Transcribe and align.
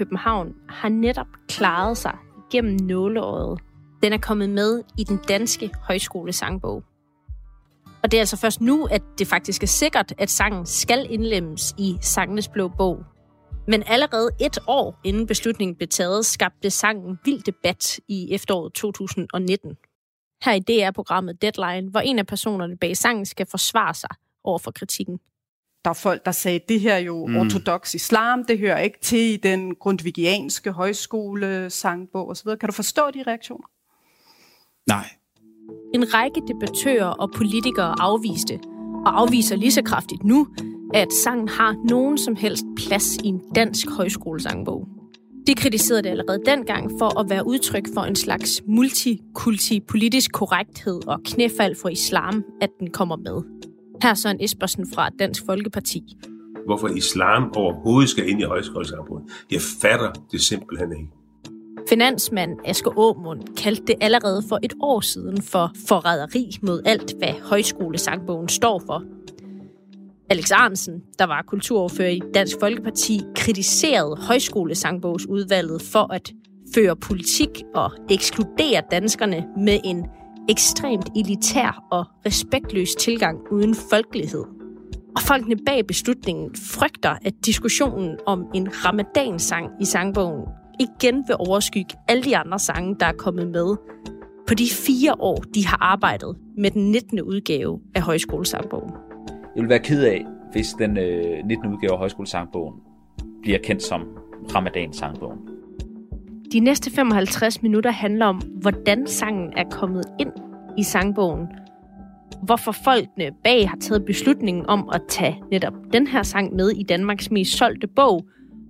København 0.00 0.54
har 0.68 0.88
netop 0.88 1.26
klaret 1.48 1.96
sig 1.96 2.16
gennem 2.52 2.76
nåleåret. 2.80 3.60
Den 4.02 4.12
er 4.12 4.18
kommet 4.18 4.50
med 4.50 4.82
i 4.98 5.04
den 5.04 5.20
danske 5.28 5.70
højskolesangbog. 5.82 6.82
Og 8.02 8.10
det 8.10 8.14
er 8.14 8.20
altså 8.20 8.36
først 8.36 8.60
nu, 8.60 8.86
at 8.86 9.02
det 9.18 9.26
faktisk 9.26 9.62
er 9.62 9.66
sikkert, 9.66 10.12
at 10.18 10.30
sangen 10.30 10.66
skal 10.66 11.06
indlemmes 11.10 11.74
i 11.78 11.96
Sangenes 12.00 12.48
Blå 12.48 12.68
Bog. 12.68 13.04
Men 13.66 13.82
allerede 13.86 14.30
et 14.40 14.58
år 14.66 15.00
inden 15.04 15.26
beslutningen 15.26 15.76
blev 15.76 15.88
taget, 15.88 16.26
skabte 16.26 16.70
sangen 16.70 17.18
vild 17.24 17.42
debat 17.42 18.00
i 18.08 18.34
efteråret 18.34 18.72
2019. 18.72 19.76
Her 20.44 20.52
i 20.52 20.60
DR-programmet 20.60 21.42
Deadline, 21.42 21.90
hvor 21.90 22.00
en 22.00 22.18
af 22.18 22.26
personerne 22.26 22.76
bag 22.76 22.96
sangen 22.96 23.26
skal 23.26 23.46
forsvare 23.46 23.94
sig 23.94 24.10
over 24.44 24.58
for 24.58 24.70
kritikken. 24.70 25.18
Der 25.84 25.90
er 25.90 25.94
folk, 25.94 26.24
der 26.24 26.32
sagde, 26.32 26.60
at 26.60 26.68
det 26.68 26.80
her 26.80 26.94
er 26.94 26.98
jo 26.98 27.26
mm. 27.26 27.36
ortodox 27.36 27.94
islam, 27.94 28.44
det 28.44 28.58
hører 28.58 28.78
ikke 28.78 28.98
til 29.02 29.18
i 29.18 29.36
den 29.36 29.74
grundvigianske 29.74 30.72
højskole, 30.72 31.70
sangbog 31.70 32.28
osv. 32.28 32.48
Kan 32.60 32.68
du 32.68 32.72
forstå 32.72 33.10
de 33.10 33.22
reaktioner? 33.26 33.68
Nej. 34.86 35.08
En 35.94 36.14
række 36.14 36.40
debattører 36.48 37.06
og 37.06 37.30
politikere 37.36 37.94
afviste, 38.00 38.60
og 39.06 39.20
afviser 39.20 39.56
lige 39.56 39.72
så 39.72 39.82
kraftigt 39.82 40.24
nu, 40.24 40.48
at 40.94 41.12
sangen 41.12 41.48
har 41.48 41.88
nogen 41.88 42.18
som 42.18 42.36
helst 42.36 42.64
plads 42.76 43.16
i 43.16 43.26
en 43.26 43.42
dansk 43.54 43.90
højskolesangbog. 43.90 44.88
De 45.46 45.54
kritiserede 45.54 46.02
det 46.02 46.08
allerede 46.08 46.42
dengang 46.46 46.90
for 46.98 47.20
at 47.20 47.30
være 47.30 47.46
udtryk 47.46 47.84
for 47.94 48.00
en 48.00 48.16
slags 48.16 48.62
multikulti 48.66 49.80
politisk 49.80 50.32
korrekthed 50.32 51.08
og 51.08 51.20
knæfald 51.24 51.76
for 51.82 51.88
islam, 51.88 52.44
at 52.60 52.70
den 52.80 52.90
kommer 52.90 53.16
med. 53.16 53.42
Her 54.02 54.10
er 54.10 54.14
Søren 54.14 54.40
Espersen 54.40 54.86
fra 54.94 55.08
Dansk 55.08 55.42
Folkeparti. 55.46 56.16
Hvorfor 56.66 56.88
islam 56.88 57.52
overhovedet 57.56 58.10
skal 58.10 58.28
ind 58.28 58.40
i 58.40 58.44
højskolesangbogen, 58.44 59.30
jeg 59.50 59.60
fatter 59.82 60.12
det 60.32 60.40
simpelthen 60.40 60.92
ikke. 60.92 61.10
Finansmand 61.88 62.58
Asger 62.64 62.90
Aamund 62.90 63.56
kaldte 63.56 63.82
det 63.86 63.94
allerede 64.00 64.42
for 64.48 64.58
et 64.62 64.72
år 64.80 65.00
siden 65.00 65.42
for 65.42 65.72
forræderi 65.88 66.50
mod 66.62 66.82
alt, 66.84 67.14
hvad 67.18 67.32
højskolesangbogen 67.42 68.48
står 68.48 68.82
for. 68.86 69.04
Alex 70.30 70.50
Arnsen, 70.50 71.02
der 71.18 71.24
var 71.24 71.42
kulturordfører 71.42 72.10
i 72.10 72.20
Dansk 72.34 72.56
Folkeparti, 72.60 73.20
kritiserede 73.36 74.16
højskolesangbogsudvalget 74.16 75.82
for 75.82 76.12
at 76.12 76.32
føre 76.74 76.96
politik 76.96 77.62
og 77.74 77.90
ekskludere 78.10 78.82
danskerne 78.90 79.44
med 79.56 79.78
en 79.84 80.06
ekstremt 80.48 81.08
elitær 81.16 81.84
og 81.90 82.04
respektløs 82.26 82.94
tilgang 82.94 83.38
uden 83.50 83.74
folkelighed. 83.90 84.44
Og 85.16 85.22
folkene 85.22 85.56
bag 85.66 85.86
beslutningen 85.86 86.50
frygter, 86.54 87.14
at 87.24 87.34
diskussionen 87.46 88.16
om 88.26 88.46
en 88.54 88.68
ramadansang 88.84 89.70
i 89.80 89.84
sangbogen 89.84 90.44
igen 90.80 91.24
vil 91.26 91.36
overskygge 91.38 91.94
alle 92.08 92.22
de 92.22 92.36
andre 92.36 92.58
sange, 92.58 92.96
der 93.00 93.06
er 93.06 93.12
kommet 93.12 93.48
med 93.48 93.76
på 94.48 94.54
de 94.54 94.64
fire 94.86 95.14
år, 95.18 95.36
de 95.54 95.66
har 95.66 95.78
arbejdet 95.80 96.36
med 96.56 96.70
den 96.70 96.90
19. 96.90 97.22
udgave 97.22 97.80
af 97.94 98.02
Højskolesangbogen. 98.02 98.90
Jeg 99.56 99.62
vil 99.62 99.68
være 99.68 99.78
ked 99.78 100.02
af, 100.04 100.24
hvis 100.52 100.66
den 100.78 100.98
øh, 100.98 101.44
19. 101.44 101.72
udgave 101.72 101.92
af 101.92 101.98
Højskolesangbogen 101.98 102.74
bliver 103.42 103.58
kendt 103.58 103.82
som 103.82 104.00
Ramadan-sangbogen. 104.54 105.59
De 106.52 106.60
næste 106.60 106.90
55 106.90 107.62
minutter 107.62 107.90
handler 107.90 108.26
om, 108.26 108.36
hvordan 108.36 109.06
sangen 109.06 109.52
er 109.56 109.64
kommet 109.70 110.04
ind 110.20 110.32
i 110.78 110.82
sangbogen. 110.82 111.46
Hvorfor 112.42 112.72
folkene 112.72 113.30
bag 113.44 113.68
har 113.68 113.76
taget 113.76 114.04
beslutningen 114.04 114.66
om 114.66 114.88
at 114.92 115.02
tage 115.08 115.42
netop 115.50 115.72
den 115.92 116.06
her 116.06 116.22
sang 116.22 116.54
med 116.54 116.70
i 116.70 116.82
Danmarks 116.82 117.30
mest 117.30 117.56
solgte 117.58 117.86
bog, 117.86 118.24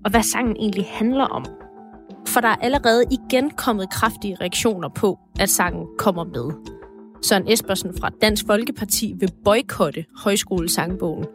og 0.04 0.10
hvad 0.10 0.22
sangen 0.22 0.56
egentlig 0.56 0.86
handler 0.88 1.24
om. 1.24 1.44
For 2.26 2.40
der 2.40 2.48
er 2.48 2.56
allerede 2.56 3.04
igen 3.10 3.50
kommet 3.50 3.90
kraftige 3.90 4.36
reaktioner 4.40 4.88
på, 4.88 5.18
at 5.40 5.48
sangen 5.50 5.86
kommer 5.98 6.24
med. 6.24 6.50
Søren 7.22 7.52
Espersen 7.52 7.90
fra 8.00 8.10
Dansk 8.22 8.46
Folkeparti 8.46 9.14
vil 9.20 9.32
boykotte 9.44 10.04
højskolesangbogen, 10.16 11.26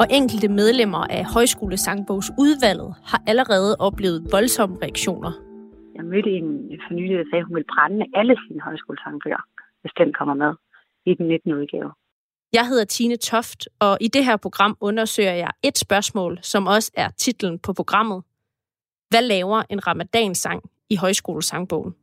og 0.00 0.06
enkelte 0.10 0.48
medlemmer 0.48 1.06
af 1.06 1.24
højskolesangbogsudvalget 1.24 2.94
har 3.04 3.22
allerede 3.26 3.76
oplevet 3.78 4.26
voldsomme 4.32 4.76
reaktioner. 4.82 5.53
Jeg 5.94 6.04
mødte 6.04 6.30
en 6.30 6.80
for 6.86 6.94
nylig, 6.94 7.18
der 7.18 7.24
sagde, 7.30 7.42
at 7.42 7.46
hun 7.46 7.56
vil 7.56 7.64
brænde 7.74 8.06
alle 8.14 8.36
sine 8.48 8.60
højskolesangbøger, 8.60 9.42
hvis 9.80 9.92
den 9.98 10.12
kommer 10.12 10.34
med 10.34 10.52
i 11.06 11.14
den 11.14 11.26
19. 11.28 11.52
udgave. 11.52 11.92
Jeg 12.52 12.68
hedder 12.68 12.84
Tine 12.84 13.16
Toft, 13.16 13.68
og 13.80 13.98
i 14.00 14.08
det 14.08 14.24
her 14.24 14.36
program 14.36 14.76
undersøger 14.80 15.32
jeg 15.32 15.50
et 15.62 15.78
spørgsmål, 15.78 16.38
som 16.42 16.66
også 16.66 16.90
er 16.94 17.08
titlen 17.10 17.58
på 17.58 17.72
programmet. 17.72 18.22
Hvad 19.08 19.22
laver 19.22 19.62
en 19.70 19.86
ramadansang 19.86 20.62
i 20.90 20.96
højskolesangbogen? 20.96 21.94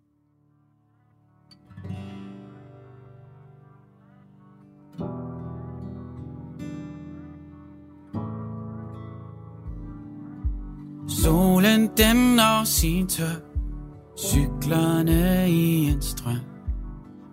Solen 11.24 11.88
den 11.98 12.36
når 12.36 12.64
sin 12.66 13.08
tør 13.08 13.51
Cyklerne 14.22 15.50
i 15.50 15.86
en 15.86 16.02
strøm. 16.02 16.36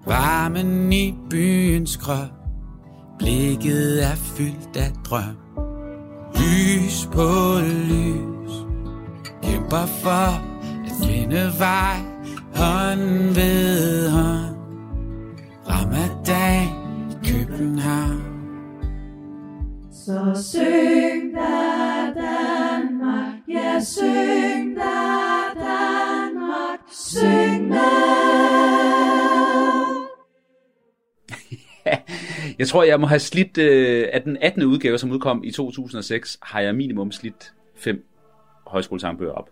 Varmen 0.06 0.93
i 0.93 1.15
byens 1.31 1.97
krop. 1.97 2.32
Blikket 3.19 4.04
er 4.04 4.15
fyldt 4.15 4.76
af 4.76 4.93
drøm. 5.04 5.37
Lys 6.34 7.09
på 7.12 7.59
lys. 7.88 8.53
Kæmper 9.43 9.87
for 9.87 10.28
at 10.87 10.93
finde 11.04 11.53
vej 11.59 11.97
Hånden 12.54 13.37
ved 13.37 13.67
Jeg 32.58 32.69
tror, 32.69 32.82
jeg 32.82 33.00
må 33.00 33.06
have 33.06 33.19
slidt 33.19 33.58
øh, 33.58 34.08
af 34.12 34.22
den 34.22 34.36
18. 34.41 34.62
udgave, 34.62 34.98
som 34.98 35.10
udkom 35.10 35.44
i 35.44 35.50
2006, 35.50 36.38
har 36.42 36.60
jeg 36.60 36.74
minimum 36.74 37.12
slidt 37.12 37.52
fem 37.76 38.06
højskolesangbøger 38.66 39.32
op. 39.32 39.50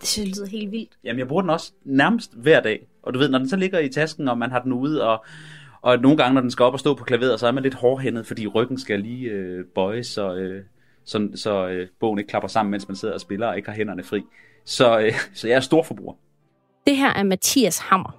Det 0.00 0.08
synes 0.08 0.38
lyder 0.38 0.46
helt 0.46 0.72
vildt. 0.72 0.90
Jamen, 1.04 1.18
jeg 1.18 1.28
bruger 1.28 1.42
den 1.42 1.50
også 1.50 1.72
nærmest 1.84 2.34
hver 2.36 2.60
dag. 2.60 2.86
Og 3.02 3.14
du 3.14 3.18
ved, 3.18 3.28
når 3.28 3.38
den 3.38 3.48
så 3.48 3.56
ligger 3.56 3.78
i 3.78 3.88
tasken, 3.88 4.28
og 4.28 4.38
man 4.38 4.50
har 4.50 4.62
den 4.62 4.72
ude, 4.72 5.08
og, 5.08 5.24
og 5.82 5.98
nogle 5.98 6.16
gange, 6.16 6.34
når 6.34 6.40
den 6.40 6.50
skal 6.50 6.62
op 6.62 6.72
og 6.72 6.80
stå 6.80 6.94
på 6.94 7.04
klaveret, 7.04 7.40
så 7.40 7.46
er 7.46 7.52
man 7.52 7.62
lidt 7.62 7.74
hårdhændet, 7.74 8.26
fordi 8.26 8.46
ryggen 8.46 8.78
skal 8.78 9.00
lige 9.00 9.30
øh, 9.30 9.64
bøjes, 9.74 10.06
så, 10.06 10.34
øh, 10.34 10.64
så, 11.04 11.28
så 11.34 11.68
øh, 11.68 11.88
bogen 12.00 12.18
ikke 12.18 12.28
klapper 12.28 12.48
sammen, 12.48 12.70
mens 12.70 12.88
man 12.88 12.96
sidder 12.96 13.14
og 13.14 13.20
spiller 13.20 13.46
og 13.46 13.56
ikke 13.56 13.68
har 13.68 13.76
hænderne 13.76 14.02
fri. 14.02 14.22
Så, 14.64 14.98
øh, 14.98 15.12
så 15.34 15.48
jeg 15.48 15.56
er 15.56 15.60
stor 15.60 15.82
forbruger. 15.82 16.14
Det 16.86 16.96
her 16.96 17.10
er 17.10 17.22
Mathias 17.22 17.78
Hammer. 17.78 18.16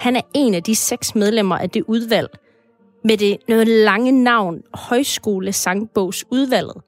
Han 0.00 0.16
er 0.16 0.20
en 0.34 0.54
af 0.54 0.62
de 0.62 0.74
seks 0.74 1.14
medlemmer 1.14 1.58
af 1.58 1.70
det 1.70 1.84
udvalg 1.86 2.28
med 3.06 3.16
det 3.16 3.36
noget 3.48 3.68
lange 3.68 4.12
navn 4.12 4.62
Højskole 4.74 5.52
Sangbogsudvalget, 5.52 6.82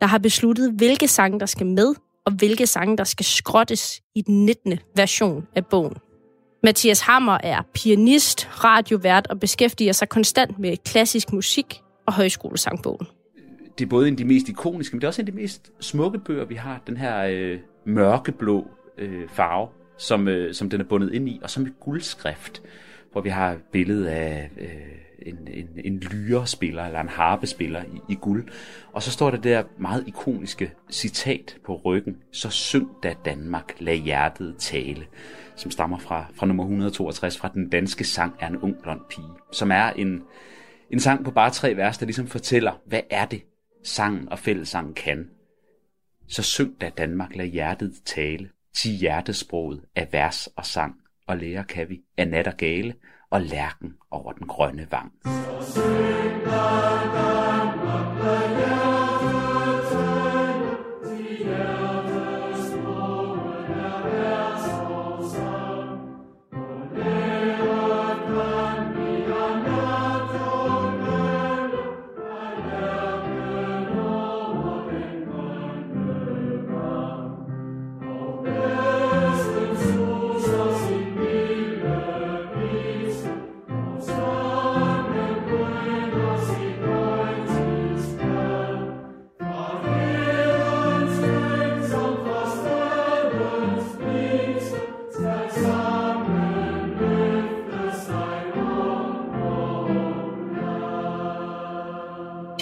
der 0.00 0.06
har 0.06 0.18
besluttet, 0.18 0.72
hvilke 0.72 1.08
sange, 1.08 1.40
der 1.40 1.46
skal 1.46 1.66
med, 1.66 1.94
og 2.24 2.32
hvilke 2.32 2.66
sange, 2.66 2.96
der 2.96 3.04
skal 3.04 3.24
skrottes 3.24 4.02
i 4.14 4.22
den 4.22 4.46
19. 4.46 4.78
version 4.96 5.46
af 5.54 5.66
bogen. 5.66 5.94
Mathias 6.62 7.00
Hammer 7.00 7.38
er 7.42 7.62
pianist, 7.74 8.64
radiovært 8.64 9.26
og 9.26 9.40
beskæftiger 9.40 9.92
sig 9.92 10.08
konstant 10.08 10.58
med 10.58 10.76
klassisk 10.76 11.32
musik 11.32 11.80
og 12.06 12.12
højskolesangbogen. 12.12 13.06
Det 13.78 13.84
er 13.84 13.88
både 13.88 14.08
en 14.08 14.14
af 14.14 14.18
de 14.18 14.24
mest 14.24 14.48
ikoniske, 14.48 14.94
men 14.94 15.00
det 15.00 15.04
er 15.04 15.08
også 15.08 15.22
en 15.22 15.28
af 15.28 15.32
de 15.32 15.40
mest 15.40 15.72
smukke 15.80 16.18
bøger, 16.18 16.44
vi 16.44 16.54
har. 16.54 16.82
Den 16.86 16.96
her 16.96 17.22
øh, 17.22 17.58
mørkeblå 17.84 18.66
øh, 18.98 19.28
farve, 19.28 19.68
som, 19.98 20.28
øh, 20.28 20.54
som 20.54 20.70
den 20.70 20.80
er 20.80 20.84
bundet 20.84 21.12
ind 21.12 21.28
i, 21.28 21.40
og 21.42 21.50
som 21.50 21.62
et 21.62 21.80
guldskrift, 21.80 22.62
hvor 23.12 23.20
vi 23.20 23.28
har 23.28 23.56
billedet 23.72 24.06
af 24.06 24.50
øh, 24.60 24.66
en, 25.26 25.48
en, 25.48 25.68
en 25.84 25.98
lyrespiller 25.98 26.84
eller 26.84 27.00
en 27.00 27.08
harpespiller 27.08 27.82
i, 27.82 28.12
i 28.12 28.14
guld. 28.14 28.48
Og 28.92 29.02
så 29.02 29.10
står 29.10 29.30
der 29.30 29.38
der 29.38 29.62
meget 29.78 30.04
ikoniske 30.06 30.72
citat 30.90 31.56
på 31.64 31.76
ryggen, 31.84 32.16
så 32.32 32.50
syng 32.50 32.88
da 33.02 33.14
Danmark, 33.24 33.74
lad 33.78 33.96
hjertet 33.96 34.56
tale, 34.58 35.06
som 35.56 35.70
stammer 35.70 35.98
fra, 35.98 36.26
fra 36.34 36.46
nummer 36.46 36.64
162 36.64 37.38
fra 37.38 37.50
Den 37.54 37.68
danske 37.68 38.04
sang 38.04 38.34
er 38.40 38.46
en 38.48 38.56
ung 38.56 38.82
blond 38.82 39.00
pige, 39.10 39.26
som 39.52 39.70
er 39.70 39.90
en, 39.90 40.22
en 40.90 41.00
sang 41.00 41.24
på 41.24 41.30
bare 41.30 41.50
tre 41.50 41.76
vers, 41.76 41.98
der 41.98 42.06
ligesom 42.06 42.26
fortæller, 42.26 42.72
hvad 42.86 43.02
er 43.10 43.26
det, 43.26 43.42
sangen 43.84 44.28
og 44.28 44.38
fællessangen 44.38 44.94
kan. 44.94 45.28
Så 46.28 46.42
syng 46.42 46.80
da 46.80 46.90
Danmark, 46.98 47.36
lad 47.36 47.46
hjertet 47.46 47.94
tale, 48.04 48.48
til 48.74 48.90
hjertesproget 48.90 49.82
af 49.96 50.08
vers 50.12 50.46
og 50.46 50.66
sang, 50.66 50.94
og 51.26 51.36
lære 51.36 51.64
kan 51.64 51.88
vi 51.88 52.00
af 52.16 52.28
nat 52.28 52.46
og 52.46 52.56
gale, 52.56 52.94
og 53.30 53.40
lærken 53.40 53.96
over 54.10 54.32
den 54.32 54.46
grønne 54.46 54.86
vang. 54.90 55.12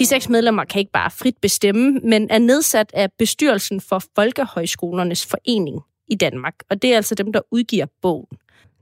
Seks 0.09 0.29
medlemmer 0.29 0.63
kan 0.63 0.79
ikke 0.79 0.91
bare 0.91 1.11
frit 1.11 1.37
bestemme, 1.41 1.99
men 2.03 2.27
er 2.29 2.37
nedsat 2.37 2.91
af 2.93 3.11
bestyrelsen 3.11 3.81
for 3.81 4.01
Folkehøjskolernes 4.15 5.25
Forening 5.25 5.81
i 6.07 6.15
Danmark. 6.15 6.53
Og 6.69 6.81
det 6.81 6.91
er 6.91 6.95
altså 6.95 7.15
dem, 7.15 7.33
der 7.33 7.41
udgiver 7.51 7.85
bogen. 8.01 8.37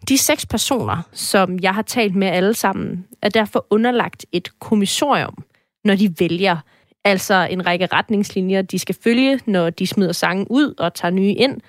De 0.09 0.17
seks 0.17 0.45
personer, 0.45 1.01
som 1.11 1.59
jeg 1.59 1.75
har 1.75 1.81
talt 1.81 2.15
med 2.15 2.27
alle 2.27 2.53
sammen, 2.53 3.05
er 3.21 3.29
derfor 3.29 3.67
underlagt 3.69 4.25
et 4.31 4.59
kommissorium, 4.59 5.43
når 5.83 5.95
de 5.95 6.13
vælger. 6.19 6.57
Altså 7.03 7.47
en 7.51 7.65
række 7.65 7.85
retningslinjer, 7.85 8.61
de 8.61 8.79
skal 8.79 8.95
følge, 9.03 9.39
når 9.45 9.69
de 9.69 9.87
smider 9.87 10.11
sangen 10.11 10.47
ud 10.49 10.73
og 10.77 10.93
tager 10.93 11.11
nye 11.11 11.33
ind. 11.33 11.61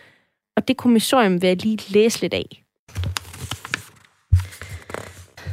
Og 0.56 0.68
det 0.68 0.76
kommissorium 0.76 1.42
vil 1.42 1.48
jeg 1.48 1.62
lige 1.62 1.92
læse 1.92 2.20
lidt 2.20 2.34
af. 2.34 2.62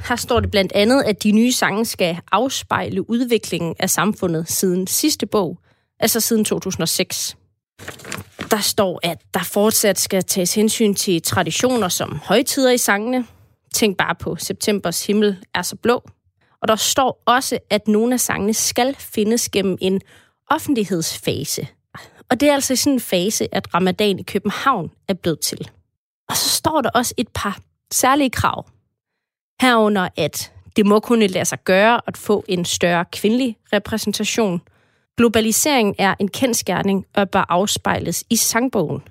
Her 0.07 0.15
står 0.15 0.39
det 0.39 0.51
blandt 0.51 0.71
andet, 0.71 1.03
at 1.03 1.23
de 1.23 1.31
nye 1.31 1.51
sange 1.51 1.85
skal 1.85 2.17
afspejle 2.31 3.09
udviklingen 3.09 3.75
af 3.79 3.89
samfundet 3.89 4.49
siden 4.49 4.87
sidste 4.87 5.25
bog, 5.25 5.59
altså 5.99 6.19
siden 6.19 6.45
2006. 6.45 7.37
Der 8.51 8.59
står, 8.59 8.99
at 9.03 9.21
der 9.33 9.43
fortsat 9.43 9.99
skal 9.99 10.23
tages 10.23 10.55
hensyn 10.55 10.93
til 10.93 11.21
traditioner 11.21 11.89
som 11.89 12.19
højtider 12.23 12.71
i 12.71 12.77
sangene. 12.77 13.25
Tænk 13.73 13.97
bare 13.97 14.15
på 14.15 14.35
Septembers 14.35 15.05
himmel 15.05 15.37
er 15.53 15.61
så 15.61 15.75
blå. 15.75 16.03
Og 16.61 16.67
der 16.67 16.75
står 16.75 17.23
også, 17.25 17.59
at 17.69 17.87
nogle 17.87 18.13
af 18.13 18.19
sangene 18.19 18.53
skal 18.53 18.95
findes 18.99 19.49
gennem 19.49 19.77
en 19.81 20.01
offentlighedsfase. 20.49 21.67
Og 22.29 22.39
det 22.39 22.49
er 22.49 22.53
altså 22.53 22.73
i 22.73 22.75
sådan 22.75 22.93
en 22.93 22.99
fase, 22.99 23.55
at 23.55 23.73
ramadan 23.73 24.19
i 24.19 24.23
København 24.23 24.91
er 25.07 25.13
blevet 25.13 25.39
til. 25.39 25.69
Og 26.29 26.37
så 26.37 26.49
står 26.49 26.81
der 26.81 26.89
også 26.89 27.13
et 27.17 27.27
par 27.33 27.59
særlige 27.91 28.29
krav. 28.29 28.65
Herunder, 29.61 30.09
at 30.17 30.51
det 30.75 30.85
må 30.85 30.99
kunne 30.99 31.27
lade 31.27 31.45
sig 31.45 31.63
gøre 31.63 32.01
at 32.07 32.17
få 32.17 32.45
en 32.47 32.65
større 32.65 33.05
kvindelig 33.11 33.57
repræsentation. 33.73 34.61
Globalisering 35.17 35.95
er 35.97 36.15
en 36.19 36.27
kendskærning 36.27 37.05
og 37.13 37.29
bør 37.29 37.45
afspejles 37.49 38.23
i 38.29 38.35
sangbogen. 38.35 39.01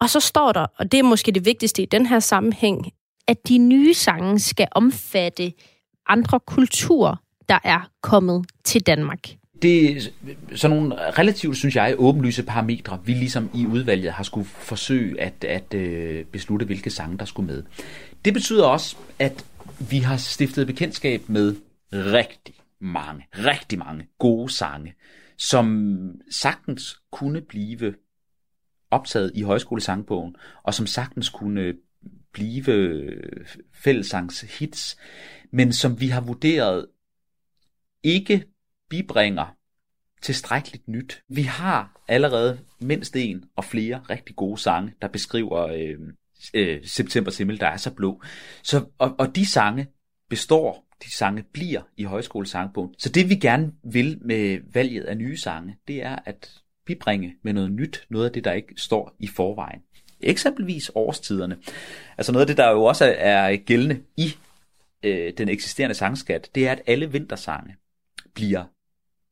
Og 0.00 0.10
så 0.10 0.20
står 0.20 0.52
der, 0.52 0.66
og 0.78 0.92
det 0.92 0.98
er 0.98 1.04
måske 1.04 1.32
det 1.32 1.44
vigtigste 1.44 1.82
i 1.82 1.86
den 1.86 2.06
her 2.06 2.20
sammenhæng, 2.20 2.92
at 3.28 3.48
de 3.48 3.58
nye 3.58 3.94
sange 3.94 4.38
skal 4.38 4.68
omfatte 4.72 5.52
andre 6.06 6.40
kulturer, 6.40 7.16
der 7.48 7.58
er 7.64 7.90
kommet 8.02 8.46
til 8.64 8.80
Danmark. 8.86 9.28
Det 9.62 9.96
er 9.96 10.00
sådan 10.54 10.76
nogle 10.76 10.96
relativt, 11.18 11.56
synes 11.56 11.76
jeg, 11.76 11.94
åbenlyse 11.98 12.42
parametre, 12.42 12.98
vi 13.04 13.12
ligesom 13.12 13.50
i 13.54 13.66
udvalget 13.66 14.12
har 14.12 14.24
skulle 14.24 14.46
forsøge 14.46 15.20
at, 15.20 15.44
at 15.44 15.74
øh, 15.74 16.24
beslutte, 16.24 16.66
hvilke 16.66 16.90
sange, 16.90 17.18
der 17.18 17.24
skulle 17.24 17.46
med. 17.46 17.62
Det 18.24 18.34
betyder 18.34 18.64
også, 18.66 18.96
at 19.18 19.44
vi 19.80 19.98
har 19.98 20.16
stiftet 20.16 20.66
bekendtskab 20.66 21.28
med 21.28 21.56
rigtig 21.92 22.54
mange, 22.80 23.26
rigtig 23.32 23.78
mange 23.78 24.08
gode 24.18 24.52
sange, 24.52 24.94
som 25.38 26.20
sagtens 26.30 27.02
kunne 27.12 27.40
blive 27.40 27.94
optaget 28.90 29.32
i 29.34 29.42
højskolesangbogen, 29.42 30.36
og 30.62 30.74
som 30.74 30.86
sagtens 30.86 31.28
kunne 31.28 31.74
blive 32.32 32.64
fællesangs 33.74 34.40
hits, 34.58 34.96
men 35.52 35.72
som 35.72 36.00
vi 36.00 36.08
har 36.08 36.20
vurderet 36.20 36.86
ikke 38.02 38.44
bibringer 38.88 39.56
tilstrækkeligt 40.22 40.88
nyt. 40.88 41.22
Vi 41.28 41.42
har 41.42 42.02
allerede 42.08 42.60
mindst 42.80 43.16
en 43.16 43.44
og 43.56 43.64
flere 43.64 43.98
rigtig 44.10 44.36
gode 44.36 44.58
sange, 44.58 44.94
der 45.02 45.08
beskriver 45.08 45.66
øh, 45.66 45.98
øh, 46.54 46.84
September 46.84 47.32
Himmel, 47.38 47.60
der 47.60 47.66
er 47.66 47.76
så 47.76 47.90
blå. 47.94 48.22
Så, 48.62 48.84
og, 48.98 49.14
og 49.18 49.36
de 49.36 49.46
sange 49.46 49.86
består, 50.30 50.86
de 51.04 51.16
sange 51.16 51.44
bliver 51.52 51.80
i 51.96 52.04
højskolesangbogen. 52.04 52.94
Så 52.98 53.08
det 53.08 53.28
vi 53.28 53.34
gerne 53.34 53.72
vil 53.84 54.18
med 54.24 54.58
valget 54.72 55.04
af 55.04 55.16
nye 55.16 55.36
sange, 55.36 55.76
det 55.88 56.02
er 56.02 56.18
at 56.26 56.50
bibringe 56.86 57.34
med 57.42 57.52
noget 57.52 57.72
nyt, 57.72 58.06
noget 58.10 58.26
af 58.26 58.32
det, 58.32 58.44
der 58.44 58.52
ikke 58.52 58.74
står 58.76 59.16
i 59.18 59.26
forvejen. 59.26 59.80
Eksempelvis 60.20 60.90
årstiderne. 60.94 61.56
Altså 62.18 62.32
noget 62.32 62.42
af 62.42 62.46
det, 62.46 62.56
der 62.56 62.70
jo 62.70 62.84
også 62.84 63.14
er 63.18 63.56
gældende 63.56 64.02
i 64.16 64.34
øh, 65.02 65.32
den 65.38 65.48
eksisterende 65.48 65.94
sangskat, 65.94 66.50
det 66.54 66.68
er, 66.68 66.72
at 66.72 66.82
alle 66.86 67.12
vintersange 67.12 67.76
bliver 68.34 68.64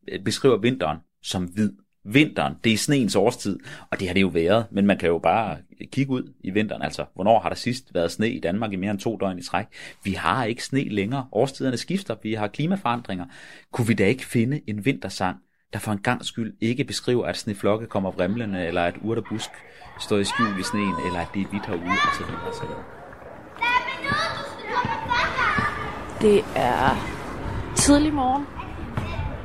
øh, 0.08 0.24
beskriver 0.24 0.56
vinteren 0.56 0.98
som 1.22 1.44
hvid. 1.44 1.72
Vinteren, 2.12 2.54
det 2.64 2.72
er 2.72 2.76
sneens 2.76 3.16
årstid, 3.16 3.58
og 3.90 4.00
det 4.00 4.06
har 4.06 4.14
det 4.14 4.20
jo 4.20 4.28
været, 4.28 4.66
men 4.70 4.86
man 4.86 4.98
kan 4.98 5.08
jo 5.08 5.18
bare 5.18 5.56
kigge 5.92 6.12
ud 6.12 6.32
i 6.40 6.50
vinteren. 6.50 6.82
Altså, 6.82 7.04
hvornår 7.14 7.40
har 7.40 7.48
der 7.48 7.56
sidst 7.56 7.94
været 7.94 8.10
sne 8.10 8.30
i 8.30 8.40
Danmark 8.40 8.72
i 8.72 8.76
mere 8.76 8.90
end 8.90 8.98
to 8.98 9.16
døgn 9.16 9.38
i 9.38 9.42
træk? 9.42 9.66
Vi 10.04 10.12
har 10.12 10.44
ikke 10.44 10.64
sne 10.64 10.88
længere. 10.88 11.26
Årstiderne 11.32 11.76
skifter, 11.76 12.16
vi 12.22 12.34
har 12.34 12.46
klimaforandringer. 12.46 13.24
Kunne 13.72 13.86
vi 13.86 13.94
da 13.94 14.06
ikke 14.06 14.26
finde 14.26 14.60
en 14.66 14.84
vintersang, 14.84 15.36
der 15.72 15.78
for 15.78 15.92
en 15.92 15.98
gang 15.98 16.24
skyld 16.24 16.54
ikke 16.60 16.84
beskriver, 16.84 17.26
at 17.26 17.36
sneflokke 17.36 17.86
kommer 17.86 18.10
vrimlende, 18.10 18.66
eller 18.66 18.82
at 18.82 18.94
urt 19.02 19.18
og 19.18 19.24
busk 19.28 19.50
står 20.00 20.18
i 20.18 20.24
skjul 20.24 20.60
i 20.60 20.62
sneen, 20.62 20.94
eller 21.06 21.20
at 21.20 21.28
det 21.34 21.42
er 21.42 21.46
hvidt 21.46 21.66
herude, 21.66 21.82
og 21.82 22.14
så 22.18 22.24
videre, 22.26 22.54
så 22.54 22.62
videre. 22.62 22.84
Det 26.20 26.44
er 26.56 26.96
tidlig 27.76 28.14
morgen 28.14 28.46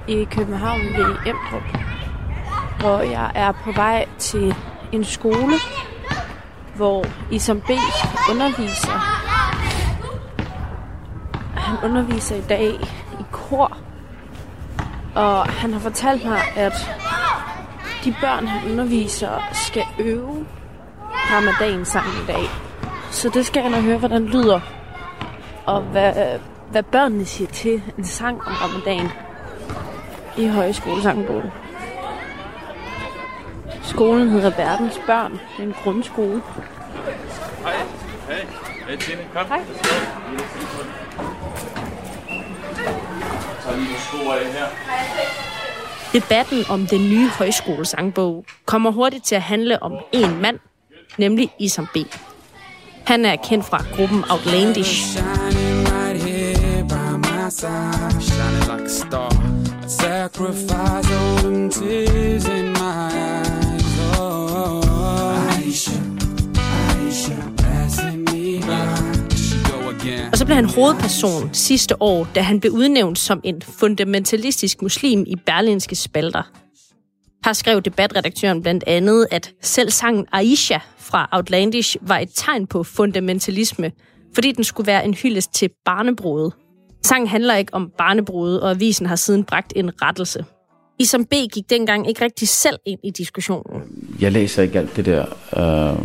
i 0.08 0.24
København 0.24 0.82
ved 0.82 1.16
Emdrup, 1.26 1.83
hvor 2.84 3.02
jeg 3.02 3.32
er 3.36 3.52
på 3.52 3.72
vej 3.72 4.06
til 4.18 4.56
en 4.92 5.04
skole, 5.04 5.54
hvor 6.76 7.06
Isam 7.32 7.62
B. 7.62 7.70
underviser. 8.32 8.98
Han 11.56 11.78
underviser 11.84 12.36
i 12.36 12.42
dag 12.42 12.70
i 13.20 13.24
kor, 13.32 13.78
og 15.16 15.46
han 15.46 15.74
har 15.74 15.80
fortalt 15.80 16.26
mig, 16.26 16.42
at 16.56 16.74
de 18.04 18.16
børn, 18.22 18.48
han 18.48 18.72
underviser, 18.72 19.50
skal 19.52 19.84
øve 20.00 20.46
ramadan 21.14 21.86
sammen 21.86 22.14
i 22.24 22.26
dag. 22.28 22.50
Så 23.12 23.30
det 23.30 23.46
skal 23.46 23.62
jeg 23.62 23.72
nok 23.72 23.82
høre, 23.84 23.98
hvordan 23.98 24.22
det 24.24 24.30
lyder, 24.32 24.60
og 25.66 25.82
hvad, 25.82 26.14
hvad 26.72 26.84
børnene 26.84 27.26
siger 27.26 27.52
til 27.52 27.82
en 27.98 28.06
sang 28.06 28.42
om 28.48 28.54
ramadan 28.54 29.10
i 30.38 30.48
højskolesangbogen. 30.48 31.63
Skolen 33.84 34.30
hedder 34.30 34.50
Verdens 34.50 35.00
Børn. 35.06 35.32
Det 35.32 35.40
er 35.60 35.64
en 35.64 35.76
grundskole. 35.84 36.42
Hej. 37.64 37.74
Hej. 38.28 38.46
Hej, 38.88 38.96
Tine. 38.98 39.20
Kom. 39.34 39.48
Hej. 39.48 39.62
tager 43.64 43.78
lige 43.78 44.00
sko 44.00 44.32
af 44.32 44.54
her. 44.54 44.66
Debatten 46.14 46.66
om 46.70 46.88
den 46.88 47.10
nye 47.10 47.30
højskolesangbog 47.30 48.46
kommer 48.66 48.92
hurtigt 48.92 49.26
til 49.26 49.36
at 49.36 49.42
handle 49.42 49.84
om 49.84 49.94
en 50.12 50.42
mand, 50.42 50.60
nemlig 51.18 51.52
Isam 51.60 51.88
B. 51.94 51.98
Han 53.06 53.26
er 53.26 53.36
kendt 53.36 53.66
fra 53.66 53.84
gruppen 53.96 54.24
Outlandish. 54.32 55.18
Shining 58.22 58.68
like 58.68 58.86
a 58.86 58.90
star. 58.90 59.30
I'd 59.32 59.92
sacrifice 59.92 61.12
all 61.12 61.38
them 61.38 61.70
tears 61.70 62.48
in 62.48 62.72
my 62.74 63.10
eyes. 63.12 63.43
Aisha, 65.74 65.92
Aisha. 67.02 67.36
She 69.36 69.58
go 69.72 69.90
again. 69.90 70.32
Og 70.32 70.38
så 70.38 70.46
blev 70.46 70.56
han 70.56 70.66
hovedperson 70.66 71.54
sidste 71.54 72.02
år, 72.02 72.28
da 72.36 72.42
han 72.42 72.60
blev 72.60 72.72
udnævnt 72.72 73.20
som 73.20 73.42
en 73.44 73.62
fundamentalistisk 73.62 74.82
muslim 74.82 75.24
i 75.28 75.36
berlinske 75.36 75.96
spalter. 75.96 76.52
Her 77.46 77.54
skrev 77.54 77.82
debatredaktøren 77.82 78.62
blandt 78.62 78.84
andet, 78.88 79.28
at 79.32 79.52
selv 79.62 79.90
sangen 79.90 80.26
Aisha 80.32 80.78
fra 80.98 81.30
Outlandish 81.32 81.98
var 82.02 82.18
et 82.18 82.30
tegn 82.36 82.68
på 82.68 82.84
fundamentalisme, 82.84 83.92
fordi 84.36 84.52
den 84.52 84.64
skulle 84.64 84.88
være 84.88 85.06
en 85.06 85.14
hyldest 85.14 85.54
til 85.54 85.70
barnebrudet. 85.86 86.54
Sangen 87.06 87.28
handler 87.28 87.56
ikke 87.56 87.74
om 87.74 87.92
barnebrudet, 87.98 88.62
og 88.62 88.70
avisen 88.72 89.06
har 89.06 89.16
siden 89.16 89.44
bragt 89.44 89.74
en 89.76 90.02
rettelse. 90.02 90.46
Isam 91.00 91.26
B. 91.26 91.34
gik 91.54 91.70
dengang 91.70 92.10
ikke 92.10 92.24
rigtig 92.24 92.48
selv 92.48 92.78
ind 92.86 93.00
i 93.04 93.10
diskussionen. 93.10 93.82
Jeg 94.22 94.32
læser 94.32 94.64
ikke 94.64 94.80
alt 94.80 94.96
det 94.96 95.06
der, 95.06 95.26
øh, 95.58 95.98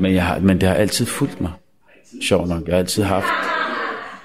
men, 0.00 0.14
jeg 0.14 0.26
har, 0.26 0.38
men 0.38 0.60
det 0.60 0.68
har 0.68 0.76
altid 0.76 1.06
fulgt 1.06 1.40
mig. 1.40 1.52
Sjov 2.22 2.46
nok. 2.46 2.66
Jeg 2.66 2.74
har 2.74 2.78
altid 2.78 3.02
haft, 3.02 3.26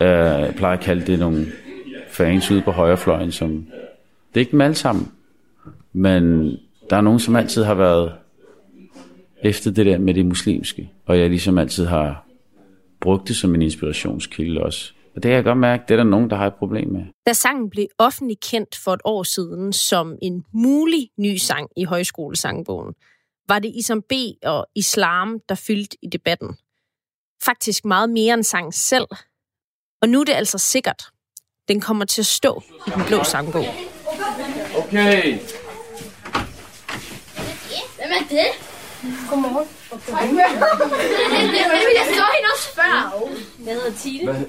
øh, 0.01 0.07
jeg 0.07 0.53
plejer 0.57 0.77
at 0.77 0.83
kalde 0.83 1.07
det 1.07 1.19
nogle 1.19 1.47
fans 2.09 2.51
ude 2.51 2.61
på 2.61 2.71
højrefløjen, 2.71 3.31
som, 3.31 3.51
det 4.29 4.35
er 4.35 4.39
ikke 4.39 4.51
dem 4.51 4.61
alle 4.61 4.75
sammen, 4.75 5.11
men 5.93 6.51
der 6.89 6.97
er 6.97 7.01
nogen, 7.01 7.19
som 7.19 7.35
altid 7.35 7.63
har 7.63 7.73
været 7.73 8.13
efter 9.43 9.71
det 9.71 9.85
der 9.85 9.97
med 9.97 10.13
det 10.13 10.25
muslimske, 10.25 10.89
og 11.05 11.19
jeg 11.19 11.29
ligesom 11.29 11.57
altid 11.57 11.85
har 11.85 12.25
brugt 12.99 13.27
det 13.27 13.35
som 13.35 13.55
en 13.55 13.61
inspirationskilde 13.61 14.61
også. 14.61 14.93
Og 15.15 15.23
det 15.23 15.29
kan 15.29 15.31
jeg 15.31 15.43
godt 15.43 15.57
mærke, 15.57 15.83
det 15.87 15.91
er 15.93 15.97
der 15.97 16.03
nogen, 16.03 16.29
der 16.29 16.35
har 16.35 16.47
et 16.47 16.55
problem 16.55 16.89
med. 16.89 17.01
Da 17.25 17.33
sangen 17.33 17.69
blev 17.69 17.87
offentligt 17.97 18.39
kendt 18.39 18.75
for 18.83 18.93
et 18.93 19.01
år 19.03 19.23
siden 19.23 19.73
som 19.73 20.17
en 20.21 20.45
mulig 20.53 21.09
ny 21.17 21.35
sang 21.37 21.69
i 21.77 21.83
højskolesangbogen, 21.83 22.93
var 23.47 23.59
det 23.59 23.71
Isam 23.75 24.01
B. 24.01 24.11
og 24.43 24.67
islam, 24.75 25.39
der 25.49 25.55
fyldte 25.55 25.97
i 26.01 26.07
debatten. 26.07 26.57
Faktisk 27.43 27.85
meget 27.85 28.09
mere 28.09 28.33
end 28.33 28.43
sang 28.43 28.73
selv. 28.73 29.07
Og 30.01 30.09
nu 30.09 30.19
er 30.19 30.23
det 30.23 30.33
altså 30.33 30.57
sikkert. 30.57 31.03
Den 31.67 31.81
kommer 31.81 32.05
til 32.05 32.21
at 32.21 32.25
stå 32.25 32.63
i 32.87 32.89
den 32.89 33.03
blå 33.07 33.23
sangbog. 33.23 33.65
Okay. 34.77 35.39
Hvem 37.97 38.11
er 38.11 38.27
det? 38.29 38.47
Godmorgen. 39.29 39.80
Det 39.91 39.97
vil 41.73 41.95
jeg 41.99 42.07
stå 42.15 42.25
hende 42.35 42.49
og 42.55 42.59
spørge. 42.71 43.29
Jeg 43.65 43.73
hedder 43.73 43.91
Tine. 43.91 44.31
Hvad, 44.31 44.41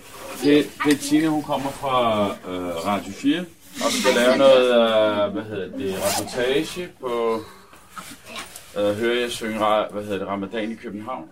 det, 0.43 0.71
det 0.85 0.93
er 0.93 0.99
Tine, 0.99 1.29
hun 1.29 1.43
kommer 1.43 1.71
fra 1.71 2.27
øh, 2.49 2.87
Radio 2.87 3.13
4 3.13 3.41
og 3.85 3.93
skal 3.93 4.15
lave 4.15 4.37
noget, 4.37 4.67
øh, 5.27 5.33
hvad 5.33 5.43
hedder 5.43 5.79
det, 5.79 5.95
reportage 5.95 6.89
på, 7.01 7.41
øh, 8.77 8.95
hører 8.97 9.21
jeg 9.21 9.31
synge, 9.31 9.59
hvad 9.91 10.03
hedder 10.03 10.19
det, 10.19 10.29
Ramadan 10.29 10.73
i 10.73 10.75
København. 10.75 11.29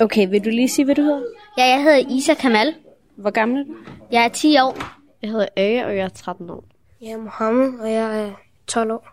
Okay, 0.00 0.28
vil 0.28 0.44
du 0.44 0.50
lige 0.50 0.68
sige, 0.68 0.84
hvad 0.84 0.94
du 0.94 1.02
hedder? 1.02 1.22
Ja, 1.58 1.64
jeg 1.64 1.82
hedder 1.82 1.98
Isa 2.16 2.34
Kamal. 2.34 2.74
Hvor 3.16 3.30
gammel 3.30 3.60
er 3.60 3.64
du? 3.64 3.74
Jeg 4.10 4.24
er 4.24 4.28
10 4.28 4.58
år. 4.58 4.76
Jeg 5.22 5.30
hedder 5.30 5.46
Age, 5.56 5.86
og 5.86 5.96
jeg 5.96 6.04
er 6.04 6.08
13 6.08 6.50
år. 6.50 6.64
Jeg 7.00 7.10
er 7.10 7.16
Mohammed, 7.18 7.78
og 7.80 7.92
jeg 7.92 8.22
er 8.22 8.30
12 8.66 8.90
år. 8.92 9.08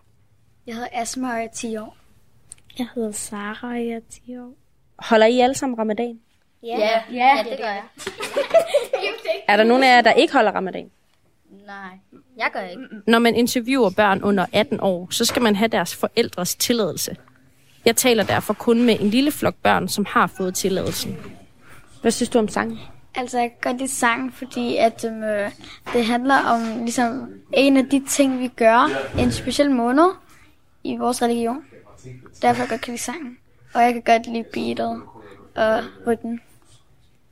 Jeg 0.67 0.75
hedder 0.75 0.89
Asma, 0.93 1.27
og 1.31 1.35
jeg 1.37 1.43
er 1.43 1.55
10 1.55 1.77
år. 1.77 1.97
Jeg 2.79 2.87
hedder 2.95 3.11
Sara, 3.11 3.67
og 3.67 3.75
jeg 3.75 3.95
er 3.95 3.99
10 4.25 4.37
år. 4.37 4.53
Holder 4.99 5.25
I 5.25 5.39
alle 5.39 5.55
sammen 5.55 5.79
ramadan? 5.79 6.19
Ja, 6.63 6.77
ja, 6.79 7.01
ja 7.11 7.43
det 7.49 7.57
gør 7.57 7.65
jeg. 7.65 7.83
Er 9.47 9.57
der 9.57 9.63
nogen 9.63 9.83
af 9.83 9.87
jer, 9.87 10.01
der 10.01 10.11
ikke 10.11 10.33
holder 10.33 10.51
ramadan? 10.51 10.91
Nej, 11.67 11.99
jeg 12.37 12.49
gør 12.53 12.61
ikke. 12.61 12.81
Når 13.07 13.19
man 13.19 13.35
interviewer 13.35 13.89
børn 13.89 14.23
under 14.23 14.45
18 14.53 14.79
år, 14.81 15.07
så 15.11 15.25
skal 15.25 15.41
man 15.41 15.55
have 15.55 15.67
deres 15.67 15.95
forældres 15.95 16.55
tilladelse. 16.55 17.15
Jeg 17.85 17.95
taler 17.95 18.23
derfor 18.23 18.53
kun 18.53 18.83
med 18.83 18.99
en 18.99 19.09
lille 19.09 19.31
flok 19.31 19.55
børn, 19.63 19.87
som 19.87 20.05
har 20.09 20.27
fået 20.27 20.55
tilladelsen. 20.55 21.17
Hvad 22.01 22.11
synes 22.11 22.29
du 22.29 22.39
om 22.39 22.47
sangen? 22.47 22.79
Altså, 23.15 23.39
jeg 23.39 23.49
kan 23.49 23.71
godt 23.71 23.77
lide 23.77 23.91
sangen, 23.91 24.31
fordi 24.31 24.75
at, 24.77 25.05
um, 25.05 25.23
øh, 25.23 25.51
det 25.93 26.05
handler 26.05 26.35
om 26.35 26.83
ligesom, 26.83 27.29
en 27.53 27.77
af 27.77 27.85
de 27.85 28.03
ting, 28.09 28.39
vi 28.39 28.47
gør 28.47 28.89
en 29.19 29.31
speciel 29.31 29.71
måned 29.71 30.09
i 30.83 30.97
vores 30.97 31.21
religion. 31.21 31.63
Derfor 32.41 32.65
kan 32.65 32.79
lide 32.85 32.97
sangen. 32.97 33.37
Og 33.73 33.81
jeg 33.81 33.93
kan 33.93 34.01
godt 34.01 34.27
lide 34.27 34.45
beatet 34.53 35.01
og 35.55 35.83
rytmen. 36.07 36.39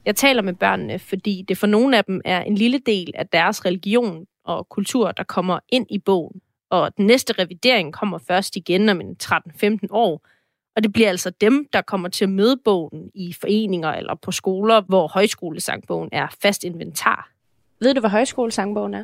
Jeg 0.06 0.16
taler 0.16 0.42
med 0.42 0.54
børnene, 0.54 1.00
fordi 1.00 1.46
det 1.48 1.58
for 1.58 1.68
nogle 1.68 1.98
af 1.98 2.06
dem 2.06 2.22
er 2.26 2.42
en 2.42 2.56
lille 2.56 2.80
del 2.80 3.12
af 3.16 3.28
deres 3.28 3.66
religion 3.66 4.26
og 4.44 4.70
kultur, 4.70 5.12
der 5.12 5.24
kommer 5.24 5.60
ind 5.70 5.88
i 5.90 6.00
bogen. 6.00 6.42
Og 6.70 6.98
den 6.98 7.06
næste 7.06 7.34
revidering 7.34 7.94
kommer 7.94 8.18
først 8.18 8.56
igen 8.56 8.90
om 8.90 9.02
en 9.02 9.16
13-15 9.24 9.78
år. 9.90 10.28
Og 10.76 10.84
det 10.84 10.94
bliver 10.94 11.10
altså 11.10 11.30
dem, 11.30 11.68
der 11.74 11.82
kommer 11.82 12.10
til 12.10 12.26
at 12.26 12.30
møde 12.30 12.58
bogen 12.66 13.12
i 13.14 13.34
foreninger 13.34 13.92
eller 13.92 14.16
på 14.16 14.32
skoler, 14.32 14.82
hvor 14.82 15.08
højskolesangbogen 15.08 16.10
er 16.12 16.28
fast 16.42 16.64
inventar. 16.64 17.32
Ved 17.80 17.94
du, 17.94 18.00
hvad 18.00 18.10
højskolesangbogen 18.10 18.94
er? 18.94 19.04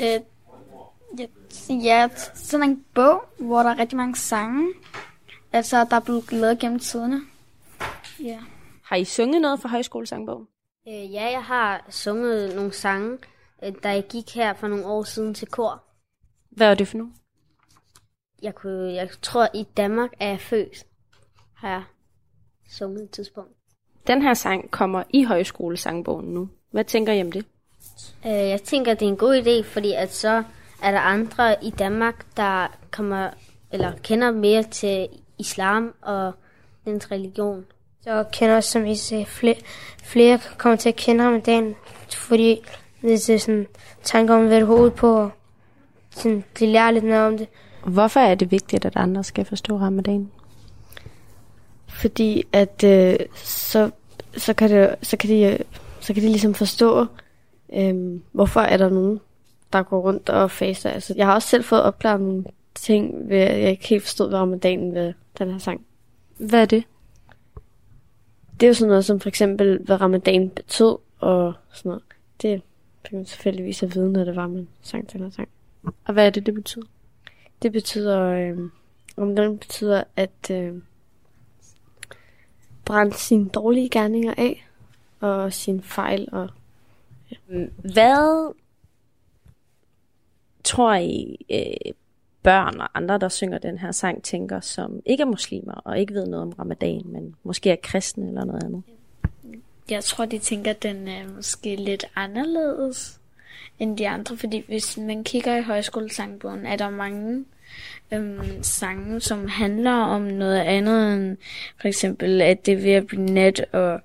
Øh, 0.00 0.20
ja, 1.18 1.26
ja, 1.74 2.08
sådan 2.34 2.70
en 2.70 2.84
bog, 2.94 3.24
hvor 3.38 3.62
der 3.62 3.70
er 3.70 3.78
rigtig 3.78 3.96
mange 3.96 4.16
sange. 4.16 4.72
Altså, 5.52 5.86
der 5.90 5.96
er 5.96 6.00
blevet 6.00 6.32
lavet 6.32 6.58
gennem 6.58 6.78
tiderne. 6.78 7.20
Ja. 8.20 8.38
Har 8.82 8.96
I 8.96 9.04
sunget 9.04 9.42
noget 9.42 9.60
fra 9.60 9.68
højskolesangbogen? 9.68 10.46
Øh, 10.88 11.12
ja, 11.12 11.30
jeg 11.30 11.44
har 11.44 11.86
sunget 11.90 12.56
nogle 12.56 12.72
sange, 12.72 13.18
øh, 13.64 13.72
da 13.82 13.88
jeg 13.88 14.06
gik 14.08 14.34
her 14.34 14.54
for 14.54 14.68
nogle 14.68 14.86
år 14.86 15.02
siden 15.02 15.34
til 15.34 15.48
kor. 15.48 15.84
Hvad 16.50 16.70
er 16.70 16.74
det 16.74 16.88
for 16.88 16.96
nu? 16.96 17.12
Jeg, 18.42 18.54
kunne, 18.54 18.92
jeg 18.92 19.08
tror, 19.22 19.48
i 19.54 19.66
Danmark 19.76 20.10
er 20.20 20.28
jeg 20.28 20.40
født, 20.40 20.86
har 21.56 21.68
jeg 21.68 21.82
sunget 22.70 23.02
et 23.02 23.10
tidspunkt. 23.10 23.52
Den 24.06 24.22
her 24.22 24.34
sang 24.34 24.70
kommer 24.70 25.02
i 25.10 25.24
højskolesangbogen 25.24 26.34
nu. 26.34 26.48
Hvad 26.70 26.84
tænker 26.84 27.12
I 27.12 27.20
om 27.20 27.32
det? 27.32 27.46
Øh, 28.26 28.32
jeg 28.32 28.62
tænker, 28.62 28.94
det 28.94 29.06
er 29.06 29.10
en 29.10 29.16
god 29.16 29.42
idé, 29.42 29.64
fordi 29.64 29.92
at 29.92 30.14
så 30.14 30.42
er 30.84 30.90
der 30.90 31.00
andre 31.00 31.56
i 31.64 31.70
Danmark, 31.70 32.26
der 32.36 32.66
kommer 32.90 33.30
eller 33.72 33.92
kender 34.02 34.30
mere 34.30 34.62
til 34.62 35.08
islam 35.38 35.94
og 36.02 36.32
dens 36.84 37.10
religion. 37.10 37.64
Så 38.02 38.24
kender 38.32 38.56
også, 38.56 38.70
som 38.70 38.86
I 38.86 38.96
sagde, 38.96 39.26
flere, 39.26 39.56
flere 40.02 40.40
kommer 40.58 40.76
til 40.76 40.88
at 40.88 40.96
kende 40.96 41.24
ham 41.24 41.36
i 41.36 41.40
dagen, 41.40 41.74
fordi 42.16 42.64
det 43.02 43.30
er 43.30 43.38
sådan 43.38 43.66
tanker 44.02 44.34
om, 44.34 44.46
hvad 44.46 44.56
det 44.56 44.66
hovedet 44.66 44.94
på, 44.94 45.16
og 45.16 45.30
sådan, 46.10 46.44
de 46.58 46.66
lærer 46.66 46.90
lidt 46.90 47.04
mere 47.04 47.26
om 47.26 47.38
det. 47.38 47.48
Hvorfor 47.86 48.20
er 48.20 48.34
det 48.34 48.50
vigtigt, 48.50 48.84
at 48.84 48.96
andre 48.96 49.24
skal 49.24 49.44
forstå 49.44 49.76
ramadan? 49.76 50.30
Fordi 51.88 52.44
at 52.52 52.84
øh, 52.84 53.16
så, 53.44 53.90
så, 54.36 54.54
kan 54.54 54.70
det, 54.70 54.94
så, 55.02 55.16
kan 55.16 55.30
de, 55.30 55.58
så 56.00 56.14
kan 56.14 56.22
de 56.22 56.28
ligesom 56.28 56.54
forstå, 56.54 57.06
øh, 57.74 58.20
hvorfor 58.32 58.60
er 58.60 58.76
der 58.76 58.88
nogen, 58.90 59.20
der 59.78 59.82
går 59.82 60.00
rundt 60.00 60.28
og 60.28 60.50
faster. 60.50 60.90
Altså, 60.90 61.14
jeg 61.16 61.26
har 61.26 61.34
også 61.34 61.48
selv 61.48 61.64
fået 61.64 61.82
opklaret 61.82 62.20
nogle 62.20 62.44
ting, 62.74 63.28
ved, 63.28 63.38
jeg 63.38 63.70
ikke 63.70 63.88
helt 63.88 64.02
forstod, 64.02 64.28
hvad 64.28 64.38
ramadanen 64.38 64.94
ved 64.94 65.12
den 65.38 65.50
her 65.50 65.58
sang. 65.58 65.86
Hvad 66.38 66.60
er 66.60 66.66
det? 66.66 66.84
Det 68.60 68.66
er 68.66 68.68
jo 68.68 68.74
sådan 68.74 68.88
noget 68.88 69.04
som 69.04 69.20
for 69.20 69.28
eksempel, 69.28 69.78
hvad 69.84 70.00
ramadan 70.00 70.50
betød, 70.50 70.96
og 71.18 71.52
sådan 71.72 71.88
noget. 71.88 72.02
Det 72.42 72.62
fik 73.06 73.12
man 73.12 73.26
selvfølgelig 73.26 73.82
at 73.82 73.94
vide, 73.94 74.12
når 74.12 74.24
det 74.24 74.36
var, 74.36 74.46
man 74.46 74.68
sang 74.82 75.12
den 75.12 75.20
her 75.20 75.30
sang. 75.30 75.48
Og 76.04 76.12
hvad 76.12 76.26
er 76.26 76.30
det, 76.30 76.46
det 76.46 76.54
betyder? 76.54 76.86
Det 77.62 77.72
betyder, 77.72 78.20
øh, 78.20 78.58
ramadan 79.18 79.58
betyder, 79.58 80.04
at 80.16 80.50
øh, 80.50 80.74
brænde 82.84 83.14
sine 83.14 83.48
dårlige 83.48 83.88
gerninger 83.88 84.34
af, 84.36 84.68
og 85.20 85.52
sine 85.52 85.82
fejl. 85.82 86.28
Og, 86.32 86.48
ja. 87.30 87.36
Hvad 87.76 88.54
tror 90.64 90.94
I, 90.94 91.46
øh, 91.50 91.92
børn 92.42 92.80
og 92.80 92.88
andre, 92.94 93.18
der 93.18 93.28
synger 93.28 93.58
den 93.58 93.78
her 93.78 93.92
sang, 93.92 94.22
tænker, 94.22 94.60
som 94.60 95.02
ikke 95.06 95.22
er 95.22 95.26
muslimer 95.26 95.72
og 95.72 95.98
ikke 95.98 96.14
ved 96.14 96.26
noget 96.26 96.42
om 96.42 96.52
ramadan, 96.58 97.02
men 97.04 97.34
måske 97.42 97.70
er 97.70 97.76
kristne 97.82 98.28
eller 98.28 98.44
noget 98.44 98.64
andet? 98.64 98.82
Jeg 99.90 100.04
tror, 100.04 100.24
de 100.24 100.38
tænker, 100.38 100.70
at 100.70 100.82
den 100.82 101.08
er 101.08 101.28
måske 101.36 101.76
lidt 101.76 102.04
anderledes 102.16 103.20
end 103.78 103.98
de 103.98 104.08
andre, 104.08 104.36
fordi 104.36 104.64
hvis 104.66 104.98
man 104.98 105.24
kigger 105.24 105.56
i 105.56 105.62
højskolesangbogen, 105.62 106.66
er 106.66 106.76
der 106.76 106.90
mange 106.90 107.44
øhm, 108.12 108.62
sange, 108.62 109.20
som 109.20 109.48
handler 109.48 109.92
om 109.92 110.22
noget 110.22 110.58
andet 110.58 111.14
end 111.14 111.36
for 111.80 111.88
eksempel, 111.88 112.42
at 112.42 112.66
det 112.66 112.74
er 112.74 112.82
ved 112.82 112.92
at 112.92 113.06
blive 113.06 113.24
nat, 113.24 113.66
og 113.72 114.00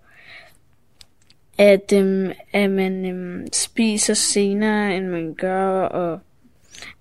at, 1.58 1.94
øhm, 1.94 2.32
at 2.54 2.70
man 2.70 3.06
øhm, 3.06 3.48
spiser 3.54 4.14
senere, 4.14 4.98
end 4.98 5.08
man 5.08 5.34
gør, 5.34 5.82
og 5.82 6.20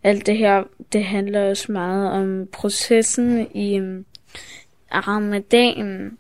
alt 0.03 0.27
det 0.27 0.37
her, 0.37 0.63
det 0.93 1.05
handler 1.05 1.51
også 1.51 1.73
meget 1.73 2.11
om 2.11 2.49
processen 2.53 3.49
i 3.55 3.81
um, 3.81 4.05
ramadanen. 4.95 6.19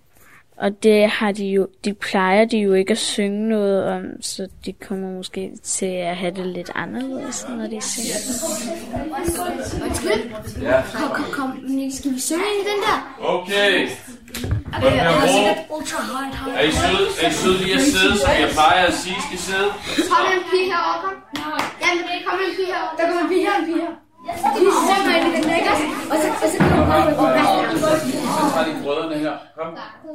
Og 0.56 0.82
det 0.82 1.08
har 1.08 1.32
de 1.32 1.46
jo, 1.46 1.68
de 1.84 1.94
plejer 1.94 2.44
de 2.44 2.58
jo 2.58 2.72
ikke 2.72 2.90
at 2.90 2.98
synge 2.98 3.48
noget 3.48 3.84
om, 3.84 4.04
så 4.20 4.48
de 4.64 4.72
kommer 4.72 5.10
måske 5.12 5.52
til 5.62 5.86
at 5.86 6.16
have 6.16 6.34
det 6.34 6.46
lidt 6.46 6.70
anderledes, 6.74 7.46
når 7.48 7.66
de 7.66 7.80
synger. 7.80 8.18
Undskyld? 9.84 10.62
Ja. 10.62 10.82
Kom, 10.94 11.10
kom, 11.10 11.24
kom. 11.32 11.90
Skal 11.90 12.14
vi 12.14 12.20
synge 12.20 12.42
i 12.42 12.64
den 12.64 12.82
der? 12.82 13.18
Okay. 13.20 13.88
Er 14.28 14.78
det 14.80 15.56
ultra 15.76 15.98
hard, 16.10 16.32
hard? 16.38 16.54
Er 16.60 16.64
I 16.70 16.72
søde, 16.72 17.06
er 17.22 17.28
I 17.30 17.32
søde 17.32 17.58
lige 17.62 17.74
at 17.74 17.84
sidde, 17.92 18.14
som 18.18 18.30
jeg 18.42 18.50
plejer 18.58 18.84
at 18.90 18.94
sige, 19.02 19.16
skal 19.26 19.38
sidde? 19.48 19.68
Kom 20.12 20.24
en 20.36 20.42
pige 20.50 20.66
herovre, 20.72 20.98
kom. 21.04 21.14
Jamen, 21.82 22.02
kom 22.26 22.38
en 22.46 22.52
pige 22.56 22.68
herovre. 22.72 22.94
Der 22.98 23.04
kommer 23.08 23.22
en 23.26 23.30
pige 23.32 23.44
her, 23.48 23.54
en 23.60 23.66
pige 23.70 23.80
her. 23.86 23.94
Vi 24.64 24.70
synger 24.86 25.14
i 25.16 25.20
den, 25.24 25.50
ikke 25.58 25.70
også? 25.72 25.86
Og 26.12 26.16
så, 26.22 26.28
og 26.42 26.48
så 26.52 26.56
kommer 26.58 26.96
vi 27.06 27.12
på 27.20 27.24
Så 28.38 28.42
tager 28.54 28.66
de 28.68 28.82
brødrene 28.82 29.16
her. 29.24 29.34
Kom. 29.58 29.70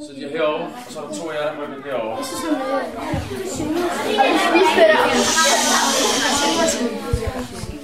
Så 0.06 0.10
de 0.16 0.22
er 0.26 0.30
herovre, 0.38 0.66
og 0.86 0.92
så 0.94 1.00
er 1.00 1.04
der 1.08 1.14
to 1.20 1.30
af 1.30 1.36
jer, 1.36 1.52
der 1.52 1.56
rykker 1.62 1.80
derovre. 1.90 2.18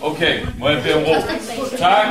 Okay, 0.01 0.33
må 0.59 0.69
jeg 0.69 0.83
bede 0.83 0.95
om 0.95 1.03
ro? 1.03 1.13
Tak. 1.77 2.07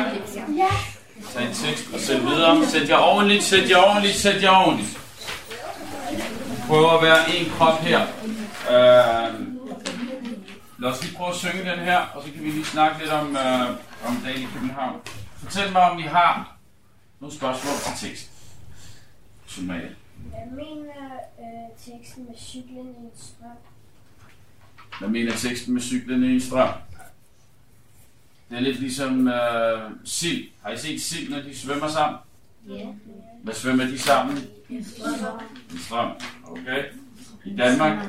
Tag 1.38 1.46
en 1.46 1.54
tekst 1.54 1.94
og 1.94 2.00
send 2.00 2.22
videre. 2.22 2.66
Sæt 2.66 2.88
jer 2.88 2.96
ordentligt, 2.96 3.44
sæt 3.44 3.70
jer 3.70 3.76
ordentligt, 3.76 4.16
sæt 4.16 4.42
jer 4.42 4.50
ordentligt. 4.50 5.00
Prøv 6.66 6.94
at 6.96 7.02
være 7.02 7.36
en 7.36 7.50
krop 7.50 7.80
her. 7.80 8.00
Øh, 8.70 9.34
lad 10.78 10.90
os 10.90 11.02
lige 11.02 11.16
prøve 11.16 11.30
at 11.30 11.36
synge 11.36 11.70
den 11.70 11.78
her, 11.78 11.98
og 11.98 12.22
så 12.22 12.32
kan 12.32 12.44
vi 12.44 12.50
lige 12.50 12.64
snakke 12.64 12.98
lidt 12.98 13.10
om, 13.10 13.36
øh, 13.36 13.68
om 14.06 14.16
dagen 14.24 14.42
i 14.42 14.46
København. 14.54 15.00
Fortæl 15.36 15.72
mig, 15.72 15.82
om 15.82 15.98
I 15.98 16.02
har 16.02 16.56
nogle 17.20 17.36
spørgsmål 17.36 17.74
til 17.74 18.08
teksten. 18.08 18.34
Somalia. 19.46 19.88
Jeg 20.32 20.48
mener 20.50 21.00
øh, 21.40 21.92
teksten 21.92 22.24
med 22.24 22.34
cyklen 22.38 22.86
i 22.86 23.04
en 23.04 23.10
strøm. 23.16 23.58
Hvad 24.98 25.08
mener 25.08 25.32
teksten 25.32 25.74
med 25.74 25.82
cyklen 25.82 26.24
i 26.24 26.34
en 26.34 26.40
strøm? 26.40 26.68
Det 28.50 28.56
er 28.56 28.60
lidt 28.60 28.80
ligesom 28.80 29.28
øh, 29.28 29.90
sild. 30.04 30.48
Har 30.62 30.70
I 30.70 30.78
set 30.78 31.02
sild, 31.02 31.30
når 31.30 31.40
de 31.40 31.58
svømmer 31.58 31.88
sammen? 31.88 32.20
Ja. 32.68 32.86
Hvad 33.42 33.54
svømmer 33.54 33.84
de 33.84 33.98
sammen? 33.98 34.38
En 34.70 34.84
strøm. 34.84 35.40
En 35.70 35.78
strøm. 35.78 36.10
Okay. 36.44 36.84
I 37.44 37.56
Danmark? 37.56 38.06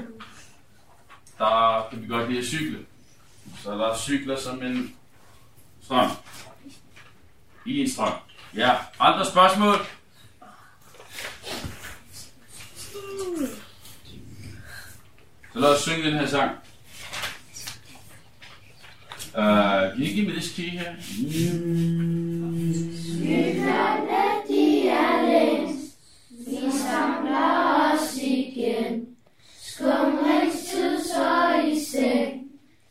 der 1.39 1.87
kan 1.89 2.01
vi 2.01 2.07
godt 2.07 2.29
lide 2.29 2.39
at 2.39 2.45
cykle. 2.45 2.85
Så 3.63 3.71
der 3.71 3.97
cykler 3.97 4.39
som 4.39 4.63
en 4.63 4.95
strøm. 5.83 6.09
I 7.65 7.81
en 7.81 7.89
strøm. 7.89 8.13
Ja, 8.55 8.75
andre 8.99 9.25
spørgsmål? 9.25 9.75
Så 15.53 15.59
lad 15.59 15.75
os 15.75 15.81
synge 15.81 16.11
den 16.11 16.19
her 16.19 16.27
sang. 16.27 16.51
Uh, 19.35 19.91
can 19.91 20.01
you 20.01 20.13
give 20.13 20.25
mig 20.25 20.35
this 20.35 20.51
key 20.53 20.69
her? 20.69 20.95
Cyklerne, 23.19 24.23
de 24.47 24.89
er 24.89 25.29
længst. 25.29 25.95
Vi 26.29 26.57
samler 26.71 27.93
os 27.93 28.17
igen. 28.23 29.05
Skumringstid 29.61 30.99
så 31.03 31.61
i 31.67 31.79
seng. 31.79 32.41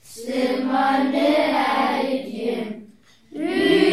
Stemmerne 0.04 1.26
er 1.36 2.00
et 2.08 2.32
hjem. 2.32 2.90
Lys 3.32 3.87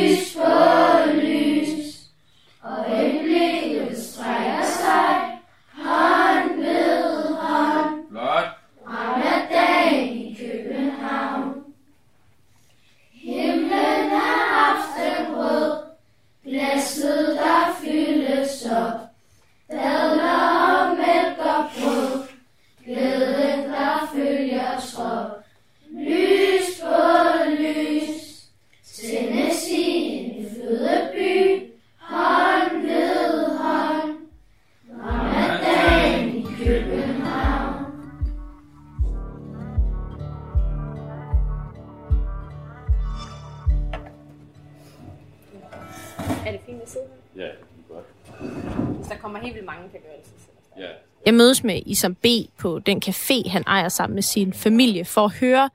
Jeg 51.26 51.34
mødes 51.34 51.64
med 51.64 51.82
Isam 51.86 52.16
B. 52.16 52.26
på 52.58 52.80
den 52.80 53.02
café, 53.06 53.50
han 53.50 53.64
ejer 53.68 53.90
sammen 53.90 54.16
med 54.16 54.24
sin 54.24 54.54
familie, 54.54 55.06
for 55.06 55.22
at 55.26 55.34
høre, 55.34 55.70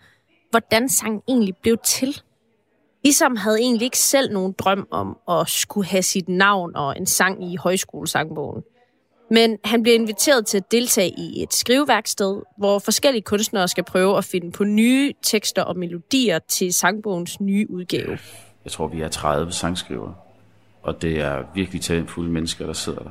hvordan 0.50 0.88
sangen 0.88 1.22
egentlig 1.28 1.56
blev 1.62 1.78
til. 1.84 2.22
Isam 3.04 3.36
havde 3.36 3.58
egentlig 3.58 3.84
ikke 3.84 3.98
selv 3.98 4.32
nogen 4.32 4.54
drøm 4.58 4.88
om 4.90 5.18
at 5.28 5.48
skulle 5.48 5.86
have 5.86 6.02
sit 6.02 6.28
navn 6.28 6.76
og 6.76 6.96
en 6.96 7.06
sang 7.06 7.52
i 7.52 7.56
højskolesangbogen. 7.56 8.62
Men 9.30 9.58
han 9.64 9.82
bliver 9.82 9.94
inviteret 9.94 10.46
til 10.46 10.56
at 10.56 10.72
deltage 10.72 11.14
i 11.18 11.42
et 11.42 11.54
skriveværksted, 11.54 12.42
hvor 12.58 12.78
forskellige 12.78 13.22
kunstnere 13.22 13.68
skal 13.68 13.84
prøve 13.84 14.18
at 14.18 14.24
finde 14.24 14.52
på 14.52 14.64
nye 14.64 15.12
tekster 15.22 15.62
og 15.62 15.78
melodier 15.78 16.38
til 16.38 16.74
sangbogens 16.74 17.40
nye 17.40 17.70
udgave. 17.70 18.18
Jeg 18.64 18.72
tror, 18.72 18.86
vi 18.86 19.00
er 19.00 19.08
30 19.08 19.52
sangskrivere, 19.52 20.14
og 20.82 21.02
det 21.02 21.20
er 21.20 21.42
virkelig 21.54 21.80
talentfulde 21.82 22.30
mennesker, 22.30 22.66
der 22.66 22.72
sidder 22.72 22.98
der. 22.98 23.10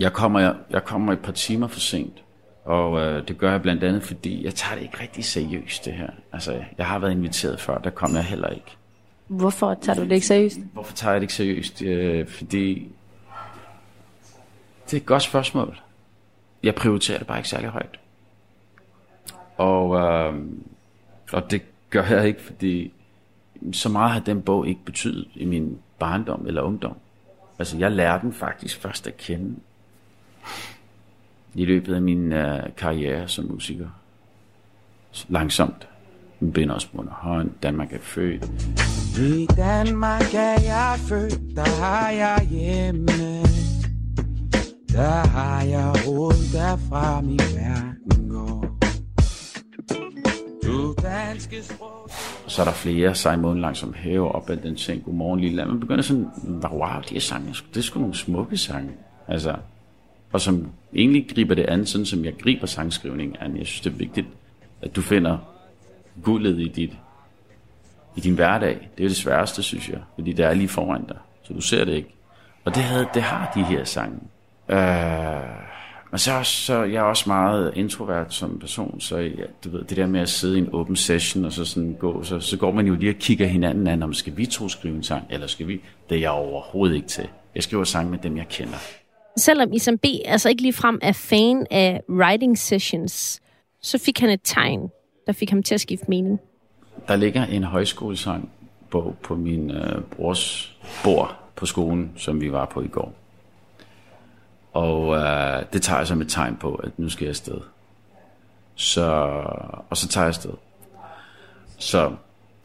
Jeg 0.00 0.12
kommer, 0.12 0.40
jeg, 0.40 0.54
jeg 0.70 0.84
kommer 0.84 1.12
et 1.12 1.18
par 1.20 1.32
timer 1.32 1.66
for 1.66 1.80
sent, 1.80 2.22
og 2.64 3.00
øh, 3.00 3.28
det 3.28 3.38
gør 3.38 3.50
jeg 3.50 3.62
blandt 3.62 3.84
andet, 3.84 4.02
fordi 4.02 4.44
jeg 4.44 4.54
tager 4.54 4.74
det 4.74 4.82
ikke 4.82 5.00
rigtig 5.00 5.24
seriøst, 5.24 5.84
det 5.84 5.92
her. 5.92 6.10
Altså, 6.32 6.64
jeg 6.78 6.86
har 6.86 6.98
været 6.98 7.12
inviteret 7.12 7.60
før, 7.60 7.78
der 7.78 7.90
kom 7.90 8.14
jeg 8.14 8.24
heller 8.24 8.48
ikke. 8.48 8.76
Hvorfor 9.26 9.74
tager 9.74 9.96
du 9.96 10.04
det 10.04 10.12
ikke 10.12 10.26
seriøst? 10.26 10.58
Hvorfor 10.72 10.94
tager 10.94 11.12
jeg 11.12 11.20
det 11.20 11.24
ikke 11.24 11.34
seriøst? 11.34 11.82
Øh, 11.82 12.28
fordi 12.28 12.88
det 14.86 14.96
er 14.96 15.00
et 15.00 15.06
godt 15.06 15.22
spørgsmål. 15.22 15.80
Jeg 16.62 16.74
prioriterer 16.74 17.18
det 17.18 17.26
bare 17.26 17.38
ikke 17.38 17.48
særlig 17.48 17.68
højt. 17.68 17.98
Og, 19.56 19.96
øh, 19.96 20.34
og 21.32 21.50
det 21.50 21.62
gør 21.90 22.04
jeg 22.04 22.26
ikke, 22.26 22.42
fordi 22.42 22.92
så 23.72 23.88
meget 23.88 24.12
har 24.12 24.20
den 24.20 24.42
bog 24.42 24.68
ikke 24.68 24.80
betydet 24.84 25.28
i 25.34 25.44
min 25.44 25.78
barndom 25.98 26.46
eller 26.46 26.62
ungdom. 26.62 26.96
Altså, 27.58 27.78
jeg 27.78 27.90
lærte 27.90 28.22
den 28.22 28.32
faktisk 28.32 28.80
først 28.80 29.06
at 29.06 29.16
kende 29.16 29.56
i 31.54 31.64
løbet 31.64 31.94
af 31.94 32.02
min 32.02 32.32
øh, 32.32 32.62
karriere 32.76 33.28
som 33.28 33.44
musiker. 33.44 33.88
Så 35.10 35.26
langsomt. 35.28 35.88
Med 36.40 36.52
Bindersbrund 36.52 37.08
og 37.08 37.14
hånd. 37.14 37.50
Danmark 37.62 37.92
er 37.92 37.98
født. 38.00 38.44
I 39.18 39.46
Danmark 39.56 40.34
er 40.34 40.60
jeg 40.62 40.96
født, 41.08 41.56
der 41.56 41.82
har 41.82 42.10
jeg 42.10 42.48
hjemme. 42.50 43.06
Der 44.92 45.26
har 45.26 45.62
jeg 45.62 45.92
råd 46.06 46.52
derfra 46.52 47.20
min 47.20 47.38
verden 47.38 48.30
går. 48.30 48.78
Du 50.66 50.94
danske 51.02 51.62
sprog. 51.62 52.10
Og 52.44 52.50
så 52.50 52.62
er 52.62 52.66
der 52.66 52.72
flere 52.72 53.14
Simon 53.14 53.60
langsom 53.60 53.94
hæve 53.94 54.32
op 54.32 54.50
ad 54.50 54.56
den 54.56 54.76
ting. 54.76 55.04
Godmorgen 55.04 55.40
lille 55.40 55.56
land. 55.56 55.68
Man 55.68 55.80
begynder 55.80 56.02
sådan, 56.02 56.26
wow, 56.62 57.00
de 57.08 57.14
her 57.14 57.20
sange, 57.20 57.54
det 57.74 57.76
er 57.76 57.82
sgu 57.82 57.98
nogle 57.98 58.14
smukke 58.14 58.56
sange. 58.56 58.90
Altså, 59.28 59.56
og 60.34 60.40
som 60.40 60.68
egentlig 60.94 61.26
griber 61.34 61.54
det 61.54 61.62
an, 61.62 61.86
sådan 61.86 62.06
som 62.06 62.24
jeg 62.24 62.32
griber 62.38 62.66
sangskrivning 62.66 63.36
an. 63.40 63.56
Jeg 63.56 63.66
synes, 63.66 63.80
det 63.80 63.92
er 63.92 63.96
vigtigt, 63.96 64.26
at 64.82 64.96
du 64.96 65.00
finder 65.00 65.38
guldet 66.22 66.60
i 66.60 66.68
dit 66.68 66.92
i 68.16 68.20
din 68.20 68.34
hverdag. 68.34 68.88
Det 68.98 69.04
er 69.04 69.08
det 69.08 69.16
sværeste, 69.16 69.62
synes 69.62 69.88
jeg, 69.88 69.98
fordi 70.14 70.32
det 70.32 70.44
er 70.44 70.54
lige 70.54 70.68
foran 70.68 71.04
dig, 71.08 71.16
så 71.42 71.52
du 71.52 71.60
ser 71.60 71.84
det 71.84 71.92
ikke. 71.92 72.14
Og 72.64 72.74
det, 72.74 72.82
havde, 72.82 73.06
det 73.14 73.22
har 73.22 73.52
de 73.54 73.64
her 73.64 73.84
sange. 73.84 74.18
Øh, 74.68 74.78
men 76.10 76.18
så, 76.18 76.42
så 76.42 76.82
jeg 76.82 76.98
er 76.98 77.02
også 77.02 77.24
meget 77.26 77.72
introvert 77.76 78.34
som 78.34 78.58
person, 78.58 79.00
så 79.00 79.16
ja, 79.16 79.44
du 79.64 79.70
ved, 79.70 79.84
det 79.84 79.96
der 79.96 80.06
med 80.06 80.20
at 80.20 80.28
sidde 80.28 80.58
i 80.58 80.60
en 80.60 80.68
åben 80.72 80.96
session, 80.96 81.44
og 81.44 81.52
så, 81.52 81.64
sådan 81.64 81.96
gå, 81.98 82.22
så, 82.22 82.40
så 82.40 82.56
går 82.56 82.72
man 82.72 82.86
jo 82.86 82.94
lige 82.94 83.10
og 83.10 83.18
kigger 83.18 83.46
hinanden 83.46 83.86
an, 83.86 84.02
om 84.02 84.14
skal 84.14 84.36
vi 84.36 84.46
to 84.46 84.68
skrive 84.68 84.96
en 84.96 85.02
sang, 85.02 85.24
eller 85.30 85.46
skal 85.46 85.68
vi? 85.68 85.80
Det 86.08 86.16
er 86.16 86.20
jeg 86.20 86.30
overhovedet 86.30 86.94
ikke 86.94 87.08
til. 87.08 87.28
Jeg 87.54 87.62
skriver 87.62 87.84
sang 87.84 88.10
med 88.10 88.18
dem, 88.18 88.36
jeg 88.36 88.48
kender. 88.48 89.03
Selvom 89.36 89.72
Isam 89.72 89.98
B. 89.98 90.04
altså 90.24 90.48
ikke 90.48 90.62
ligefrem 90.62 90.98
er 91.02 91.12
fan 91.12 91.66
af 91.70 92.00
writing 92.08 92.58
sessions, 92.58 93.40
så 93.80 93.98
fik 93.98 94.20
han 94.20 94.30
et 94.30 94.40
tegn, 94.44 94.90
der 95.26 95.32
fik 95.32 95.50
ham 95.50 95.62
til 95.62 95.74
at 95.74 95.80
skifte 95.80 96.06
mening. 96.08 96.40
Der 97.08 97.16
ligger 97.16 97.44
en 97.44 97.62
højskolesang 97.62 98.50
på, 98.90 99.14
på 99.22 99.34
min 99.34 99.70
øh, 99.70 100.02
brors 100.02 100.76
bord 101.04 101.36
på 101.56 101.66
skolen, 101.66 102.12
som 102.16 102.40
vi 102.40 102.52
var 102.52 102.64
på 102.64 102.80
i 102.80 102.88
går. 102.88 103.14
Og 104.72 105.16
øh, 105.16 105.62
det 105.72 105.82
tager 105.82 105.98
jeg 105.98 106.06
som 106.06 106.20
et 106.20 106.28
tegn 106.28 106.56
på, 106.56 106.74
at 106.74 106.98
nu 106.98 107.08
skal 107.08 107.24
jeg 107.24 107.30
afsted. 107.30 107.60
Så, 108.74 109.06
og 109.90 109.96
så 109.96 110.08
tager 110.08 110.24
jeg 110.24 110.28
afsted. 110.28 110.50
Så 111.78 112.12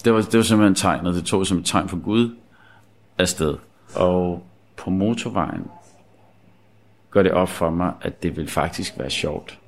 det 0.04 0.14
var, 0.14 0.22
det 0.22 0.38
var 0.38 0.44
simpelthen 0.44 0.76
tegnet. 0.76 1.16
Det 1.16 1.26
tog 1.26 1.42
jeg 1.42 1.48
som 1.48 1.58
et 1.58 1.66
tegn 1.66 1.90
for 1.90 1.98
Gud 1.98 2.36
afsted. 3.18 3.58
Og 3.96 4.44
på 4.78 4.90
motorvejen 4.90 5.64
går 7.10 7.24
det 7.24 7.32
op 7.32 7.50
for 7.50 7.70
mig, 7.70 7.94
at 8.02 8.24
det 8.24 8.38
vil 8.38 8.48
faktisk 8.48 9.00
være 9.00 9.10
sjovt, 9.10 9.60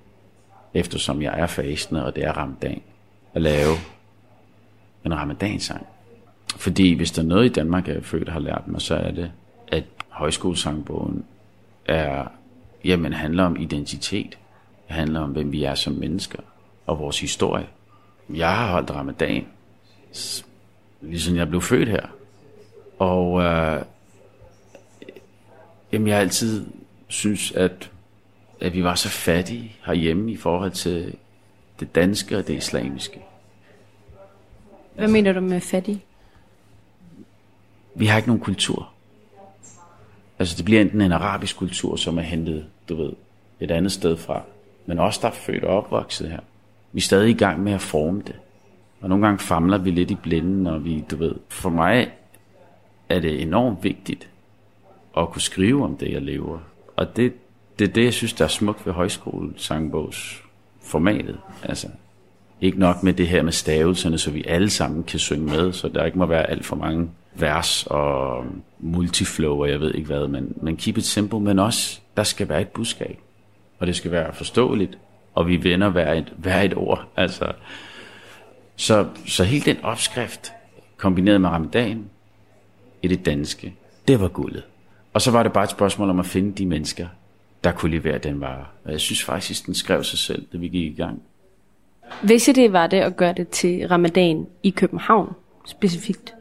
eftersom 0.74 1.22
jeg 1.22 1.40
er 1.40 1.48
fastende, 1.48 2.06
og 2.06 2.16
det 2.16 2.24
er 2.24 2.32
ramadan, 2.32 2.82
at 3.34 3.42
lave 3.42 3.76
en 5.06 5.16
ramadansang. 5.18 5.88
Fordi 6.56 6.94
hvis 6.94 7.12
der 7.12 7.22
er 7.22 7.26
noget 7.26 7.46
i 7.46 7.50
Danmark, 7.50 7.88
jeg 7.88 7.96
er 7.96 8.02
født 8.02 8.30
har 8.30 8.40
lært 8.40 8.68
mig, 8.68 8.82
så 8.82 8.96
er 8.96 9.12
det, 9.12 9.32
at 9.68 9.84
højskolesangbogen 10.10 11.26
er, 11.86 12.28
jamen, 12.84 13.14
handler 13.14 13.44
om 13.44 13.58
identitet. 13.60 14.38
Det 14.88 14.96
handler 14.96 15.20
om, 15.20 15.30
hvem 15.30 15.52
vi 15.52 15.64
er 15.64 15.76
som 15.76 15.94
mennesker 15.94 16.40
og 16.86 17.00
vores 17.00 17.20
historie. 17.20 17.68
Jeg 18.30 18.56
har 18.56 18.72
holdt 18.72 18.92
ramadan, 18.92 19.46
ligesom 21.02 21.36
jeg 21.36 21.50
blev 21.50 21.62
født 21.62 21.90
her. 21.90 22.06
Og 23.00 23.42
øh, 23.42 23.82
jamen, 25.92 26.08
jeg 26.08 26.16
har 26.16 26.22
altid 26.22 26.66
synes, 27.12 27.52
at, 27.52 27.92
at 28.60 28.74
vi 28.74 28.84
var 28.84 28.96
så 28.96 29.10
fattige 29.10 29.76
herhjemme 29.86 30.32
i 30.32 30.38
forhold 30.38 30.72
til 30.72 31.16
det 31.80 31.96
danske 31.96 32.38
og 32.38 32.48
det 32.48 32.54
islamiske. 32.54 33.22
Hvad 34.96 35.08
mener 35.08 35.34
du 35.34 35.42
med 35.42 35.62
fattig? 35.62 36.06
vi 37.96 38.06
har 38.06 38.18
ikke 38.18 38.30
nogen 38.30 38.44
kultur. 38.44 38.90
Altså 40.40 40.58
det 40.58 40.66
bliver 40.66 40.82
enten 40.82 41.02
en 41.02 41.12
arabisk 41.12 41.58
kultur, 41.58 41.96
som 41.96 42.18
er 42.18 42.22
hentet, 42.22 42.66
du 42.90 42.96
ved, 42.96 43.14
et 43.60 43.72
andet 43.72 43.92
sted 43.92 44.18
fra. 44.18 44.42
Men 44.86 45.00
også 45.00 45.20
der 45.22 45.28
er 45.28 45.32
født 45.32 45.64
og 45.64 45.78
opvokset 45.78 46.30
her. 46.30 46.40
Vi 46.92 46.98
er 46.98 47.02
stadig 47.02 47.30
i 47.30 47.38
gang 47.38 47.64
med 47.64 47.74
at 47.74 47.82
forme 47.82 48.22
det. 48.28 48.36
Og 49.02 49.10
nogle 49.10 49.26
gange 49.26 49.40
famler 49.40 49.78
vi 49.78 49.92
lidt 49.92 50.12
i 50.12 50.16
blinden, 50.16 50.68
og 50.68 50.86
vi, 50.86 51.04
du 51.12 51.16
ved, 51.16 51.36
for 51.50 51.70
mig 51.70 52.12
er 53.10 53.20
det 53.20 53.42
enormt 53.42 53.84
vigtigt 53.84 54.30
at 55.18 55.30
kunne 55.30 55.42
skrive 55.42 55.84
om 55.84 55.98
det, 55.98 56.12
jeg 56.12 56.22
lever. 56.22 56.60
Og 57.02 57.16
det, 57.16 57.34
det 57.80 57.90
er 57.90 57.94
det, 57.94 58.04
jeg 58.04 58.14
synes, 58.14 58.34
der 58.34 58.46
er 58.46 58.50
smukt 58.50 58.86
ved 58.86 58.94
højskolesangbogs 58.94 60.44
formatet. 60.82 61.38
Altså, 61.64 61.88
Ikke 62.62 62.80
nok 62.80 63.04
med 63.04 63.14
det 63.14 63.28
her 63.28 63.44
med 63.44 63.52
stavelserne, 63.52 64.18
så 64.18 64.32
vi 64.32 64.44
alle 64.48 64.70
sammen 64.70 65.04
kan 65.04 65.20
synge 65.20 65.46
med, 65.46 65.74
så 65.74 65.88
der 65.88 66.06
ikke 66.06 66.18
må 66.18 66.26
være 66.26 66.50
alt 66.50 66.66
for 66.66 66.76
mange 66.76 67.10
vers 67.34 67.86
og 67.90 68.46
multiflow, 68.80 69.62
og 69.62 69.70
jeg 69.70 69.80
ved 69.80 69.94
ikke 69.94 70.08
hvad, 70.08 70.28
men, 70.28 70.54
men 70.62 70.78
keep 70.78 70.98
it 70.98 71.06
simple, 71.06 71.40
men 71.40 71.60
også, 71.60 72.00
der 72.18 72.24
skal 72.24 72.50
være 72.50 72.62
et 72.62 72.68
budskab, 72.68 73.20
og 73.80 73.88
det 73.88 73.96
skal 73.96 74.12
være 74.12 74.34
forståeligt, 74.34 74.98
og 75.34 75.48
vi 75.48 75.64
vender 75.64 75.90
hver 75.90 76.14
et, 76.14 76.34
hver 76.38 76.62
et 76.62 76.74
ord. 76.78 77.08
Altså, 77.16 77.54
så, 78.76 79.08
så 79.28 79.44
hele 79.44 79.66
den 79.66 79.84
opskrift, 79.84 80.52
kombineret 80.98 81.42
med 81.42 81.50
ramadan, 81.50 82.10
i 83.02 83.08
det 83.08 83.26
danske, 83.26 83.74
det 84.08 84.20
var 84.20 84.28
guldet. 84.28 84.64
Og 85.14 85.22
så 85.22 85.32
var 85.32 85.44
det 85.44 85.54
bare 85.54 85.64
et 85.64 85.70
spørgsmål 85.70 86.10
om 86.10 86.20
at 86.20 86.26
finde 86.26 86.52
de 86.52 86.66
mennesker, 86.66 87.08
der 87.64 87.72
kunne 87.72 87.92
levere 87.92 88.18
den 88.18 88.42
vare. 88.42 88.66
Og 88.86 88.92
jeg 88.92 89.00
synes 89.00 89.24
faktisk, 89.24 89.66
den 89.66 89.74
skrev 89.74 90.04
sig 90.04 90.20
selv, 90.20 90.48
da 90.54 90.58
vi 90.58 90.68
gik 90.68 90.92
i 90.92 90.96
gang. 90.96 91.22
Hvis 92.24 92.50
det 92.56 92.74
var 92.74 92.88
det 92.88 92.98
at 92.98 93.18
gøre 93.18 93.34
det 93.34 93.50
til 93.50 93.88
ramadan 93.88 94.48
i 94.64 94.70
København 94.70 95.34
specifikt? 95.66 96.36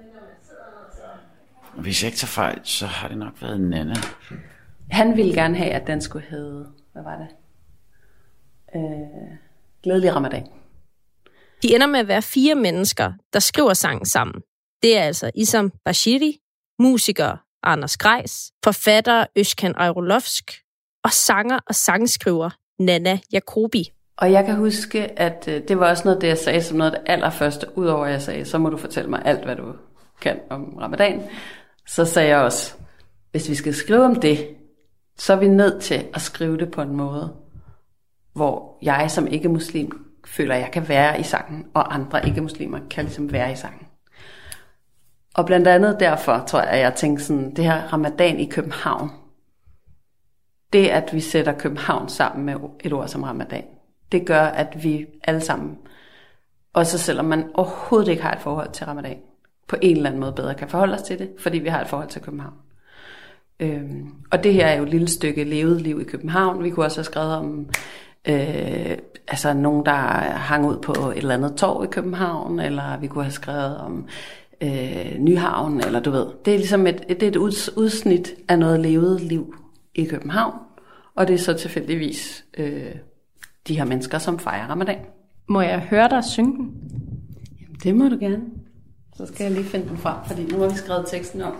Hvis 1.77 2.03
jeg 2.03 2.09
ikke 2.09 2.19
tager 2.19 2.29
fejl, 2.29 2.61
så 2.65 2.87
har 2.87 3.09
det 3.09 3.19
nok 3.19 3.43
været 3.43 3.61
Nana. 3.61 3.95
Han 4.91 5.17
ville 5.17 5.35
gerne 5.35 5.57
have, 5.57 5.71
at 5.71 5.87
den 5.87 6.01
skulle 6.01 6.27
hedde, 6.31 6.67
hvad 6.93 7.03
var 7.03 7.17
det? 7.17 7.29
Øh, 8.77 9.39
glædelig 9.83 10.17
ramadan. 10.17 10.47
De 11.63 11.75
ender 11.75 11.87
med 11.87 12.01
at 12.01 12.09
være 12.09 12.23
fire 12.23 12.55
mennesker, 12.55 13.13
der 13.33 13.39
skriver 13.39 13.75
sangen 13.75 14.07
sammen. 14.07 14.43
Det 14.83 14.99
er 14.99 15.03
altså 15.03 15.31
Isam 15.35 15.73
Bashiri, 15.85 16.39
musiker 16.79 17.37
Anders 17.63 17.97
Grejs, 17.97 18.53
forfatter 18.65 19.27
Øskan 19.37 19.75
Ejrolovsk 19.79 20.53
og 21.05 21.11
sanger 21.11 21.59
og 21.67 21.75
sangskriver 21.75 22.51
Nana 22.79 23.19
Jacobi. 23.33 23.93
Og 24.17 24.33
jeg 24.33 24.45
kan 24.47 24.57
huske, 24.57 25.21
at 25.21 25.49
øh, 25.49 25.63
det 25.69 25.79
var 25.79 25.91
også 25.91 26.05
noget, 26.05 26.21
det 26.21 26.29
jeg 26.29 26.39
sagde 26.39 26.63
som 26.63 26.77
noget 26.77 26.93
af 26.93 27.01
det 27.01 27.13
allerførste, 27.13 27.67
udover 27.79 28.07
at 28.07 28.13
jeg 28.13 28.23
sagde, 28.23 28.45
så 28.45 28.59
må 28.59 28.69
du 28.69 28.77
fortælle 28.77 29.11
mig 29.11 29.23
alt, 29.25 29.45
hvad 29.45 29.57
du 29.57 29.73
kan 30.21 30.41
om 30.51 30.77
ramadan. 30.81 31.23
Så 31.87 32.05
sagde 32.05 32.29
jeg 32.29 32.39
også, 32.39 32.75
hvis 33.31 33.49
vi 33.49 33.55
skal 33.55 33.75
skrive 33.75 34.05
om 34.05 34.21
det, 34.21 34.49
så 35.19 35.33
er 35.33 35.37
vi 35.37 35.49
nødt 35.49 35.83
til 35.83 36.07
at 36.15 36.21
skrive 36.21 36.59
det 36.59 36.71
på 36.71 36.83
en 36.83 36.97
måde, 36.97 37.37
hvor 38.33 38.79
jeg 38.83 39.11
som 39.11 39.27
ikke-muslim 39.27 40.07
føler, 40.27 40.55
at 40.55 40.61
jeg 40.61 40.71
kan 40.73 40.89
være 40.89 41.21
i 41.21 41.23
sangen, 41.23 41.67
og 41.75 41.95
andre 41.95 42.27
ikke-muslimer 42.27 42.79
kan 42.91 43.05
ligesom 43.05 43.33
være 43.33 43.53
i 43.53 43.57
sangen. 43.57 43.87
Og 45.35 45.47
blandt 45.47 45.69
andet 45.69 46.01
derfor 46.01 46.45
tror 46.47 46.61
jeg, 46.61 46.69
at 46.69 46.81
jeg 46.81 46.95
tænkte 46.95 47.25
sådan, 47.25 47.55
det 47.55 47.65
her 47.65 47.93
ramadan 47.93 48.41
i 48.41 48.47
København, 48.47 49.11
det 50.73 50.89
at 50.89 51.11
vi 51.13 51.21
sætter 51.21 51.53
København 51.53 52.09
sammen 52.09 52.47
med 52.47 52.55
et 52.81 52.93
ord 52.93 53.09
som 53.09 53.23
ramadan, 53.23 53.65
det 54.13 54.27
gør, 54.27 54.43
at 54.43 54.85
vi 54.85 55.07
alle 55.25 55.41
sammen, 55.41 55.79
også 56.73 56.99
selvom 56.99 57.25
man 57.25 57.51
overhovedet 57.55 58.09
ikke 58.09 58.23
har 58.23 58.33
et 58.33 58.41
forhold 58.41 58.73
til 58.73 58.87
ramadan, 58.87 59.19
på 59.69 59.77
en 59.83 59.97
eller 59.97 60.11
anden 60.11 60.21
måde 60.21 60.33
bedre 60.33 60.55
kan 60.55 60.69
forholde 60.69 60.95
os 60.95 61.03
til 61.03 61.19
det, 61.19 61.31
fordi 61.39 61.59
vi 61.59 61.69
har 61.69 61.81
et 61.81 61.89
forhold 61.89 62.09
til 62.09 62.23
København. 62.23 62.55
Øhm, 63.61 64.15
og 64.31 64.45
det 64.45 64.55
her 64.55 64.67
er 64.67 64.77
jo 64.77 64.83
et 64.83 64.91
lille 64.91 65.09
stykke 65.09 65.45
levet 65.45 65.81
liv 65.81 66.01
i 66.01 66.05
København. 66.05 66.65
Vi 66.65 66.71
kunne 66.71 66.87
også 66.87 66.99
have 66.99 67.05
skrevet 67.05 67.35
om 67.35 67.69
øh, 68.29 68.99
altså 69.29 69.53
nogen, 69.55 69.87
der 69.87 69.93
hang 69.93 70.67
ud 70.67 70.79
på 70.79 70.93
et 70.93 71.17
eller 71.17 71.35
andet 71.35 71.57
torv 71.57 71.85
i 71.85 71.87
København, 71.87 72.61
eller 72.61 72.99
vi 72.99 73.07
kunne 73.07 73.25
have 73.25 73.33
skrevet 73.33 73.79
om 73.79 74.09
øh, 74.61 75.19
Nyhavn, 75.19 75.81
eller 75.81 76.01
du 76.01 76.11
ved. 76.11 76.27
Det 76.45 76.55
er 76.55 76.59
ligesom 76.59 76.87
et, 76.87 77.05
et, 77.09 77.23
et 77.23 77.37
udsnit 77.77 78.35
af 78.49 78.59
noget 78.59 78.81
levet 78.81 79.21
liv 79.21 79.55
i 79.95 80.05
København, 80.05 80.55
og 81.15 81.29
det 81.29 81.35
er 81.35 81.39
så 81.39 81.53
tilfældigvis 81.53 82.45
øh, 82.59 82.95
de 83.69 83.77
her 83.77 83.85
mennesker, 83.85 84.19
som 84.19 84.39
fejrer 84.39 84.67
ramadan. 84.67 84.99
Må 85.49 85.61
jeg 85.61 85.81
høre 85.81 86.09
dig 86.09 86.25
synge 86.25 86.57
den? 86.57 86.75
Jamen, 87.61 87.77
det 87.83 87.95
må 87.95 88.09
du 88.09 88.17
gerne. 88.21 88.43
Så 89.17 89.27
skal 89.27 89.45
jeg 89.45 89.53
lige 89.53 89.65
finde 89.65 89.89
den 89.89 89.97
frem, 89.97 90.17
fordi 90.27 90.47
nu 90.47 90.59
har 90.59 90.69
vi 90.69 90.75
skrevet 90.75 91.07
teksten 91.07 91.43
om 91.43 91.55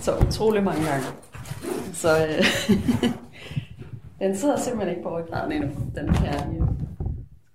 så 0.00 0.16
utrolig 0.26 0.64
mange 0.64 0.84
gange. 0.86 1.06
Så 1.92 2.26
øh, 2.26 2.44
den 4.20 4.36
sidder 4.36 4.58
simpelthen 4.58 4.90
ikke 4.90 5.02
på 5.02 5.18
ryggraden 5.18 5.52
endnu. 5.52 5.70
Den 5.94 6.08
er 6.08 6.12
færdig. 6.12 6.62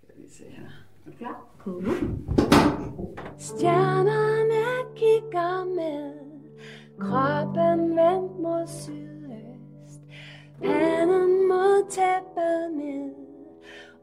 Skal 0.03 0.15
vi 0.17 0.29
se 0.37 0.43
her. 0.49 0.65
Er 1.05 1.11
du 1.11 1.17
klar? 1.17 1.53
Stjernerne 3.43 4.63
kigger 4.95 5.65
med, 5.75 6.13
kroppen 6.99 7.95
vendt 7.95 8.39
mod 8.39 8.67
sydøst, 8.67 10.01
panden 10.61 11.47
mod 11.47 11.89
tæppet 11.89 12.71
ned, 12.71 13.11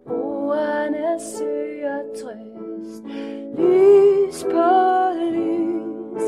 ordene 0.07 1.21
søger 1.21 2.03
trøst, 2.23 3.05
lys 3.59 4.45
på 4.45 4.71
lys, 5.21 6.23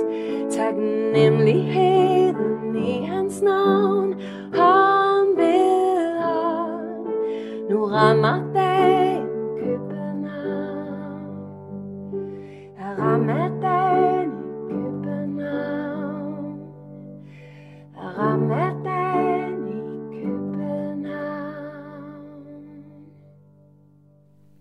taknemmeligheden 0.56 2.76
i 2.76 3.04
hans 3.04 3.42
navn, 3.42 4.12
hånd 4.54 5.36
ved 5.36 6.20
hånd, 6.20 7.06
nu 7.70 7.84
rammer 7.84 8.52
dagen 8.54 9.28
Ramadan 13.02 14.28
i 14.68 14.82
København. 15.04 16.58
Ramadan 17.96 19.68
i 19.68 19.80
København. 20.22 21.52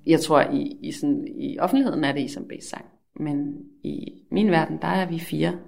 Jeg 0.06 0.20
tror, 0.20 0.42
i, 0.42 0.78
i, 0.82 0.92
sådan, 0.92 1.28
i 1.28 1.60
offentligheden 1.60 2.04
er 2.04 2.12
det 2.12 2.22
Isam 2.22 2.44
B's 2.44 2.70
sang. 2.70 2.86
Men 3.16 3.66
i 3.84 4.24
min 4.32 4.52
verden, 4.52 4.78
der 4.82 4.88
er 4.88 5.06
vi 5.10 5.20
fire, 5.20 5.60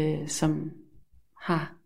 øh, 0.00 0.28
som 0.28 0.70
har 1.40 1.76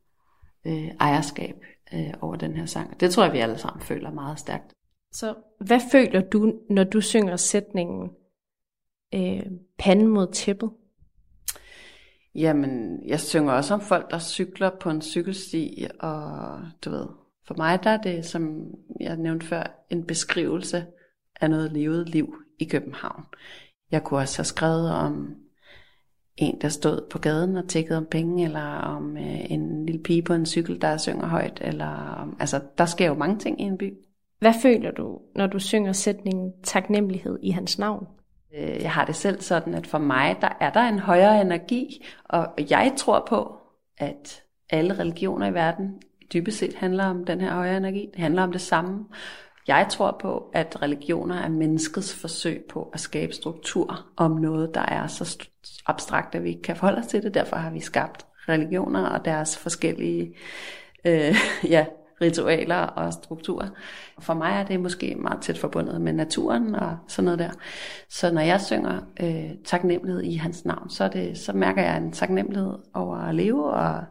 øh, 0.66 0.88
ejerskab 1.00 1.56
øh, 1.94 2.14
over 2.20 2.36
den 2.36 2.56
her 2.56 2.66
sang. 2.66 3.00
Det 3.00 3.10
tror 3.10 3.24
jeg, 3.24 3.32
vi 3.32 3.38
alle 3.38 3.58
sammen 3.58 3.82
føler 3.82 4.10
meget 4.10 4.38
stærkt. 4.38 4.72
Så 5.12 5.34
hvad 5.60 5.80
føler 5.92 6.20
du, 6.20 6.52
når 6.70 6.84
du 6.84 7.00
synger 7.00 7.36
sætningen 7.36 8.10
øh, 9.14 9.42
panden 9.78 10.08
mod 10.08 10.32
tæppet? 10.32 10.70
Jamen, 12.34 13.00
jeg 13.06 13.20
synger 13.20 13.52
også 13.52 13.74
om 13.74 13.80
folk, 13.80 14.10
der 14.10 14.18
cykler 14.18 14.70
på 14.80 14.90
en 14.90 15.02
cykelsti, 15.02 15.86
og 16.00 16.58
du 16.84 16.90
ved, 16.90 17.06
for 17.46 17.54
mig 17.56 17.84
der 17.84 17.90
er 17.90 18.02
det, 18.02 18.24
som 18.24 18.64
jeg 19.00 19.16
nævnte 19.16 19.46
før, 19.46 19.84
en 19.90 20.06
beskrivelse 20.06 20.86
af 21.40 21.50
noget 21.50 21.72
levet 21.72 22.08
liv 22.08 22.34
i 22.58 22.64
København. 22.64 23.24
Jeg 23.90 24.04
kunne 24.04 24.20
også 24.20 24.38
have 24.38 24.44
skrevet 24.44 24.90
om 24.90 25.34
en, 26.36 26.60
der 26.60 26.68
stod 26.68 27.06
på 27.10 27.18
gaden 27.18 27.56
og 27.56 27.68
tækkede 27.68 27.98
om 27.98 28.06
penge, 28.10 28.44
eller 28.44 28.64
om 28.64 29.16
øh, 29.16 29.50
en 29.50 29.86
lille 29.86 30.02
pige 30.02 30.22
på 30.22 30.32
en 30.32 30.46
cykel, 30.46 30.80
der 30.80 30.96
synger 30.96 31.26
højt, 31.26 31.58
eller 31.60 32.20
altså, 32.40 32.60
der 32.78 32.86
sker 32.86 33.06
jo 33.06 33.14
mange 33.14 33.38
ting 33.38 33.60
i 33.60 33.64
en 33.64 33.78
by. 33.78 33.94
Hvad 34.38 34.54
føler 34.62 34.90
du, 34.90 35.20
når 35.34 35.46
du 35.46 35.58
synger 35.58 35.92
sætningen 35.92 36.52
taknemmelighed 36.62 37.38
i 37.42 37.50
hans 37.50 37.78
navn? 37.78 38.06
Øh, 38.54 38.82
Jeg 38.82 38.92
har 38.92 39.04
det 39.04 39.16
selv 39.16 39.40
sådan, 39.40 39.74
at 39.74 39.86
for 39.86 39.98
mig, 39.98 40.36
der 40.40 40.48
er 40.60 40.70
der 40.70 40.80
en 40.80 40.98
højere 40.98 41.40
energi, 41.40 42.06
og 42.24 42.48
jeg 42.70 42.92
tror 42.96 43.24
på, 43.28 43.56
at 43.98 44.42
alle 44.70 44.98
religioner 44.98 45.46
i 45.46 45.54
verden 45.54 46.02
dybest 46.32 46.58
set 46.58 46.74
handler 46.74 47.04
om 47.04 47.24
den 47.24 47.40
her 47.40 47.54
højere 47.54 47.76
energi. 47.76 48.08
Det 48.12 48.20
handler 48.20 48.42
om 48.42 48.52
det 48.52 48.60
samme. 48.60 49.04
Jeg 49.66 49.86
tror 49.90 50.16
på, 50.20 50.50
at 50.52 50.82
religioner 50.82 51.36
er 51.36 51.48
menneskets 51.48 52.14
forsøg 52.14 52.64
på 52.68 52.90
at 52.92 53.00
skabe 53.00 53.32
struktur 53.32 54.06
om 54.16 54.30
noget, 54.30 54.74
der 54.74 54.80
er 54.80 55.06
så 55.06 55.38
abstrakt, 55.86 56.34
at 56.34 56.42
vi 56.44 56.48
ikke 56.48 56.62
kan 56.62 56.76
forholde 56.76 56.98
os 56.98 57.06
til 57.06 57.22
det. 57.22 57.34
Derfor 57.34 57.56
har 57.56 57.70
vi 57.70 57.80
skabt 57.80 58.26
religioner 58.48 59.06
og 59.06 59.24
deres 59.24 59.58
forskellige 59.58 60.36
øh, 61.04 61.34
ja, 61.74 61.86
ritualer 62.20 62.76
og 62.76 63.12
strukturer. 63.12 63.68
For 64.18 64.34
mig 64.34 64.52
er 64.52 64.64
det 64.64 64.80
måske 64.80 65.14
meget 65.14 65.42
tæt 65.42 65.58
forbundet 65.58 66.00
med 66.00 66.12
naturen 66.12 66.74
og 66.74 66.96
sådan 67.08 67.24
noget 67.24 67.38
der. 67.38 67.50
Så 68.08 68.32
når 68.32 68.40
jeg 68.40 68.60
synger 68.60 69.00
øh, 69.20 69.50
taknemmelighed 69.64 70.22
i 70.22 70.34
hans 70.34 70.64
navn, 70.64 70.90
så, 70.90 71.04
er 71.04 71.08
det, 71.08 71.38
så 71.38 71.52
mærker 71.52 71.82
jeg 71.82 71.96
en 71.96 72.12
taknemmelighed 72.12 72.74
over 72.94 73.16
at 73.16 73.34
leve 73.34 73.64
og 73.64 74.04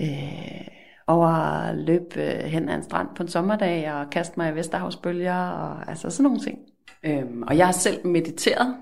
øh, 0.00 0.68
over 1.06 1.26
at 1.26 1.76
løbe 1.76 2.22
øh, 2.22 2.44
hen 2.44 2.68
ad 2.68 2.74
en 2.74 2.82
strand 2.82 3.08
på 3.16 3.22
en 3.22 3.28
sommerdag 3.28 3.92
og 3.92 4.10
kaste 4.10 4.34
mig 4.36 4.52
i 4.52 4.54
Vesterhavsbølger 4.54 5.48
og 5.48 5.90
altså 5.90 6.10
sådan 6.10 6.24
nogle 6.24 6.40
ting. 6.40 6.58
Øhm, 7.04 7.42
og 7.42 7.56
jeg 7.56 7.66
har 7.66 7.72
selv 7.72 8.06
mediteret, 8.06 8.74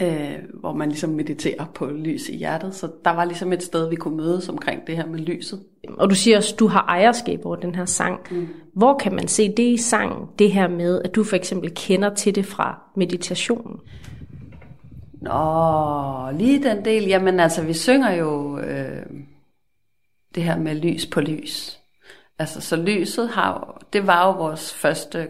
øh, 0.00 0.38
hvor 0.60 0.72
man 0.72 0.88
ligesom 0.88 1.10
mediterer 1.10 1.64
på 1.74 1.86
lys 1.86 2.28
i 2.28 2.36
hjertet, 2.36 2.74
så 2.74 2.90
der 3.04 3.10
var 3.10 3.24
ligesom 3.24 3.52
et 3.52 3.62
sted, 3.62 3.88
vi 3.88 3.96
kunne 3.96 4.16
mødes 4.16 4.48
omkring 4.48 4.86
det 4.86 4.96
her 4.96 5.06
med 5.06 5.18
lyset. 5.18 5.62
Og 5.88 6.10
du 6.10 6.14
siger 6.14 6.36
også, 6.36 6.54
du 6.58 6.66
har 6.66 6.84
ejerskab 6.88 7.46
over 7.46 7.56
den 7.56 7.74
her 7.74 7.84
sang. 7.84 8.20
Mm. 8.30 8.48
Hvor 8.74 8.98
kan 8.98 9.14
man 9.14 9.28
se 9.28 9.48
det 9.48 9.62
i 9.62 9.76
sangen, 9.76 10.28
det 10.38 10.52
her 10.52 10.68
med, 10.68 11.02
at 11.02 11.14
du 11.14 11.24
for 11.24 11.36
eksempel 11.36 11.72
kender 11.74 12.14
til 12.14 12.34
det 12.34 12.46
fra 12.46 12.82
meditationen? 12.96 13.76
Nå, 15.20 16.30
lige 16.38 16.62
den 16.62 16.84
del, 16.84 17.04
jamen 17.04 17.40
altså, 17.40 17.62
vi 17.62 17.72
synger 17.72 18.12
jo 18.12 18.58
øh, 18.58 19.06
det 20.34 20.42
her 20.42 20.58
med 20.58 20.74
lys 20.74 21.06
på 21.06 21.20
lys. 21.20 21.78
Altså, 22.38 22.60
så 22.60 22.76
lyset 22.76 23.28
har 23.28 23.52
jo, 23.52 23.86
det 23.92 24.06
var 24.06 24.26
jo 24.26 24.32
vores 24.32 24.74
første 24.74 25.28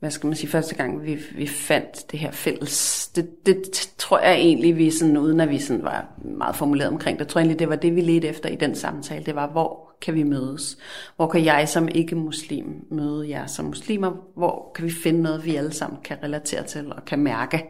hvad 0.00 0.10
skal 0.10 0.26
man 0.26 0.36
sige, 0.36 0.50
første 0.50 0.74
gang 0.74 1.04
vi, 1.04 1.18
vi 1.34 1.46
fandt 1.46 2.12
det 2.12 2.18
her 2.18 2.30
fælles, 2.30 3.08
det, 3.08 3.46
det 3.46 3.90
tror 3.98 4.18
jeg 4.18 4.34
egentlig, 4.34 4.76
vi 4.76 4.90
sådan, 4.90 5.16
uden 5.16 5.40
at 5.40 5.50
vi 5.50 5.58
sådan 5.58 5.84
var 5.84 6.06
meget 6.24 6.56
formuleret 6.56 6.88
omkring 6.88 7.18
det, 7.18 7.28
tror 7.28 7.38
jeg 7.38 7.44
egentlig, 7.44 7.58
det 7.58 7.68
var 7.68 7.76
det, 7.76 7.96
vi 7.96 8.00
ledte 8.00 8.28
efter 8.28 8.48
i 8.48 8.56
den 8.56 8.74
samtale, 8.74 9.24
det 9.24 9.34
var, 9.34 9.50
hvor 9.50 9.88
kan 10.00 10.14
vi 10.14 10.22
mødes? 10.22 10.78
Hvor 11.16 11.26
kan 11.28 11.44
jeg 11.44 11.68
som 11.68 11.88
ikke-muslim 11.88 12.86
møde 12.90 13.28
jer 13.28 13.46
som 13.46 13.64
muslimer? 13.64 14.12
Hvor 14.36 14.72
kan 14.74 14.84
vi 14.84 14.90
finde 14.90 15.22
noget, 15.22 15.44
vi 15.44 15.56
alle 15.56 15.72
sammen 15.72 16.00
kan 16.04 16.16
relatere 16.22 16.62
til 16.62 16.92
og 16.92 17.04
kan 17.04 17.18
mærke? 17.18 17.64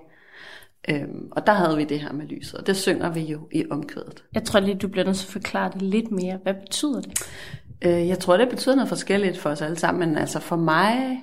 Øhm, 0.91 1.29
og 1.31 1.47
der 1.47 1.53
havde 1.53 1.77
vi 1.77 1.85
det 1.85 2.01
her 2.01 2.13
med 2.13 2.27
lyset, 2.27 2.55
og 2.55 2.67
det 2.67 2.77
synger 2.77 3.11
vi 3.11 3.21
jo 3.21 3.49
i 3.53 3.65
omkvædet. 3.71 4.25
Jeg 4.35 4.45
tror 4.45 4.61
lige, 4.61 4.75
du 4.75 4.89
bliver 4.89 5.05
nødt 5.05 5.17
til 5.17 5.27
at 5.27 5.33
forklare 5.33 5.71
det 5.75 5.83
lidt 5.83 6.11
mere. 6.11 6.39
Hvad 6.43 6.55
betyder 6.55 7.01
det? 7.01 7.23
Øh, 7.83 8.09
jeg 8.09 8.19
tror, 8.19 8.37
det 8.37 8.49
betyder 8.49 8.75
noget 8.75 8.89
forskelligt 8.89 9.39
for 9.39 9.51
os 9.51 9.63
alle 9.63 9.79
sammen, 9.79 10.09
men 10.09 10.19
altså 10.19 10.41
for 10.41 10.57
mig, 10.57 11.23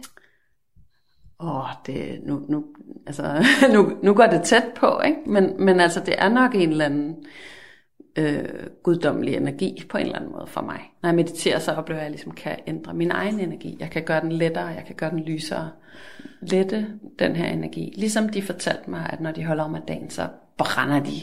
åh, 1.39 1.69
det, 1.85 2.19
nu, 2.23 2.45
nu, 2.49 2.65
altså, 3.07 3.45
nu, 3.73 3.97
nu 4.03 4.13
går 4.13 4.25
det 4.25 4.43
tæt 4.43 4.65
på, 4.75 5.01
ikke? 5.05 5.19
Men, 5.25 5.65
men 5.65 5.79
altså, 5.79 5.99
det 5.99 6.15
er 6.17 6.29
nok 6.29 6.55
en 6.55 6.69
eller 6.69 6.85
anden 6.85 7.15
øh, 8.15 8.43
guddommelig 8.83 9.35
energi 9.35 9.85
på 9.89 9.97
en 9.97 10.05
eller 10.05 10.17
anden 10.17 10.31
måde 10.31 10.47
for 10.47 10.61
mig. 10.61 10.79
Når 11.01 11.09
jeg 11.09 11.15
mediterer, 11.15 11.59
så 11.59 11.71
oplever 11.71 11.99
jeg, 11.99 12.05
at 12.05 12.05
jeg 12.05 12.11
ligesom 12.11 12.31
kan 12.31 12.59
ændre 12.67 12.93
min 12.93 13.11
egen 13.11 13.39
energi. 13.39 13.77
Jeg 13.79 13.89
kan 13.89 14.03
gøre 14.03 14.21
den 14.21 14.31
lettere, 14.31 14.65
jeg 14.65 14.83
kan 14.87 14.95
gøre 14.95 15.09
den 15.09 15.19
lysere. 15.19 15.71
Lette 16.41 16.87
den 17.19 17.35
her 17.35 17.45
energi. 17.45 17.93
Ligesom 17.97 18.29
de 18.29 18.41
fortalte 18.41 18.89
mig, 18.89 19.09
at 19.13 19.21
når 19.21 19.31
de 19.31 19.45
holder 19.45 19.63
om 19.63 19.77
dagen, 19.87 20.09
så 20.09 20.27
brænder 20.57 21.03
de 21.03 21.15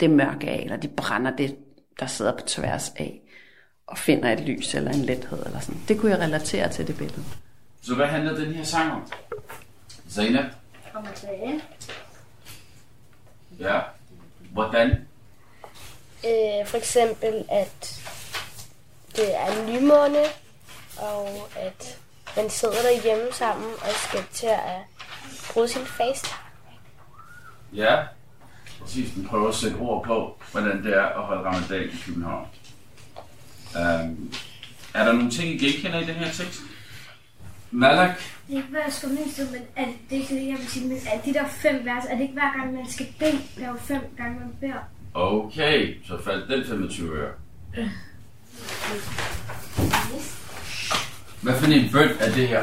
det 0.00 0.10
mørke 0.10 0.48
af, 0.48 0.60
eller 0.62 0.76
de 0.76 0.88
brænder 0.88 1.36
det, 1.36 1.56
der 2.00 2.06
sidder 2.06 2.32
på 2.32 2.40
tværs 2.46 2.92
af, 2.96 3.20
og 3.86 3.98
finder 3.98 4.32
et 4.32 4.40
lys 4.40 4.74
eller 4.74 4.90
en 4.90 5.00
lethed 5.00 5.46
eller 5.46 5.60
sådan. 5.60 5.80
Det 5.88 5.98
kunne 5.98 6.12
jeg 6.12 6.20
relatere 6.20 6.68
til 6.68 6.86
det 6.86 6.96
billede. 6.96 7.24
Så 7.82 7.94
hvad 7.94 8.06
handler 8.06 8.34
den 8.34 8.54
her 8.54 8.64
sang 8.64 8.92
om? 8.92 9.12
Zainab? 10.10 10.44
Kommer 10.92 11.12
tilbage. 11.12 11.62
Ja. 13.58 13.80
Hvordan? 14.52 14.90
Øh, 16.24 16.66
for 16.66 16.76
eksempel, 16.76 17.44
at 17.50 18.02
det 19.16 19.36
er 19.36 19.46
en 19.46 19.72
nymåne, 19.72 20.24
og 20.96 21.48
at 21.56 21.98
man 22.36 22.50
sidder 22.50 22.82
derhjemme 22.82 23.32
sammen 23.32 23.70
og 23.72 23.88
skal 24.08 24.24
til 24.32 24.46
at 24.46 24.80
bruge 25.52 25.68
sin 25.68 25.86
face. 25.86 26.26
Ja. 27.72 28.02
Præcis, 28.80 29.14
den 29.14 29.26
prøver 29.26 29.48
at 29.48 29.54
sætte 29.54 29.76
ord 29.76 30.04
på, 30.04 30.38
hvordan 30.52 30.84
det 30.84 30.96
er 30.96 31.04
at 31.04 31.22
holde 31.22 31.42
ramadan 31.42 31.82
i 31.82 31.96
København. 32.06 32.46
Um, 33.74 34.32
er 34.94 35.04
der 35.04 35.12
nogle 35.12 35.30
ting, 35.30 35.48
I 35.48 35.58
genkender 35.58 36.00
i 36.00 36.04
den 36.04 36.14
her 36.14 36.32
tekst? 36.32 36.60
Malak? 37.70 38.16
Det 38.48 38.54
er 38.54 38.56
ikke, 38.56 38.68
hvad 38.68 38.80
jeg 38.84 38.92
skal 38.92 39.08
mindst, 39.08 39.38
men 39.38 39.62
er 39.76 39.84
det, 39.84 39.94
det 40.10 40.16
er 40.16 40.20
ikke 40.20 40.34
det, 40.34 40.46
jeg 40.48 40.58
vil 40.58 40.68
sige, 40.68 40.88
men 40.88 40.98
er 41.12 41.20
de 41.20 41.34
der 41.34 41.48
fem 41.48 41.84
vers, 41.84 42.04
er 42.08 42.14
det 42.14 42.22
ikke 42.22 42.34
hver 42.34 42.52
gang, 42.56 42.74
man 42.74 42.90
skal 42.90 43.06
bede, 43.18 43.38
der 43.56 43.64
er 43.64 43.68
jo 43.68 43.76
fem 43.84 44.00
gange, 44.16 44.40
man 44.40 44.52
beder? 44.60 44.82
Okay, 45.14 45.96
så 46.06 46.22
faldt 46.24 46.48
den 46.48 46.66
25 46.66 47.16
øre. 47.16 47.32
Hvad 51.42 51.54
for 51.54 51.66
en 51.66 51.92
bøn 51.92 52.10
er 52.20 52.32
det 52.32 52.48
her? 52.48 52.62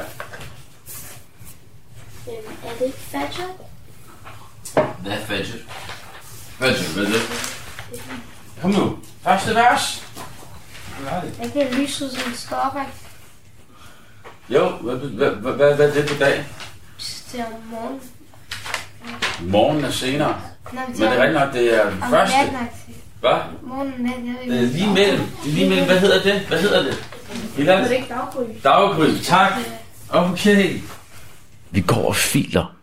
Er 2.27 2.73
det 2.79 2.85
ikke 2.85 2.97
Fajr? 2.97 3.65
Hvad 5.01 5.11
er 5.11 5.25
fajr? 5.25 5.45
Fajr, 6.59 6.93
hvad 6.93 7.05
er 7.05 7.09
det? 7.09 7.21
Kom 8.61 8.71
nu, 8.71 8.99
første 9.21 9.55
vers. 9.55 10.05
Hvad 10.99 11.11
er 11.11 11.21
det? 11.21 11.33
Er 11.39 11.65
det 11.67 11.75
lyset, 11.77 12.11
som 12.11 12.33
står 12.33 12.57
op, 12.57 12.75
ikke? 12.75 13.04
Jo, 14.49 14.69
hvad, 14.69 14.95
hvad, 14.95 15.29
hvad, 15.29 15.53
hvad, 15.53 15.75
hvad 15.75 15.89
er 15.89 15.93
det 15.93 16.05
på 16.09 16.15
dag? 16.19 16.45
Det 17.31 17.39
er 17.39 17.45
om 17.45 17.51
morgenen. 17.71 18.01
Morgen 19.41 19.85
er 19.85 19.89
senere. 19.91 20.35
Nej, 20.73 20.83
Men 20.87 20.95
det 20.95 21.07
er 21.07 21.11
rigtigt 21.11 21.39
nok, 21.39 21.53
det 21.53 21.79
er 21.79 21.89
den 21.89 21.99
første. 22.09 22.35
Hvad? 23.19 23.31
Ved 24.45 24.57
Det 24.57 24.63
er 24.63 24.67
lige 24.67 24.93
mellem. 24.93 25.19
Det 25.43 25.49
er 25.49 25.53
lige 25.53 25.69
mellem. 25.69 25.85
Hvad 25.85 25.99
hedder 25.99 26.21
det? 26.21 26.39
Hvad 26.39 26.59
hedder 26.59 26.83
det? 26.83 27.09
Er 27.67 27.83
det 27.83 27.91
ikke 27.91 28.07
daggry? 28.09 28.43
Daggry, 28.63 29.07
tak. 29.23 29.51
Okay. 30.09 30.79
Vi 31.71 31.81
går 31.81 32.07
og 32.07 32.15
filer 32.15 32.75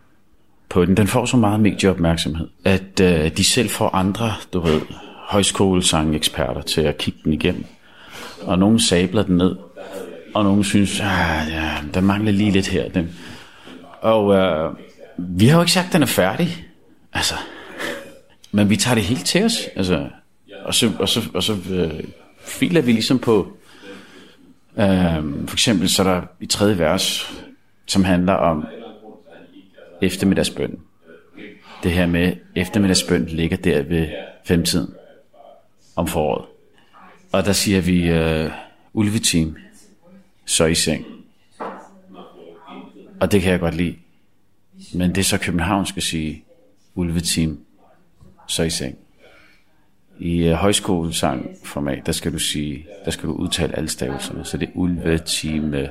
på 0.68 0.85
den. 0.85 0.96
Den 0.96 1.07
får 1.07 1.25
så 1.25 1.37
meget 1.37 1.61
medieopmærksomhed, 1.61 2.48
at 2.64 3.01
øh, 3.01 3.37
de 3.37 3.44
selv 3.44 3.70
får 3.70 3.94
andre, 3.94 4.35
du 4.53 4.61
ved, 4.61 4.81
højskolesang-eksperter 5.29 6.62
til 6.62 6.81
at 6.81 6.98
kigge 6.98 7.20
den 7.25 7.33
igennem. 7.33 7.64
Og 8.42 8.59
nogen 8.59 8.81
sabler 8.81 9.22
den 9.22 9.37
ned, 9.37 9.57
og 10.35 10.45
nogen 10.45 10.64
synes, 10.64 11.01
ah, 11.01 11.53
ja, 11.53 11.71
der 11.95 12.01
mangler 12.01 12.33
lige 12.33 12.51
lidt 12.51 12.68
her. 12.68 12.88
Dem. 12.88 13.09
Og 14.01 14.35
øh, 14.35 14.75
vi 15.18 15.47
har 15.47 15.57
jo 15.57 15.62
ikke 15.62 15.73
sagt, 15.73 15.87
at 15.87 15.92
den 15.92 16.03
er 16.03 16.07
færdig. 16.07 16.66
Altså, 17.12 17.35
men 18.53 18.71
vi 18.71 18.77
tager 18.77 18.95
det 18.95 19.05
helt 19.05 19.27
til 19.27 19.45
os. 19.45 19.68
Altså, 19.77 20.09
og 20.64 20.75
så, 20.75 20.92
og 20.99 21.09
så, 21.09 21.21
og 21.35 21.42
så 21.42 21.57
øh, 21.71 22.05
filer 22.45 22.81
vi 22.81 22.92
ligesom 22.92 23.18
på, 23.18 23.57
øh, 24.77 25.47
for 25.47 25.53
eksempel 25.53 25.90
så 25.90 26.03
er 26.03 26.14
der 26.14 26.23
i 26.40 26.47
tredje 26.47 26.79
vers, 26.79 27.33
som 27.87 28.05
handler 28.05 28.33
om 28.33 28.66
eftermiddagsbøn. 30.03 30.79
Det 31.83 31.92
her 31.92 32.07
med 32.07 32.33
eftermiddagsbøn 32.57 33.27
ligger 33.27 33.57
der 33.57 33.83
ved 33.83 34.09
femtiden 34.45 34.95
om 35.97 36.07
foråret. 36.07 36.45
Og 37.33 37.45
der 37.45 37.53
siger 37.53 37.81
vi 37.81 38.09
øh, 38.09 38.51
ulveteam, 38.92 39.57
så 40.44 40.64
i 40.64 40.74
seng. 40.74 41.07
Og 43.20 43.33
det 43.33 43.42
kan 43.42 43.52
jeg 43.52 43.61
godt 43.61 43.74
lide. 43.74 43.96
Men 44.94 45.11
det 45.11 45.18
er 45.18 45.24
så 45.24 45.38
København 45.38 45.87
skal 45.87 46.02
sige 46.02 46.44
ulveteam, 46.94 47.59
så 48.48 48.62
i 48.62 48.70
seng. 48.70 48.98
I 50.18 50.42
øh, 50.42 50.52
højskolesang 50.52 51.57
format, 51.64 52.07
der 52.07 52.12
skal 52.12 52.33
du 52.33 52.38
sige, 52.38 52.87
der 53.05 53.11
skal 53.11 53.28
du 53.28 53.35
udtale 53.35 53.76
alle 53.76 53.88
stavelserne, 53.88 54.44
så 54.44 54.57
det 54.57 54.68
er 54.68 54.72
ulvetime, 54.74 55.90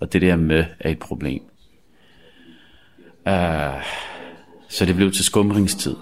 og 0.00 0.12
det 0.12 0.22
der 0.22 0.36
med 0.36 0.64
er 0.80 0.90
et 0.90 0.98
problem. 0.98 1.42
Uh, 3.26 3.82
så 4.68 4.86
det 4.86 4.96
blev 4.96 5.12
til 5.12 5.24
skumringstid. 5.24 5.96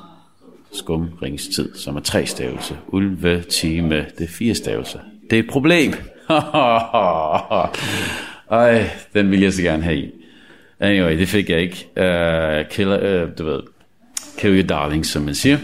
Skumringstid, 0.73 1.75
som 1.75 1.97
er 1.97 2.01
tre 2.01 2.27
stavelser. 2.27 2.77
Ulvetime, 2.87 4.07
det 4.19 4.25
er 4.25 4.29
fire 4.29 4.55
stavelser. 4.55 5.01
Det 5.31 5.39
er 5.39 5.43
et 5.43 5.51
problem. 5.51 5.93
Ej, 8.51 8.91
den 9.15 9.31
vil 9.31 9.41
jeg 9.41 9.53
så 9.53 9.63
gerne 9.63 9.83
have 9.83 9.97
i. 9.97 10.11
Anyway, 10.81 11.19
det 11.19 11.29
fik 11.29 11.51
jeg 11.51 11.61
ikke. 11.61 11.87
Uh, 11.97 12.71
killer, 12.71 13.25
uh, 13.25 13.31
du 13.39 13.45
ved, 13.45 13.61
kill 14.39 14.59
your 14.59 14.67
darling, 14.67 15.07
som 15.07 15.23
man 15.23 15.35
siger. 15.35 15.59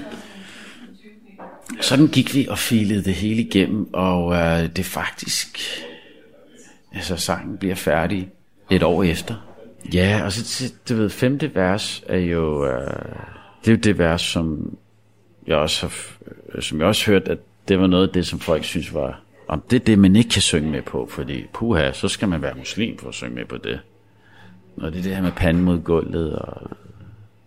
Sådan 1.80 2.06
gik 2.06 2.34
vi 2.34 2.46
og 2.50 2.58
filede 2.58 3.04
det 3.04 3.14
hele 3.14 3.42
igennem, 3.42 3.94
og 3.94 4.26
uh, 4.26 4.62
det 4.62 4.78
er 4.78 4.82
faktisk... 4.82 5.58
Altså, 6.94 7.16
sangen 7.16 7.58
bliver 7.58 7.74
færdig 7.74 8.28
et 8.70 8.82
år 8.82 9.02
efter. 9.02 9.34
Ja, 9.94 10.20
og 10.24 10.32
så, 10.32 10.72
du 10.88 10.94
ved, 10.94 11.10
femte 11.10 11.54
vers 11.54 12.04
er 12.08 12.18
jo... 12.18 12.62
Uh, 12.62 12.68
det 13.64 13.68
er 13.68 13.72
jo 13.72 13.76
det 13.76 13.98
vers, 13.98 14.22
som 14.22 14.76
jeg 15.46 15.56
også 15.56 15.86
har, 15.86 16.60
som 16.60 16.78
jeg 16.78 16.86
også 16.86 17.10
hørt, 17.10 17.28
at 17.28 17.38
det 17.68 17.80
var 17.80 17.86
noget 17.86 18.08
af 18.08 18.12
det, 18.12 18.26
som 18.26 18.40
folk 18.40 18.64
synes 18.64 18.94
var... 18.94 19.20
Om 19.50 19.60
det 19.60 19.76
er 19.80 19.84
det, 19.84 19.98
man 19.98 20.16
ikke 20.16 20.30
kan 20.30 20.42
synge 20.42 20.70
med 20.70 20.82
på, 20.82 21.06
fordi 21.06 21.46
puha, 21.52 21.92
så 21.92 22.08
skal 22.08 22.28
man 22.28 22.42
være 22.42 22.54
muslim 22.54 22.98
for 22.98 23.08
at 23.08 23.14
synge 23.14 23.34
med 23.34 23.44
på 23.44 23.56
det. 23.56 23.80
Og 24.76 24.92
det 24.92 24.98
er 24.98 25.02
det 25.02 25.14
her 25.14 25.22
med 25.22 25.32
panden 25.32 25.62
mod 25.62 25.78
gulvet, 25.78 26.36
og 26.38 26.70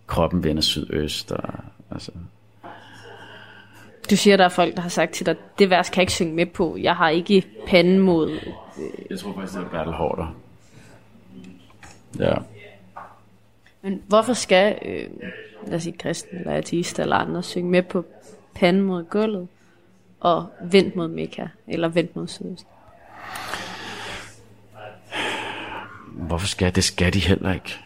kroppen 0.08 0.44
vender 0.44 0.62
sydøst, 0.62 1.32
og 1.32 1.54
altså... 1.92 2.12
Du 4.10 4.16
siger, 4.16 4.38
der 4.38 4.46
er 4.46 4.50
folk, 4.50 4.76
der 4.76 4.82
har 4.82 4.90
sagt 4.90 5.12
til 5.12 5.26
dig, 5.26 5.36
det 5.60 5.70
vers 5.70 5.90
kan 5.90 5.98
jeg 5.98 6.04
ikke 6.04 6.14
synge 6.14 6.34
med 6.34 6.46
på. 6.46 6.78
Jeg 6.78 6.96
har 6.96 7.10
ikke 7.10 7.44
panden 7.68 8.00
mod... 8.00 8.32
Øh, 8.32 8.42
Jeg 9.10 9.20
tror 9.20 9.34
faktisk, 9.34 9.54
det 9.54 9.64
er 9.64 9.70
Bertel 9.70 9.94
Hårder. 9.94 10.36
Ja. 12.20 12.36
Men 13.82 14.02
hvorfor 14.08 14.34
skal, 14.34 14.80
øh, 14.86 15.08
lad 15.68 15.76
os 15.76 15.84
sige, 15.84 15.98
kristen 15.98 16.38
eller 16.38 16.54
ateist 16.54 17.00
eller 17.00 17.16
andre 17.16 17.44
synge 17.44 17.72
med 17.72 17.84
på 17.84 18.06
panden 18.56 18.82
mod 18.84 19.04
gulvet 19.04 19.48
og 20.24 20.48
vendt 20.62 20.96
mod 20.96 21.08
Mekka 21.08 21.48
eller 21.68 21.88
vendt 21.88 22.16
mod 22.16 22.28
sydøst? 22.28 22.68
Hvorfor 26.14 26.48
skal 26.48 26.76
det? 26.76 26.84
skal 26.84 27.14
de 27.14 27.20
heller 27.20 27.54
ikke. 27.54 27.80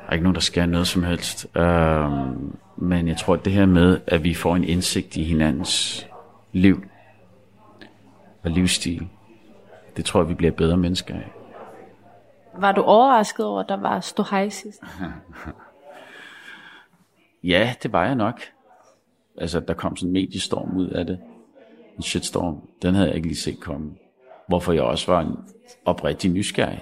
Der 0.00 0.08
er 0.08 0.12
ikke 0.12 0.22
nogen, 0.22 0.34
der 0.34 0.40
skal 0.40 0.68
noget 0.68 0.86
som 0.86 1.02
helst. 1.04 1.56
Øhm, 1.56 2.56
men 2.76 3.08
jeg 3.08 3.16
tror, 3.16 3.34
at 3.34 3.44
det 3.44 3.52
her 3.52 3.66
med, 3.66 4.00
at 4.06 4.24
vi 4.24 4.34
får 4.34 4.56
en 4.56 4.64
indsigt 4.64 5.16
i 5.16 5.22
hinandens 5.22 6.06
liv 6.52 6.84
og 8.42 8.50
livsstil, 8.50 9.08
det 9.96 10.04
tror 10.04 10.20
jeg, 10.20 10.28
vi 10.28 10.34
bliver 10.34 10.52
bedre 10.52 10.76
mennesker 10.76 11.14
af. 11.14 11.32
Var 12.58 12.72
du 12.72 12.82
overrasket 12.82 13.46
over, 13.46 13.60
at 13.60 13.68
der 13.68 13.76
var 13.76 14.00
ståhej 14.00 14.48
sidst? 14.48 14.82
Ja, 17.44 17.74
det 17.82 17.92
var 17.92 18.04
jeg 18.04 18.14
nok. 18.14 18.40
Altså, 19.38 19.60
der 19.60 19.74
kom 19.74 19.96
sådan 19.96 20.08
en 20.08 20.12
mediestorm 20.12 20.76
ud 20.76 20.88
af 20.88 21.06
det. 21.06 21.18
En 22.00 22.04
shitstorm. 22.04 22.68
Den 22.82 22.94
havde 22.94 23.08
jeg 23.08 23.16
ikke 23.16 23.28
lige 23.28 23.38
set 23.38 23.60
komme. 23.60 23.96
Hvorfor 24.48 24.72
jeg 24.72 24.82
også 24.82 25.12
var 25.12 25.20
en 25.20 25.36
oprigtig 25.84 26.30
nysgerrig. 26.30 26.80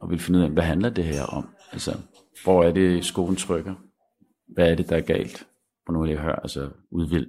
og 0.00 0.10
vil 0.10 0.18
finde 0.18 0.38
ud 0.38 0.44
af, 0.44 0.50
hvad 0.50 0.62
handler 0.62 0.90
det 0.90 1.04
her 1.04 1.22
om? 1.22 1.48
Altså, 1.72 1.96
hvor 2.44 2.64
er 2.64 2.72
det, 2.72 3.04
skoen 3.04 3.36
trykker? 3.36 3.74
Hvad 4.48 4.70
er 4.70 4.74
det, 4.74 4.88
der 4.88 4.96
er 4.96 5.00
galt? 5.00 5.46
Og 5.86 5.94
nu 5.94 6.00
vil 6.00 6.10
jeg 6.10 6.18
høre, 6.18 6.42
altså 6.42 6.70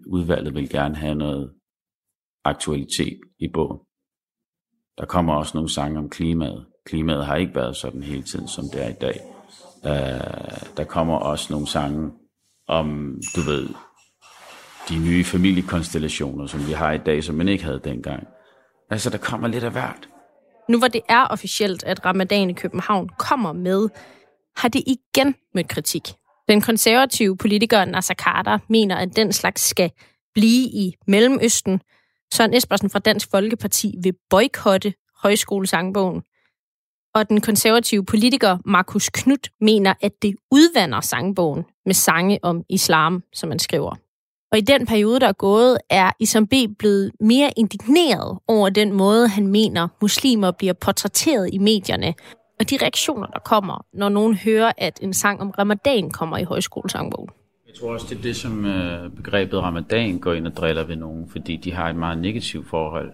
udvalget 0.08 0.54
vil 0.54 0.70
gerne 0.70 0.96
have 0.96 1.16
noget 1.16 1.54
aktualitet 2.44 3.20
i 3.40 3.48
bogen. 3.54 3.80
Der 4.98 5.06
kommer 5.06 5.34
også 5.34 5.58
nogle 5.58 5.70
sange 5.70 6.00
om 6.00 6.10
klimaet. 6.10 6.66
Klimaet 6.86 7.26
har 7.26 7.36
ikke 7.36 7.56
været 7.56 7.76
sådan 7.76 8.04
hele 8.04 8.24
tiden, 8.24 8.48
som 8.48 8.66
det 8.74 8.86
er 8.86 8.90
i 8.90 9.00
dag. 9.02 9.22
Uh, 9.84 10.78
der 10.78 10.84
kommer 10.84 11.16
også 11.16 11.54
nogle 11.54 11.68
sange 11.68 12.12
om, 12.68 13.20
du 13.36 13.42
ved, 13.42 13.70
de 14.90 14.98
nye 15.00 15.24
familiekonstellationer, 15.24 16.48
som 16.48 16.68
vi 16.68 16.72
har 16.72 16.92
i 16.92 16.98
dag, 16.98 17.24
som 17.24 17.36
man 17.36 17.48
ikke 17.48 17.64
havde 17.64 17.82
dengang. 17.84 18.28
Altså, 18.90 19.10
der 19.10 19.18
kommer 19.18 19.48
lidt 19.48 19.64
af 19.64 19.72
hvert. 19.72 20.10
Nu 20.70 20.78
hvor 20.78 20.88
det 20.88 21.02
er 21.10 21.24
officielt, 21.24 21.84
at 21.84 22.06
Ramadan 22.06 22.50
i 22.50 22.54
København 22.54 23.10
kommer 23.20 23.54
med, 23.54 23.90
har 24.58 24.70
det 24.70 24.84
igen 24.88 25.36
mødt 25.56 25.68
kritik. 25.68 26.02
Den 26.50 26.62
konservative 26.62 27.38
politiker 27.38 27.86
Nasser 27.86 28.14
Carter 28.14 28.60
mener, 28.70 28.96
at 28.96 29.16
den 29.16 29.34
slags 29.34 29.62
skal 29.62 29.92
blive 30.34 30.68
i 30.68 30.96
Mellemøsten. 31.08 31.82
Søren 32.34 32.54
Espersen 32.54 32.90
fra 32.90 33.00
Dansk 33.00 33.32
Folkeparti 33.32 33.96
vil 34.04 34.14
boykotte 34.30 34.94
højskolesangbogen. 35.24 36.22
Og 37.16 37.30
den 37.30 37.42
konservative 37.42 38.06
politiker 38.06 38.58
Markus 38.66 39.10
Knudt 39.10 39.50
mener, 39.62 39.94
at 40.02 40.12
det 40.22 40.36
udvander 40.52 41.02
sangbogen 41.02 41.64
med 41.86 41.94
sange 41.94 42.40
om 42.44 42.64
islam, 42.70 43.24
som 43.34 43.50
man 43.50 43.60
skriver. 43.60 43.96
Og 44.56 44.60
i 44.60 44.62
den 44.62 44.86
periode, 44.86 45.20
der 45.20 45.28
er 45.28 45.34
gået, 45.34 45.78
er 45.90 46.12
Isam 46.20 46.48
B. 46.48 46.54
blevet 46.80 47.12
mere 47.20 47.52
indigneret 47.58 48.40
over 48.48 48.70
den 48.70 48.94
måde, 48.94 49.28
han 49.28 49.48
mener, 49.48 49.88
muslimer 50.02 50.52
bliver 50.52 50.74
portrætteret 50.74 51.50
i 51.54 51.58
medierne, 51.58 52.14
og 52.60 52.70
de 52.70 52.78
reaktioner, 52.82 53.28
der 53.28 53.40
kommer, 53.40 53.86
når 53.94 54.10
nogen 54.10 54.36
hører, 54.36 54.72
at 54.78 55.00
en 55.02 55.14
sang 55.14 55.42
om 55.42 55.50
ramadan 55.50 56.10
kommer 56.10 56.38
i 56.38 56.44
højskolesangbogen. 56.44 57.30
Jeg 57.68 57.76
tror 57.80 57.94
også, 57.94 58.06
det 58.10 58.18
er 58.18 58.22
det, 58.22 58.36
som 58.36 58.66
øh, 58.66 59.12
begrebet 59.12 59.62
ramadan 59.64 60.20
går 60.20 60.34
ind 60.34 60.48
og 60.48 60.58
driller 60.58 60.84
ved 60.84 60.96
nogen, 60.96 61.30
fordi 61.30 61.56
de 61.56 61.74
har 61.74 61.90
et 61.90 61.96
meget 61.96 62.18
negativt 62.18 62.68
forhold, 62.68 63.12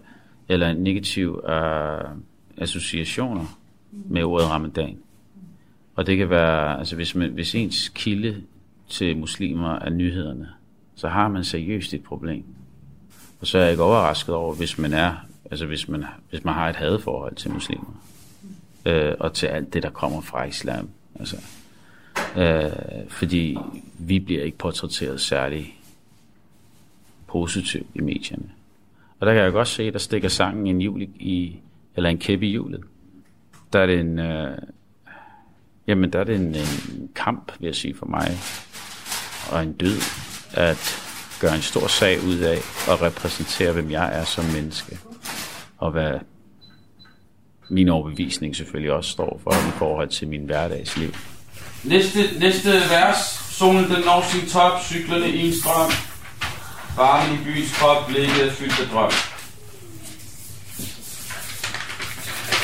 eller 0.49 0.69
en 0.69 0.77
negativ 0.77 1.30
uh, 1.30 2.12
associationer 2.58 3.45
med 3.91 4.23
ordet 4.23 4.49
ramadan. 4.49 4.97
Og 5.95 6.08
det 6.08 6.17
kan 6.17 6.30
være, 6.30 6.80
altså 6.80 6.95
hvis, 6.95 7.15
man, 7.15 7.30
hvis 7.32 7.56
ens 7.56 7.89
kilde 7.89 8.41
til 8.89 9.17
muslimer 9.17 9.80
er 9.80 9.89
nyhederne, 9.89 10.47
så 11.02 11.08
har 11.08 11.28
man 11.28 11.44
seriøst 11.44 11.94
et 11.94 12.04
problem. 12.04 12.44
Og 13.40 13.48
så 13.48 13.58
er 13.58 13.62
jeg 13.62 13.72
ikke 13.72 13.84
overrasket 13.84 14.36
over, 14.36 14.56
hvis 14.56 14.78
man 14.78 14.94
er, 14.94 15.16
altså 15.52 15.66
hvis 15.66 15.88
man, 15.88 16.06
hvis 16.30 16.44
man 16.44 16.54
har 16.54 16.70
et 16.70 16.76
hadforhold 16.76 17.36
til 17.36 17.52
muslimer. 17.52 18.04
Øh, 18.86 19.14
og 19.20 19.34
til 19.34 19.48
alt 19.48 19.74
det, 19.74 19.84
der 19.84 19.90
kommer 19.90 20.22
fra 20.22 20.44
islam. 20.44 20.90
Altså, 21.20 21.38
øh, 22.38 23.10
fordi 23.10 23.58
vi 23.98 24.20
bliver 24.20 24.44
ikke 24.44 24.58
portrætteret 24.58 25.22
særlig 25.22 25.80
positivt 27.28 27.88
i 27.94 28.02
medierne. 28.02 28.50
Og 29.20 29.28
der 29.28 29.34
kan 29.34 29.44
jeg 29.44 29.52
godt 29.52 29.68
se, 29.68 29.84
at 29.84 29.94
der 29.94 30.00
stikker 30.00 30.30
sangen 30.30 30.68
en 30.68 30.82
jul 30.82 31.02
i, 31.02 31.60
eller 31.96 32.10
en 32.10 32.18
kæppe 32.18 32.48
i 32.48 32.50
hjulet. 32.50 32.84
Der 33.74 33.80
er 33.80 33.86
det 33.86 34.00
en, 34.00 34.20
øh, 34.20 34.58
jamen 35.88 36.14
der 36.14 36.20
er 36.20 36.24
det 36.24 36.36
en, 36.36 36.56
en 36.56 37.10
kamp, 37.16 37.52
vil 37.60 37.66
jeg 37.66 37.76
sige 37.76 37.96
for 37.96 38.06
mig, 38.06 38.28
og 39.52 39.64
en 39.64 39.74
død, 39.74 40.31
at 40.54 40.98
gøre 41.40 41.56
en 41.56 41.62
stor 41.62 41.88
sag 41.88 42.24
ud 42.24 42.38
af 42.38 42.58
at 42.90 43.02
repræsentere, 43.02 43.72
hvem 43.72 43.92
jeg 43.92 44.10
er 44.14 44.26
som 44.26 44.46
menneske. 44.46 45.00
Og 45.78 45.92
hvad 45.92 46.12
min 47.70 47.90
overbevisning 47.90 48.56
selvfølgelig 48.56 48.92
også 48.92 49.10
står 49.10 49.42
for 49.44 49.52
i 49.52 49.72
forhold 49.78 50.10
til 50.10 50.28
min 50.28 50.46
hverdagsliv. 50.46 51.14
Næste, 51.84 52.20
næste 52.40 52.72
vers. 52.72 53.18
Solen 53.52 53.84
den 53.84 54.06
når 54.06 54.24
sin 54.32 54.50
top, 54.50 54.84
cyklerne 54.84 55.30
i 55.30 55.48
en 55.48 55.54
strøm. 55.62 55.92
Varmen 56.98 57.40
i 57.40 57.44
byens 57.44 57.78
krop, 57.78 58.08
blikket 58.08 58.48
er 58.48 58.52
fyldt 58.52 58.80
af 58.80 58.88
drøm. 58.88 59.12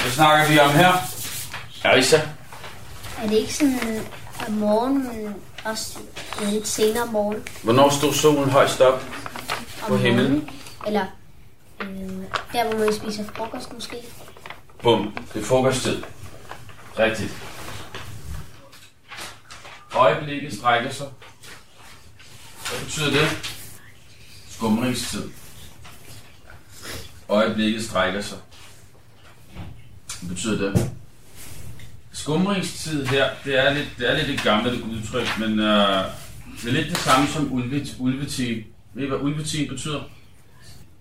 Hvad 0.01 0.11
snakker 0.11 0.51
vi 0.51 0.59
om 0.59 0.71
her? 0.71 0.91
Arisa? 1.83 2.21
Er 3.23 3.27
det 3.27 3.37
ikke 3.37 3.53
sådan 3.53 4.01
om 4.47 4.53
morgenen, 4.53 5.35
også 5.67 5.99
lidt 6.41 6.67
senere 6.67 7.03
om 7.03 7.09
morgenen? 7.09 7.43
Hvornår 7.63 7.89
stod 7.89 8.13
solen 8.13 8.49
højst 8.49 8.81
op 8.81 9.01
på 9.87 9.93
Om 9.93 9.99
himlen? 9.99 10.23
morgenen? 10.31 10.49
Eller 10.87 11.05
øh, 11.81 11.87
der, 12.53 12.69
hvor 12.69 12.79
man 12.85 12.93
spiser 12.93 13.23
frokost 13.35 13.73
måske? 13.73 13.95
Bum, 14.83 15.17
det 15.33 15.41
er 15.41 15.45
frokosttid. 15.45 16.03
Rigtigt. 16.99 17.31
Øjeblikket 19.95 20.53
strækker 20.53 20.91
sig. 20.91 21.07
Hvad 22.69 22.79
betyder 22.85 23.09
det? 23.11 23.53
Skumringstid. 24.49 25.29
Øjeblikket 27.29 27.85
strækker 27.85 28.21
sig. 28.21 28.37
Hvad 30.21 30.29
betyder 30.29 30.71
det? 30.71 30.91
Skumringstid 32.17 33.05
her, 33.05 33.29
det 33.45 33.59
er 33.59 33.73
lidt, 33.73 33.87
det 33.97 34.09
er 34.09 34.17
lidt 34.17 34.29
et 34.29 34.43
gammelt 34.43 34.81
udtryk, 34.81 35.27
men 35.39 35.59
øh, 35.59 36.05
det 36.61 36.67
er 36.67 36.71
lidt 36.71 36.89
det 36.89 36.97
samme 36.97 37.27
som 37.27 37.53
ulvet, 37.53 37.95
ulvetid. 37.99 38.63
Ved 38.93 39.03
I, 39.03 39.07
hvad 39.07 39.17
ulvetid 39.17 39.69
betyder? 39.69 40.01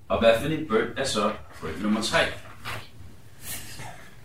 Og 0.08 0.18
hvad 0.18 0.34
for 0.40 0.48
et 0.48 0.68
bird 0.68 0.86
er 0.96 1.04
så 1.04 1.32
bird 1.60 1.78
nummer 1.80 2.02
3? 2.02 2.18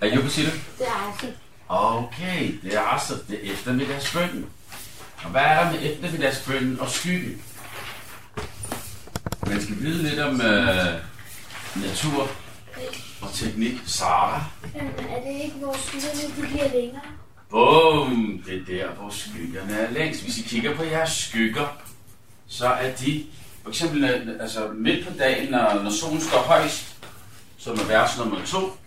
Er 0.01 0.05
I 0.05 0.29
sige 0.29 0.45
det? 0.45 0.61
Det 0.77 0.87
er 0.87 1.11
altså. 1.11 1.27
Okay, 1.67 2.59
det 2.63 2.75
er 2.75 2.81
altså 2.81 3.13
det 3.27 3.47
er 3.47 3.53
eftermiddagsbønnen. 3.53 4.45
Og 5.23 5.29
hvad 5.29 5.41
er 5.41 5.63
der 5.63 5.71
med 5.71 5.79
eftermiddagsbønnen 5.91 6.79
og 6.79 6.89
skyggen? 6.89 7.41
Man 9.47 9.61
skal 9.61 9.75
vide 9.79 10.03
lidt 10.03 10.19
om 10.19 10.41
øh, 10.41 10.93
natur 11.75 12.29
og 13.21 13.33
teknik. 13.33 13.73
Sara. 13.85 14.43
Er 14.75 15.23
det 15.25 15.43
ikke, 15.43 15.55
hvor 15.55 15.75
skyggerne 15.85 16.35
de 16.35 16.47
bliver 16.47 16.71
længere? 16.73 17.01
Bum! 17.49 18.43
Det 18.45 18.55
er 18.61 18.65
der, 18.65 18.91
hvor 18.91 19.09
skyggerne 19.09 19.73
er 19.73 19.91
længst. 19.91 20.23
Hvis 20.23 20.37
I 20.37 20.41
kigger 20.41 20.75
på 20.75 20.83
jeres 20.83 21.11
skygger, 21.11 21.67
så 22.47 22.67
er 22.67 22.95
de, 22.95 23.25
for 23.63 23.69
eksempel 23.69 24.05
altså 24.41 24.67
midt 24.75 25.07
på 25.07 25.13
dagen, 25.17 25.51
når, 25.51 25.81
når 25.83 25.91
solen 25.91 26.21
står 26.21 26.37
højst, 26.41 26.97
som 27.57 27.79
er 27.79 27.87
vers 27.87 28.17
nummer 28.17 28.45
to, 28.45 28.77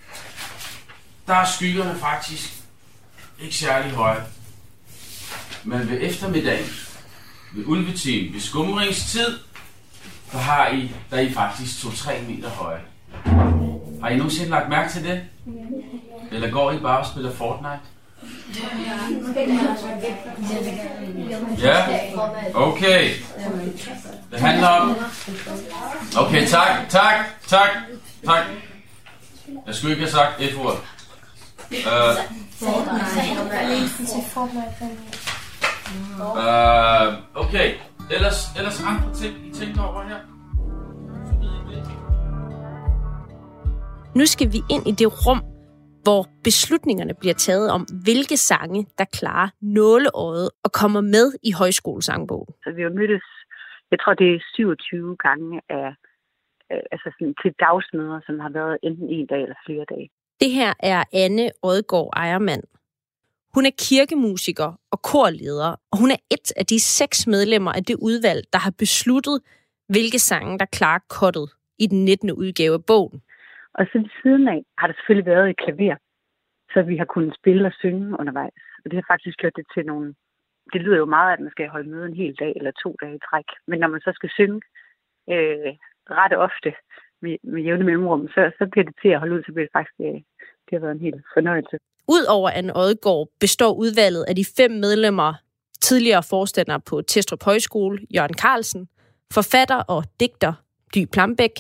der 1.27 1.35
er 1.35 1.45
skyggerne 1.45 1.99
faktisk 1.99 2.55
ikke 3.41 3.55
særlig 3.55 3.93
høje. 3.93 4.25
Men 5.65 5.91
ved 5.91 5.99
eftermiddagen, 6.01 6.71
ved 7.55 7.65
ulvetiden, 7.67 8.35
ved 8.35 8.41
skumringstid, 8.41 9.39
der 10.33 10.39
har 10.39 10.69
I, 10.69 10.91
der 11.11 11.17
er 11.17 11.21
I 11.21 11.33
faktisk 11.33 11.85
2-3 11.85 12.23
meter 12.29 12.49
høje. 12.49 12.81
Har 14.05 14.11
I 14.11 14.17
nogensinde 14.17 14.51
lagt 14.51 14.69
mærke 14.69 14.93
til 14.93 15.05
det? 15.05 15.23
Eller 16.33 16.51
går 16.51 16.71
I 16.73 16.79
bare 16.79 16.99
og 16.99 17.07
spiller 17.07 17.33
Fortnite? 17.33 17.81
Ja, 21.59 21.87
okay. 22.55 23.11
Det 24.31 24.41
handler 24.41 24.69
om... 24.69 24.97
Okay, 26.19 26.47
tak, 26.47 26.89
tak, 26.89 27.15
tak, 27.47 27.69
tak. 28.27 28.43
Jeg 29.67 29.75
skulle 29.75 29.93
ikke 29.93 30.05
have 30.05 30.11
sagt 30.11 30.41
et 30.41 30.57
ord. 30.65 30.85
Uh, 31.71 31.79
uh, 36.21 37.45
okay, 37.47 37.75
ellers, 38.11 38.49
ellers 38.57 38.81
andre 38.81 39.15
ting, 39.15 39.47
I 39.47 39.59
tænker 39.59 39.83
over 39.83 40.03
her? 40.03 40.34
Nu 44.17 44.27
skal 44.27 44.53
vi 44.53 44.61
ind 44.71 44.85
i 44.87 44.93
det 45.01 45.09
rum, 45.27 45.43
hvor 46.03 46.29
beslutningerne 46.45 47.15
bliver 47.15 47.35
taget 47.35 47.71
om, 47.71 47.87
hvilke 48.05 48.37
sange, 48.37 48.87
der 48.99 49.05
klarer 49.05 49.49
nåleåret 49.61 50.51
og 50.65 50.73
kommer 50.73 51.01
med 51.01 51.33
i 51.43 51.53
højskolesangbogen. 51.53 52.55
Så 52.65 52.71
vi 52.77 52.83
har 52.83 52.91
mødtes, 52.91 53.25
jeg 53.91 53.99
tror 54.01 54.15
det 54.15 54.35
er 54.35 54.41
27 54.55 55.17
gange 55.17 55.61
af, 55.69 55.95
altså 56.71 57.09
sådan 57.19 57.35
til 57.43 57.53
dagsmøder, 57.65 58.21
som 58.27 58.41
har 58.41 58.51
været 58.59 58.79
enten 58.83 59.09
en 59.09 59.27
dag 59.27 59.43
eller 59.43 59.61
flere 59.67 59.85
dage. 59.89 60.11
Det 60.41 60.51
her 60.51 60.73
er 60.81 61.05
Anne 61.13 61.51
Odgaard 61.63 62.11
Ejermand. 62.17 62.63
Hun 63.55 63.67
er 63.67 63.71
kirkemusiker 63.79 64.79
og 64.91 65.03
korleder, 65.03 65.71
og 65.93 65.99
hun 65.99 66.11
er 66.11 66.21
et 66.31 66.53
af 66.57 66.67
de 66.67 66.81
seks 66.81 67.27
medlemmer 67.27 67.73
af 67.73 67.85
det 67.85 67.97
udvalg, 68.09 68.45
der 68.53 68.59
har 68.59 68.75
besluttet, 68.79 69.41
hvilke 69.89 70.19
sange, 70.19 70.59
der 70.59 70.65
klarer 70.65 71.01
kottet 71.09 71.51
i 71.79 71.87
den 71.87 72.05
19. 72.05 72.33
udgave 72.33 72.75
af 72.75 72.85
bogen. 72.85 73.21
Og 73.79 73.87
så 73.87 73.99
ved 73.99 74.11
siden 74.23 74.49
af 74.49 74.61
har 74.79 74.87
der 74.87 74.95
selvfølgelig 74.95 75.31
været 75.33 75.51
et 75.51 75.57
klaver, 75.57 75.97
så 76.73 76.83
vi 76.83 76.97
har 76.97 77.05
kunnet 77.15 77.35
spille 77.41 77.67
og 77.67 77.75
synge 77.83 78.19
undervejs. 78.21 78.63
Og 78.83 78.87
det 78.91 78.97
har 78.97 79.13
faktisk 79.13 79.39
gjort 79.39 79.57
det 79.57 79.67
til 79.75 79.87
nogle... 79.87 80.15
Det 80.73 80.81
lyder 80.81 80.97
jo 80.97 81.15
meget, 81.17 81.33
at 81.33 81.41
man 81.41 81.51
skal 81.51 81.69
holde 81.69 81.91
møde 81.91 82.07
en 82.07 82.21
hel 82.23 82.35
dag 82.43 82.53
eller 82.57 82.73
to 82.83 82.97
dage 83.01 83.17
i 83.17 83.25
træk. 83.29 83.49
Men 83.69 83.81
når 83.81 83.89
man 83.89 84.01
så 84.01 84.13
skal 84.15 84.31
synge 84.39 84.61
øh, 85.35 85.73
ret 86.21 86.35
ofte 86.47 86.71
med, 87.23 87.37
med 87.43 87.63
jævne 87.63 87.85
mellemrum, 87.85 88.29
så, 88.29 88.43
så 88.59 88.65
bliver 88.73 88.85
det 88.85 88.97
til 89.03 89.09
at 89.09 89.19
holde 89.19 89.35
ud, 89.35 89.43
så 89.47 89.53
bliver 89.53 89.67
det 89.67 89.77
faktisk 89.79 90.01
øh, 90.01 90.21
Det 90.65 90.73
har 90.73 90.79
været 90.79 90.95
en 90.95 91.07
helt 91.07 91.25
fornøjelse. 91.35 91.77
Udover 92.09 92.51
Anne 92.51 92.77
Odgaard 92.77 93.29
består 93.41 93.73
udvalget 93.83 94.25
af 94.29 94.35
de 94.37 94.45
fem 94.57 94.71
medlemmer 94.71 95.35
tidligere 95.81 96.23
forstander 96.31 96.79
på 96.79 97.03
Testrup 97.03 97.43
Højskole, 97.45 97.99
Jørgen 98.15 98.35
Carlsen, 98.35 98.89
forfatter 99.33 99.81
og 99.95 100.05
digter 100.21 100.53
Dy 100.95 101.07
Plambæk, 101.13 101.55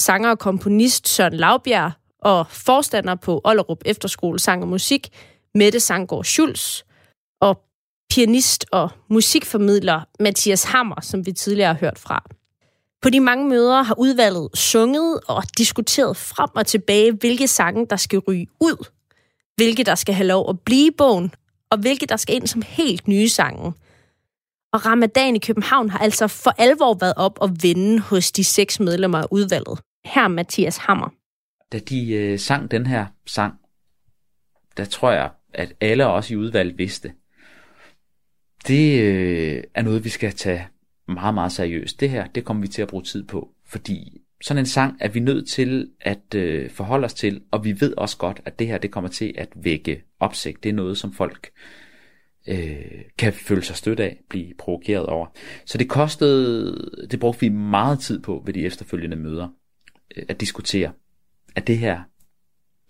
sanger 0.00 0.30
og 0.30 0.38
komponist 0.38 1.08
Søren 1.08 1.34
Laubjerg 1.34 1.92
og 2.22 2.46
forstander 2.50 3.14
på 3.14 3.40
Ollerup 3.44 3.82
Efterskole 3.84 4.38
Sang 4.38 4.62
og 4.62 4.68
Musik, 4.68 5.08
Mette 5.54 5.80
Sangård 5.80 6.24
Schulz, 6.24 6.82
og 7.40 7.60
pianist 8.10 8.66
og 8.72 8.90
musikformidler 9.10 10.00
Mathias 10.20 10.64
Hammer, 10.64 11.00
som 11.00 11.26
vi 11.26 11.32
tidligere 11.32 11.72
har 11.72 11.80
hørt 11.80 11.98
fra. 11.98 12.24
På 13.02 13.10
de 13.10 13.20
mange 13.20 13.48
møder 13.48 13.82
har 13.82 13.94
udvalget 13.98 14.48
sunget 14.54 15.20
og 15.28 15.42
diskuteret 15.58 16.16
frem 16.16 16.50
og 16.54 16.66
tilbage, 16.66 17.12
hvilke 17.12 17.48
sange, 17.48 17.86
der 17.90 17.96
skal 17.96 18.18
ryge 18.18 18.46
ud, 18.60 18.86
hvilke 19.56 19.84
der 19.84 19.94
skal 19.94 20.14
have 20.14 20.26
lov 20.26 20.50
at 20.50 20.60
blive 20.60 20.86
i 20.86 20.94
bogen, 20.98 21.34
og 21.70 21.78
hvilke 21.78 22.06
der 22.06 22.16
skal 22.16 22.34
ind 22.34 22.46
som 22.46 22.62
helt 22.66 23.08
nye 23.08 23.28
sange. 23.28 23.72
Og 24.72 24.86
Ramadan 24.86 25.36
i 25.36 25.38
København 25.38 25.90
har 25.90 25.98
altså 25.98 26.26
for 26.28 26.50
alvor 26.58 26.94
været 26.94 27.14
op 27.16 27.38
og 27.40 27.50
vende 27.62 27.98
hos 27.98 28.32
de 28.32 28.44
seks 28.44 28.80
medlemmer 28.80 29.18
af 29.18 29.26
udvalget. 29.30 29.78
Her 30.04 30.28
Mathias 30.28 30.76
Hammer. 30.76 31.08
Da 31.72 31.78
de 31.78 32.12
øh, 32.12 32.38
sang 32.38 32.70
den 32.70 32.86
her 32.86 33.06
sang, 33.26 33.54
der 34.76 34.84
tror 34.84 35.12
jeg, 35.12 35.30
at 35.54 35.72
alle 35.80 36.06
også 36.06 36.34
i 36.34 36.36
udvalget 36.36 36.78
vidste, 36.78 37.12
det 38.66 39.00
øh, 39.00 39.64
er 39.74 39.82
noget, 39.82 40.04
vi 40.04 40.08
skal 40.08 40.32
tage 40.32 40.68
meget, 41.08 41.34
meget 41.34 41.52
seriøst. 41.52 42.00
Det 42.00 42.10
her, 42.10 42.26
det 42.26 42.44
kommer 42.44 42.60
vi 42.60 42.68
til 42.68 42.82
at 42.82 42.88
bruge 42.88 43.02
tid 43.02 43.24
på, 43.24 43.48
fordi 43.66 44.20
sådan 44.40 44.58
en 44.58 44.66
sang 44.66 44.96
er 45.00 45.08
vi 45.08 45.20
nødt 45.20 45.48
til 45.48 45.90
at 46.00 46.34
øh, 46.34 46.70
forholde 46.70 47.04
os 47.04 47.14
til, 47.14 47.42
og 47.50 47.64
vi 47.64 47.80
ved 47.80 47.94
også 47.96 48.16
godt, 48.16 48.40
at 48.44 48.58
det 48.58 48.66
her, 48.66 48.78
det 48.78 48.90
kommer 48.90 49.10
til 49.10 49.34
at 49.38 49.48
vække 49.56 50.02
opsigt. 50.20 50.62
Det 50.62 50.68
er 50.68 50.74
noget, 50.74 50.98
som 50.98 51.12
folk 51.12 51.50
øh, 52.48 53.02
kan 53.18 53.32
føle 53.32 53.62
sig 53.62 53.76
stødt 53.76 54.00
af, 54.00 54.20
blive 54.28 54.54
provokeret 54.58 55.06
over. 55.06 55.26
Så 55.64 55.78
det 55.78 55.88
kostede, 55.88 57.06
det 57.10 57.20
brugte 57.20 57.40
vi 57.40 57.48
meget 57.48 58.00
tid 58.00 58.22
på 58.22 58.42
ved 58.46 58.54
de 58.54 58.66
efterfølgende 58.66 59.16
møder, 59.16 59.48
at 60.28 60.40
diskutere, 60.40 60.92
at 61.56 61.66
det 61.66 61.78
her, 61.78 62.00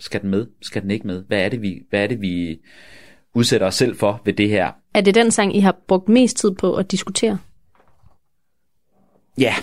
skal 0.00 0.22
den 0.22 0.30
med, 0.30 0.46
skal 0.62 0.82
den 0.82 0.90
ikke 0.90 1.06
med? 1.06 1.24
Hvad 1.24 1.40
er 1.40 1.48
det, 1.48 1.62
vi, 1.62 1.82
hvad 1.90 2.02
er 2.02 2.06
det, 2.06 2.20
vi 2.20 2.60
udsætter 3.34 3.66
os 3.66 3.74
selv 3.74 3.96
for 3.96 4.22
ved 4.24 4.32
det 4.32 4.48
her? 4.48 4.72
Er 4.94 5.00
det 5.00 5.14
den 5.14 5.30
sang, 5.30 5.56
I 5.56 5.60
har 5.60 5.76
brugt 5.88 6.08
mest 6.08 6.36
tid 6.36 6.54
på 6.54 6.74
at 6.74 6.90
diskutere? 6.90 7.38
Ja, 9.38 9.54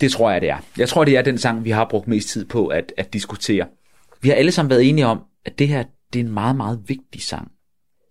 det 0.00 0.12
tror 0.12 0.30
jeg, 0.30 0.40
det 0.40 0.50
er. 0.50 0.58
Jeg 0.78 0.88
tror, 0.88 1.04
det 1.04 1.16
er 1.16 1.22
den 1.22 1.38
sang, 1.38 1.64
vi 1.64 1.70
har 1.70 1.86
brugt 1.90 2.08
mest 2.08 2.28
tid 2.28 2.44
på 2.44 2.66
at, 2.66 2.92
at 2.96 3.12
diskutere. 3.12 3.66
Vi 4.20 4.28
har 4.28 4.36
alle 4.36 4.52
sammen 4.52 4.70
været 4.70 4.88
enige 4.88 5.06
om, 5.06 5.20
at 5.44 5.58
det 5.58 5.68
her, 5.68 5.84
det 6.12 6.20
er 6.20 6.24
en 6.24 6.32
meget, 6.32 6.56
meget 6.56 6.82
vigtig 6.86 7.22
sang. 7.22 7.52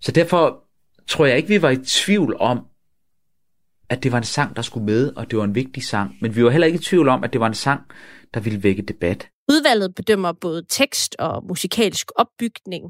Så 0.01 0.11
derfor 0.11 0.63
tror 1.07 1.25
jeg 1.25 1.37
ikke, 1.37 1.49
vi 1.49 1.61
var 1.61 1.69
i 1.69 1.77
tvivl 1.77 2.35
om, 2.39 2.65
at 3.89 4.03
det 4.03 4.11
var 4.11 4.17
en 4.17 4.23
sang, 4.23 4.55
der 4.55 4.61
skulle 4.61 4.85
med, 4.85 5.17
og 5.17 5.31
det 5.31 5.37
var 5.39 5.43
en 5.43 5.55
vigtig 5.55 5.83
sang. 5.83 6.09
Men 6.21 6.35
vi 6.35 6.43
var 6.43 6.49
heller 6.49 6.67
ikke 6.67 6.81
i 6.83 6.87
tvivl 6.89 7.07
om, 7.07 7.23
at 7.23 7.33
det 7.33 7.41
var 7.41 7.47
en 7.47 7.53
sang, 7.53 7.81
der 8.33 8.39
ville 8.39 8.63
vække 8.63 8.81
debat. 8.81 9.29
Udvalget 9.53 9.95
bedømmer 9.95 10.31
både 10.41 10.65
tekst 10.69 11.15
og 11.19 11.43
musikalsk 11.45 12.07
opbygning. 12.15 12.83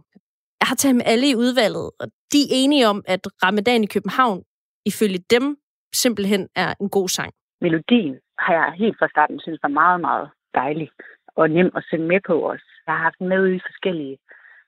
Jeg 0.62 0.68
har 0.72 0.76
talt 0.76 0.95
med 0.95 1.06
alle 1.06 1.30
i 1.30 1.36
udvalget, 1.36 1.88
og 2.00 2.08
de 2.32 2.39
er 2.45 2.52
enige 2.64 2.88
om, 2.88 3.04
at 3.08 3.20
Ramadan 3.43 3.84
i 3.84 3.89
København, 3.95 4.43
ifølge 4.86 5.20
dem, 5.36 5.58
simpelthen 5.93 6.48
er 6.56 6.74
en 6.82 6.89
god 6.89 7.10
sang. 7.10 7.32
Melodien 7.62 8.16
har 8.39 8.54
jeg 8.54 8.74
helt 8.78 8.95
fra 9.00 9.08
starten 9.08 9.39
synes 9.39 9.60
var 9.64 9.70
meget, 9.70 10.02
meget 10.02 10.30
dejlig 10.54 10.89
og 11.36 11.50
nem 11.50 11.72
at 11.76 11.84
synge 11.88 12.08
med 12.08 12.22
på 12.28 12.36
os. 12.52 12.64
Jeg 12.88 12.93
har 12.95 13.04
haft 13.08 13.22
med 13.22 13.43
i 13.56 13.60
forskellige 13.68 14.18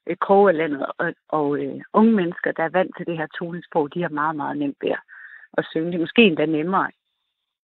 øh, 0.08 0.18
kroge 0.26 0.50
af 0.52 0.58
landet, 0.58 0.86
og, 1.00 1.14
og 1.30 1.48
øh, 1.62 1.82
unge 1.94 2.14
mennesker, 2.20 2.52
der 2.52 2.64
er 2.64 2.76
vant 2.80 2.94
til 2.98 3.06
det 3.06 3.18
her 3.18 3.28
tonesprog, 3.40 3.94
de 3.94 4.02
har 4.02 4.10
meget, 4.22 4.36
meget 4.36 4.58
nemt 4.58 4.78
ved 4.82 4.90
at, 4.90 5.02
at 5.58 5.66
synge 5.72 5.92
det. 5.92 6.00
Måske 6.00 6.22
endda 6.22 6.46
nemmere 6.46 6.92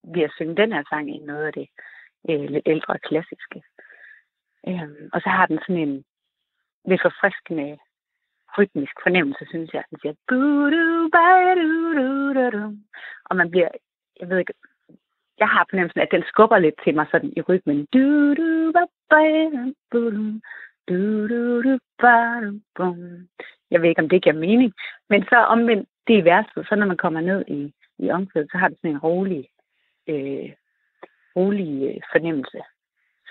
ved 0.04 0.22
at 0.22 0.32
synge 0.36 0.56
den 0.56 0.74
her 0.74 0.84
sang 0.90 1.10
end 1.10 1.26
noget 1.26 1.46
af 1.46 1.54
det 1.54 1.68
øh, 2.30 2.50
lidt 2.50 2.68
ældre 2.68 3.00
klassiske. 3.00 3.64
Øh, 4.68 4.90
og 5.14 5.22
så 5.22 5.30
har 5.30 5.46
den 5.46 5.60
sådan 5.60 5.88
en 5.88 6.04
lidt 6.86 7.02
forfriskende 7.02 7.78
rytmisk 8.58 8.96
fornemmelse, 9.04 9.46
synes 9.50 9.74
jeg. 9.74 9.84
Den 9.90 10.00
siger, 10.00 10.14
og 13.26 13.36
man 13.36 13.52
bliver, 13.52 13.70
jeg 14.20 14.30
ved 14.30 14.38
ikke, 14.38 14.54
jeg 15.38 15.48
har 15.48 15.66
fornemmelsen, 15.70 16.02
at 16.02 16.12
den 16.12 16.24
skubber 16.28 16.58
lidt 16.58 16.76
til 16.84 16.96
mig 16.96 17.08
sådan 17.12 17.34
i 17.38 17.42
rytmen. 17.42 17.88
Du, 17.94 18.34
du, 18.34 18.72
ba, 18.76 18.84
ba, 19.10 19.24
du, 19.92 20.02
du, 20.90 21.28
du, 21.64 21.80
ba, 22.02 22.18
bum. 22.76 23.28
Jeg 23.72 23.82
ved 23.82 23.90
ikke, 23.90 24.02
om 24.02 24.10
det 24.10 24.24
giver 24.24 24.36
mening. 24.36 24.74
Men 25.10 25.24
så 25.24 25.36
omvendt, 25.36 25.90
det 26.08 26.14
er 26.16 26.42
i 26.42 26.64
så 26.70 26.76
når 26.76 26.86
man 26.86 26.98
kommer 26.98 27.22
ned 27.22 27.44
i, 27.48 27.74
i 28.06 28.10
omkvædet, 28.10 28.52
så 28.52 28.58
har 28.58 28.68
det 28.68 28.78
sådan 28.78 28.92
en 28.92 29.06
rolig, 29.08 29.44
øh, 30.08 30.50
rolig 31.36 31.72
øh, 31.90 32.02
fornemmelse, 32.14 32.60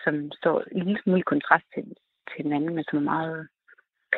som 0.05 0.15
står 0.39 0.57
i 0.73 0.79
en 0.79 0.87
lille 0.87 1.03
smule 1.03 1.23
kontrast 1.23 1.67
til, 1.75 1.85
til 2.31 2.45
den 2.45 2.53
anden, 2.53 2.75
men 2.75 2.85
som 2.85 2.99
er 2.99 3.11
meget 3.15 3.49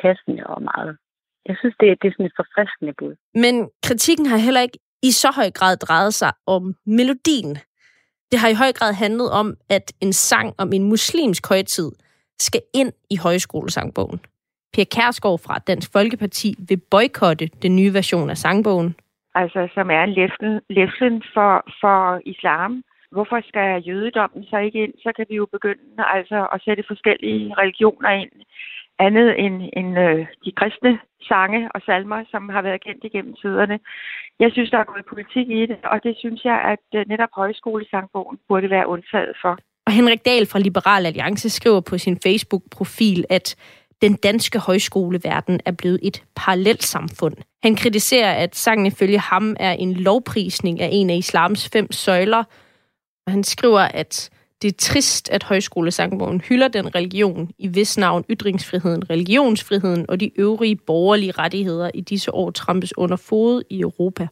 passende 0.01 0.47
og 0.47 0.61
meget... 0.61 0.97
Jeg 1.45 1.55
synes, 1.59 1.75
det, 1.79 2.01
det 2.01 2.07
er 2.07 2.11
sådan 2.11 2.25
et 2.25 2.39
forfriskende 2.41 2.93
bud. 2.99 3.15
Men 3.33 3.69
kritikken 3.87 4.25
har 4.25 4.37
heller 4.37 4.61
ikke 4.61 4.79
i 5.03 5.11
så 5.11 5.29
høj 5.35 5.49
grad 5.51 5.77
drejet 5.77 6.13
sig 6.13 6.31
om 6.45 6.75
melodien. 6.85 7.57
Det 8.31 8.39
har 8.39 8.49
i 8.49 8.59
høj 8.63 8.71
grad 8.73 8.93
handlet 8.93 9.31
om, 9.31 9.47
at 9.69 9.93
en 10.01 10.13
sang 10.13 10.53
om 10.57 10.73
en 10.73 10.83
muslimsk 10.83 11.49
højtid 11.49 11.91
skal 12.39 12.61
ind 12.73 12.93
i 13.09 13.15
højskolesangbogen. 13.15 14.19
Per 14.73 14.83
Kærsgaard 14.95 15.39
fra 15.45 15.59
Dansk 15.67 15.91
Folkeparti 15.91 16.55
vil 16.69 16.81
boykotte 16.91 17.47
den 17.63 17.75
nye 17.75 17.93
version 17.93 18.29
af 18.29 18.37
sangbogen. 18.37 18.95
Altså, 19.35 19.67
som 19.73 19.89
er 19.91 20.03
en 20.03 20.13
læflen, 20.13 20.61
læflen 20.69 21.23
for, 21.33 21.51
for 21.81 22.21
islam. 22.25 22.83
Hvorfor 23.11 23.39
skal 23.47 23.83
jødedommen 23.87 24.43
så 24.49 24.57
ikke 24.57 24.83
ind? 24.83 24.93
Så 25.03 25.11
kan 25.15 25.25
vi 25.29 25.35
jo 25.35 25.45
begynde 25.51 26.03
altså, 26.15 26.47
at 26.53 26.61
sætte 26.65 26.83
forskellige 26.87 27.53
religioner 27.57 28.09
ind 28.09 28.31
andet 28.99 29.29
end, 29.43 29.55
end 29.79 29.99
øh, 29.99 30.25
de 30.45 30.51
kristne 30.59 30.99
sange 31.29 31.69
og 31.75 31.81
salmer, 31.85 32.23
som 32.31 32.49
har 32.49 32.61
været 32.61 32.83
kendt 32.83 33.03
igennem 33.03 33.35
tiderne. 33.41 33.79
Jeg 34.39 34.49
synes, 34.51 34.69
der 34.69 34.77
er 34.77 34.83
gået 34.83 35.05
politik 35.09 35.47
i 35.49 35.65
det, 35.65 35.79
og 35.83 36.03
det 36.03 36.15
synes 36.17 36.43
jeg, 36.45 36.57
at 36.73 36.99
øh, 36.99 37.05
netop 37.07 37.29
højskolesangbogen 37.33 38.37
burde 38.47 38.69
være 38.69 38.87
undtaget 38.87 39.33
for. 39.41 39.57
Og 39.87 39.91
Henrik 39.93 40.25
Dahl 40.25 40.45
fra 40.45 40.59
Liberal 40.59 41.05
Alliance 41.05 41.49
skriver 41.49 41.81
på 41.81 41.97
sin 41.97 42.17
Facebook-profil, 42.25 43.25
at 43.29 43.55
den 44.01 44.13
danske 44.13 44.59
højskoleverden 44.59 45.59
er 45.65 45.71
blevet 45.71 45.99
et 46.03 46.23
parallelt 46.35 46.83
samfund. 46.83 47.35
Han 47.63 47.75
kritiserer, 47.75 48.33
at 48.33 48.55
sangen 48.55 48.85
ifølge 48.85 49.19
ham 49.19 49.55
er 49.59 49.71
en 49.71 49.93
lovprisning 49.93 50.81
af 50.81 50.89
en 50.91 51.09
af 51.09 51.15
islams 51.15 51.69
fem 51.69 51.91
søjler. 51.91 52.43
Og 53.25 53.31
han 53.31 53.43
skriver, 53.43 53.79
at 53.79 54.29
det 54.61 54.67
er 54.67 54.77
trist, 54.79 55.29
at 55.29 55.43
højskolesangbogen 55.43 56.41
hylder 56.41 56.67
den 56.67 56.95
religion, 56.95 57.51
i 57.57 57.67
vis 57.67 57.97
navn 57.97 58.25
ytringsfriheden, 58.29 59.09
religionsfriheden 59.09 60.05
og 60.09 60.19
de 60.19 60.39
øvrige 60.39 60.75
borgerlige 60.75 61.31
rettigheder 61.31 61.91
i 61.93 62.01
disse 62.01 62.33
år 62.33 62.51
trampes 62.51 62.97
under 62.97 63.15
fod 63.15 63.63
i 63.69 63.79
Europa. 63.79 64.27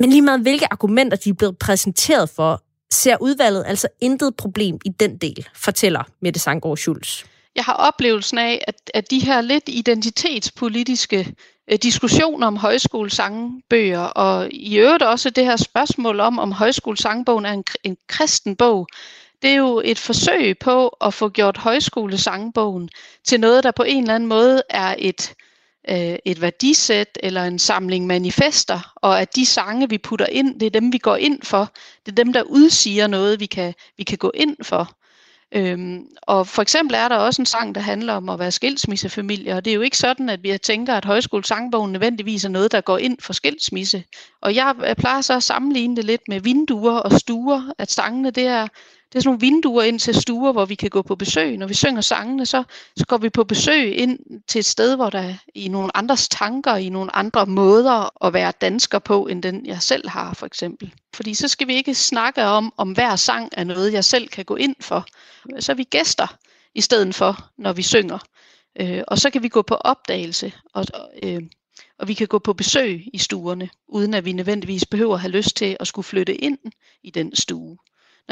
Men 0.00 0.10
lige 0.10 0.22
meget 0.22 0.40
hvilke 0.40 0.66
argumenter 0.72 1.16
de 1.16 1.30
er 1.30 1.34
blevet 1.34 1.58
præsenteret 1.58 2.28
for, 2.28 2.62
ser 2.92 3.16
udvalget 3.20 3.64
altså 3.66 3.88
intet 4.00 4.36
problem 4.36 4.78
i 4.84 4.88
den 4.88 5.16
del, 5.16 5.48
fortæller 5.54 6.02
Mette 6.20 6.40
Sangård 6.40 6.76
Schulz. 6.76 7.24
Jeg 7.56 7.64
har 7.64 7.72
oplevelsen 7.72 8.38
af, 8.38 8.64
at, 8.68 8.90
at 8.94 9.10
de 9.10 9.18
her 9.18 9.40
lidt 9.40 9.64
identitetspolitiske 9.68 11.34
øh, 11.70 11.78
diskussioner 11.82 12.46
om 12.46 12.56
højskolesangbøger, 12.56 14.00
og 14.00 14.48
i 14.50 14.78
øvrigt 14.78 15.02
også 15.02 15.30
det 15.30 15.44
her 15.44 15.56
spørgsmål 15.56 16.20
om, 16.20 16.38
om 16.38 16.52
højskolesangbogen 16.52 17.46
er 17.46 17.52
en, 17.52 17.64
en 17.84 17.96
kristen 18.08 18.56
bog, 18.56 18.86
det 19.42 19.50
er 19.50 19.56
jo 19.56 19.82
et 19.84 19.98
forsøg 19.98 20.58
på 20.58 20.88
at 20.88 21.14
få 21.14 21.28
gjort 21.28 21.56
højskolesangbogen 21.56 22.88
til 23.24 23.40
noget, 23.40 23.64
der 23.64 23.70
på 23.70 23.82
en 23.82 24.02
eller 24.02 24.14
anden 24.14 24.28
måde 24.28 24.62
er 24.70 24.94
et, 24.98 25.34
øh, 25.90 26.16
et 26.24 26.40
værdisæt 26.40 27.18
eller 27.22 27.44
en 27.44 27.58
samling 27.58 28.06
manifester, 28.06 28.92
og 28.96 29.20
at 29.20 29.36
de 29.36 29.46
sange, 29.46 29.88
vi 29.88 29.98
putter 29.98 30.26
ind, 30.26 30.60
det 30.60 30.66
er 30.66 30.80
dem, 30.80 30.92
vi 30.92 30.98
går 30.98 31.16
ind 31.16 31.42
for. 31.42 31.72
Det 32.06 32.12
er 32.12 32.24
dem, 32.24 32.32
der 32.32 32.42
udsiger 32.42 33.06
noget, 33.06 33.40
vi 33.40 33.46
kan, 33.46 33.74
vi 33.96 34.02
kan 34.02 34.18
gå 34.18 34.30
ind 34.34 34.56
for. 34.62 34.96
Øhm, 35.54 36.06
og 36.22 36.46
for 36.46 36.62
eksempel 36.62 36.94
er 36.94 37.08
der 37.08 37.16
også 37.16 37.42
en 37.42 37.46
sang, 37.46 37.74
der 37.74 37.80
handler 37.80 38.12
om 38.12 38.28
at 38.28 38.38
være 38.38 38.50
skilsmissefamilie, 38.50 39.54
og 39.54 39.64
det 39.64 39.70
er 39.70 39.74
jo 39.74 39.80
ikke 39.80 39.98
sådan, 39.98 40.28
at 40.28 40.42
vi 40.42 40.58
tænker, 40.58 40.94
at 40.94 41.04
højskolesangbogen 41.04 41.92
nødvendigvis 41.92 42.44
er 42.44 42.48
noget, 42.48 42.72
der 42.72 42.80
går 42.80 42.98
ind 42.98 43.18
for 43.20 43.32
skilsmisse. 43.32 44.04
Og 44.40 44.54
jeg 44.54 44.94
plejer 44.98 45.20
så 45.20 45.36
at 45.36 45.42
sammenligne 45.42 45.96
det 45.96 46.04
lidt 46.04 46.22
med 46.28 46.40
vinduer 46.40 46.98
og 46.98 47.12
stuer, 47.12 47.72
at 47.78 47.90
sangene 47.90 48.30
det 48.30 48.46
er 48.46 48.68
det 49.12 49.18
er 49.18 49.22
sådan 49.22 49.28
nogle 49.28 49.40
vinduer 49.40 49.82
ind 49.82 49.98
til 49.98 50.14
stuer, 50.14 50.52
hvor 50.52 50.64
vi 50.64 50.74
kan 50.74 50.90
gå 50.90 51.02
på 51.02 51.16
besøg. 51.16 51.58
Når 51.58 51.66
vi 51.66 51.74
synger 51.74 52.00
sangene, 52.00 52.46
så, 52.46 52.62
så 52.96 53.06
går 53.06 53.18
vi 53.18 53.30
på 53.30 53.44
besøg 53.44 53.98
ind 53.98 54.18
til 54.48 54.58
et 54.58 54.64
sted, 54.64 54.96
hvor 54.96 55.10
der 55.10 55.18
er 55.18 55.34
i 55.54 55.68
nogle 55.68 55.96
andres 55.96 56.28
tanker, 56.28 56.76
i 56.76 56.88
nogle 56.88 57.16
andre 57.16 57.46
måder 57.46 58.26
at 58.26 58.32
være 58.32 58.52
dansker 58.60 58.98
på, 58.98 59.26
end 59.26 59.42
den 59.42 59.66
jeg 59.66 59.82
selv 59.82 60.08
har, 60.08 60.34
for 60.34 60.46
eksempel. 60.46 60.94
Fordi 61.14 61.34
så 61.34 61.48
skal 61.48 61.66
vi 61.66 61.74
ikke 61.74 61.94
snakke 61.94 62.44
om, 62.44 62.72
om 62.76 62.92
hver 62.92 63.16
sang 63.16 63.48
er 63.52 63.64
noget, 63.64 63.92
jeg 63.92 64.04
selv 64.04 64.28
kan 64.28 64.44
gå 64.44 64.56
ind 64.56 64.76
for. 64.80 65.06
Så 65.60 65.72
er 65.72 65.76
vi 65.76 65.84
gæster 65.84 66.36
i 66.74 66.80
stedet 66.80 67.14
for, 67.14 67.50
når 67.58 67.72
vi 67.72 67.82
synger. 67.82 68.18
Øh, 68.80 69.02
og 69.08 69.18
så 69.18 69.30
kan 69.30 69.42
vi 69.42 69.48
gå 69.48 69.62
på 69.62 69.74
opdagelse, 69.74 70.52
og, 70.74 70.86
øh, 71.22 71.42
og 71.98 72.08
vi 72.08 72.14
kan 72.14 72.26
gå 72.26 72.38
på 72.38 72.52
besøg 72.52 73.04
i 73.12 73.18
stuerne, 73.18 73.68
uden 73.88 74.14
at 74.14 74.24
vi 74.24 74.32
nødvendigvis 74.32 74.86
behøver 74.86 75.14
at 75.14 75.20
have 75.20 75.30
lyst 75.30 75.56
til 75.56 75.76
at 75.80 75.86
skulle 75.86 76.04
flytte 76.04 76.34
ind 76.34 76.58
i 77.02 77.10
den 77.10 77.36
stue. 77.36 77.76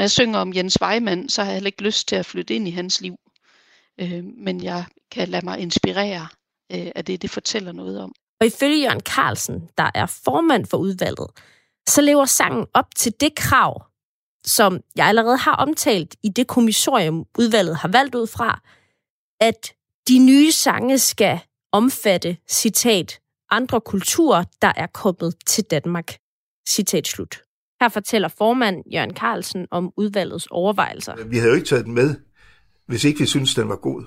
Når 0.01 0.03
jeg 0.03 0.11
synger 0.11 0.39
om 0.39 0.55
Jens 0.55 0.79
Weimann, 0.83 1.29
så 1.29 1.43
har 1.43 1.51
jeg 1.51 1.55
heller 1.55 1.69
ikke 1.69 1.83
lyst 1.83 2.09
til 2.09 2.17
at 2.17 2.27
flytte 2.27 2.55
ind 2.55 2.69
i 2.69 2.71
hans 2.71 3.01
liv. 3.01 3.15
Øh, 4.01 4.25
men 4.25 4.65
jeg 4.65 4.85
kan 5.11 5.29
lade 5.29 5.45
mig 5.45 5.59
inspirere 5.59 6.29
øh, 6.73 6.91
af 6.95 7.05
det, 7.05 7.23
det 7.23 7.31
fortæller 7.31 7.73
noget 7.73 8.01
om. 8.01 8.13
Og 8.41 8.47
ifølge 8.47 8.83
Jørgen 8.83 9.01
Carlsen, 9.01 9.69
der 9.79 9.91
er 9.95 10.07
formand 10.07 10.67
for 10.67 10.77
udvalget, 10.77 11.27
så 11.89 12.01
lever 12.01 12.25
sangen 12.25 12.67
op 12.75 12.95
til 12.97 13.13
det 13.21 13.35
krav, 13.35 13.85
som 14.47 14.81
jeg 14.97 15.07
allerede 15.07 15.37
har 15.37 15.57
omtalt 15.57 16.17
i 16.23 16.29
det 16.29 16.47
kommissorium, 16.47 17.27
udvalget 17.39 17.77
har 17.77 17.89
valgt 17.89 18.15
ud 18.15 18.27
fra, 18.27 18.61
at 19.41 19.73
de 20.09 20.19
nye 20.19 20.53
sange 20.53 20.99
skal 20.99 21.41
omfatte, 21.73 22.37
citat, 22.49 23.21
andre 23.51 23.81
kulturer, 23.81 24.45
der 24.63 24.73
er 24.77 24.87
kommet 24.87 25.35
til 25.47 25.65
Danmark. 25.65 26.17
Citat 26.69 27.09
slut. 27.09 27.50
Her 27.81 27.89
fortæller 27.89 28.29
formand 28.39 28.83
Jørgen 28.95 29.17
Carlsen 29.17 29.67
om 29.71 29.93
udvalgets 29.97 30.49
overvejelser. 30.51 31.15
Vi 31.27 31.37
havde 31.37 31.49
jo 31.49 31.55
ikke 31.55 31.69
taget 31.69 31.85
den 31.85 31.95
med, 31.95 32.15
hvis 32.87 33.05
ikke 33.05 33.19
vi 33.21 33.27
syntes, 33.27 33.55
den 33.55 33.69
var 33.69 33.77
god. 33.77 34.05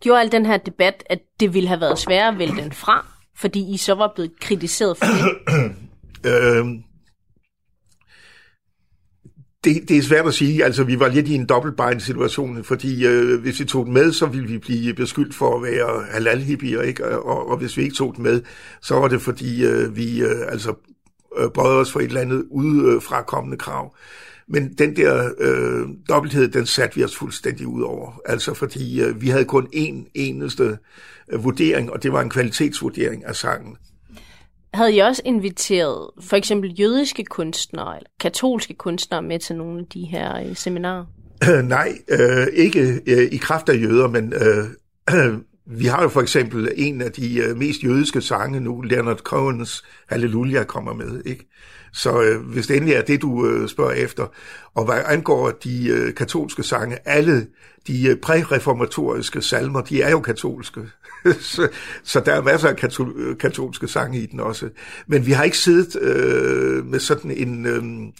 Gjorde 0.00 0.20
al 0.20 0.32
den 0.32 0.46
her 0.46 0.56
debat, 0.56 1.04
at 1.06 1.18
det 1.40 1.54
ville 1.54 1.68
have 1.68 1.80
været 1.80 1.98
sværere 1.98 2.28
at 2.28 2.38
vælge 2.38 2.62
den 2.62 2.72
fra, 2.72 3.06
fordi 3.36 3.74
I 3.74 3.76
så 3.76 3.94
var 3.94 4.12
blevet 4.14 4.40
kritiseret 4.40 4.96
for 4.96 5.06
det? 5.06 5.72
øhm, 6.30 6.82
det, 9.64 9.88
det 9.88 9.96
er 9.96 10.02
svært 10.02 10.26
at 10.26 10.34
sige. 10.34 10.64
Altså, 10.64 10.84
vi 10.84 11.00
var 11.00 11.08
lidt 11.08 11.28
i 11.28 11.34
en 11.34 11.46
dobbeltbejen 11.46 12.00
situation, 12.00 12.64
fordi 12.64 13.06
øh, 13.06 13.40
hvis 13.40 13.60
vi 13.60 13.64
tog 13.64 13.86
den 13.86 13.94
med, 13.94 14.12
så 14.12 14.26
ville 14.26 14.48
vi 14.48 14.58
blive 14.58 14.94
beskyldt 14.94 15.34
for 15.34 15.56
at 15.56 15.62
være 15.62 16.06
halal 16.10 16.50
ikke? 16.86 17.18
Og, 17.18 17.48
og 17.48 17.56
hvis 17.56 17.76
vi 17.76 17.82
ikke 17.82 17.94
tog 17.94 18.16
den 18.16 18.22
med, 18.22 18.42
så 18.82 18.94
var 18.94 19.08
det 19.08 19.22
fordi, 19.22 19.64
øh, 19.64 19.96
vi 19.96 20.22
øh, 20.22 20.42
altså 20.48 20.74
øh, 21.38 21.50
bøjede 21.54 21.80
os 21.80 21.92
for 21.92 22.00
et 22.00 22.04
eller 22.06 22.20
andet 22.20 22.44
udefrakommende 22.50 23.56
krav. 23.56 23.96
Men 24.48 24.72
den 24.72 24.96
der 24.96 25.30
øh, 25.38 25.88
dobbelthed, 26.08 26.48
den 26.48 26.66
satte 26.66 26.96
vi 26.96 27.04
os 27.04 27.16
fuldstændig 27.16 27.66
ud 27.66 27.82
over. 27.82 28.20
Altså 28.24 28.54
fordi 28.54 29.02
øh, 29.02 29.22
vi 29.22 29.28
havde 29.28 29.44
kun 29.44 29.66
én 29.74 30.10
eneste 30.14 30.78
øh, 31.32 31.44
vurdering, 31.44 31.92
og 31.92 32.02
det 32.02 32.12
var 32.12 32.20
en 32.20 32.30
kvalitetsvurdering 32.30 33.24
af 33.24 33.36
sangen. 33.36 33.76
Havde 34.74 34.94
I 34.94 34.98
også 34.98 35.22
inviteret 35.24 36.10
for 36.20 36.36
eksempel 36.36 36.80
jødiske 36.80 37.24
kunstnere 37.24 37.96
eller 37.96 38.10
katolske 38.20 38.74
kunstnere 38.74 39.22
med 39.22 39.38
til 39.38 39.56
nogle 39.56 39.80
af 39.80 39.86
de 39.86 40.04
her 40.04 40.40
øh, 40.40 40.56
seminarer? 40.56 41.04
Øh, 41.50 41.64
nej, 41.64 41.98
øh, 42.08 42.46
ikke 42.52 43.00
øh, 43.06 43.28
i 43.32 43.36
kraft 43.36 43.68
af 43.68 43.74
jøder, 43.74 44.08
men 44.08 44.32
øh, 44.32 44.64
øh, 45.16 45.34
vi 45.66 45.86
har 45.86 46.02
jo 46.02 46.08
for 46.08 46.20
eksempel 46.20 46.72
en 46.76 47.00
af 47.00 47.12
de 47.12 47.38
øh, 47.38 47.56
mest 47.56 47.84
jødiske 47.84 48.20
sange 48.20 48.60
nu, 48.60 48.80
Leonard 48.80 49.18
Cohens 49.18 49.84
Halleluja 50.08 50.64
kommer 50.64 50.94
med, 50.94 51.22
ikke? 51.26 51.48
Så 51.92 52.22
øh, 52.22 52.40
hvis 52.40 52.66
det 52.66 52.76
endelig 52.76 52.94
er 52.94 53.02
det, 53.02 53.22
du 53.22 53.46
øh, 53.46 53.68
spørger 53.68 53.92
efter. 53.92 54.26
Og 54.74 54.84
hvad 54.84 55.02
angår 55.06 55.50
de 55.50 55.88
øh, 55.88 56.14
katolske 56.14 56.62
sange, 56.62 56.98
alle 57.04 57.46
de 57.86 58.08
øh, 58.08 58.16
præreformatoriske 58.16 59.42
salmer, 59.42 59.80
de 59.80 60.02
er 60.02 60.10
jo 60.10 60.20
katolske. 60.20 60.80
så, 61.40 61.68
så 62.02 62.20
der 62.20 62.32
er 62.32 62.42
masser 62.42 62.68
af 62.68 62.74
katol- 62.84 63.18
øh, 63.18 63.38
katolske 63.38 63.88
sange 63.88 64.18
i 64.18 64.26
den 64.26 64.40
også. 64.40 64.68
Men 65.06 65.26
vi 65.26 65.32
har 65.32 65.44
ikke 65.44 65.58
siddet 65.58 66.02
øh, 66.02 66.86
med 66.86 66.98
sådan 66.98 67.30
en... 67.30 67.66
Øh, 67.66 68.12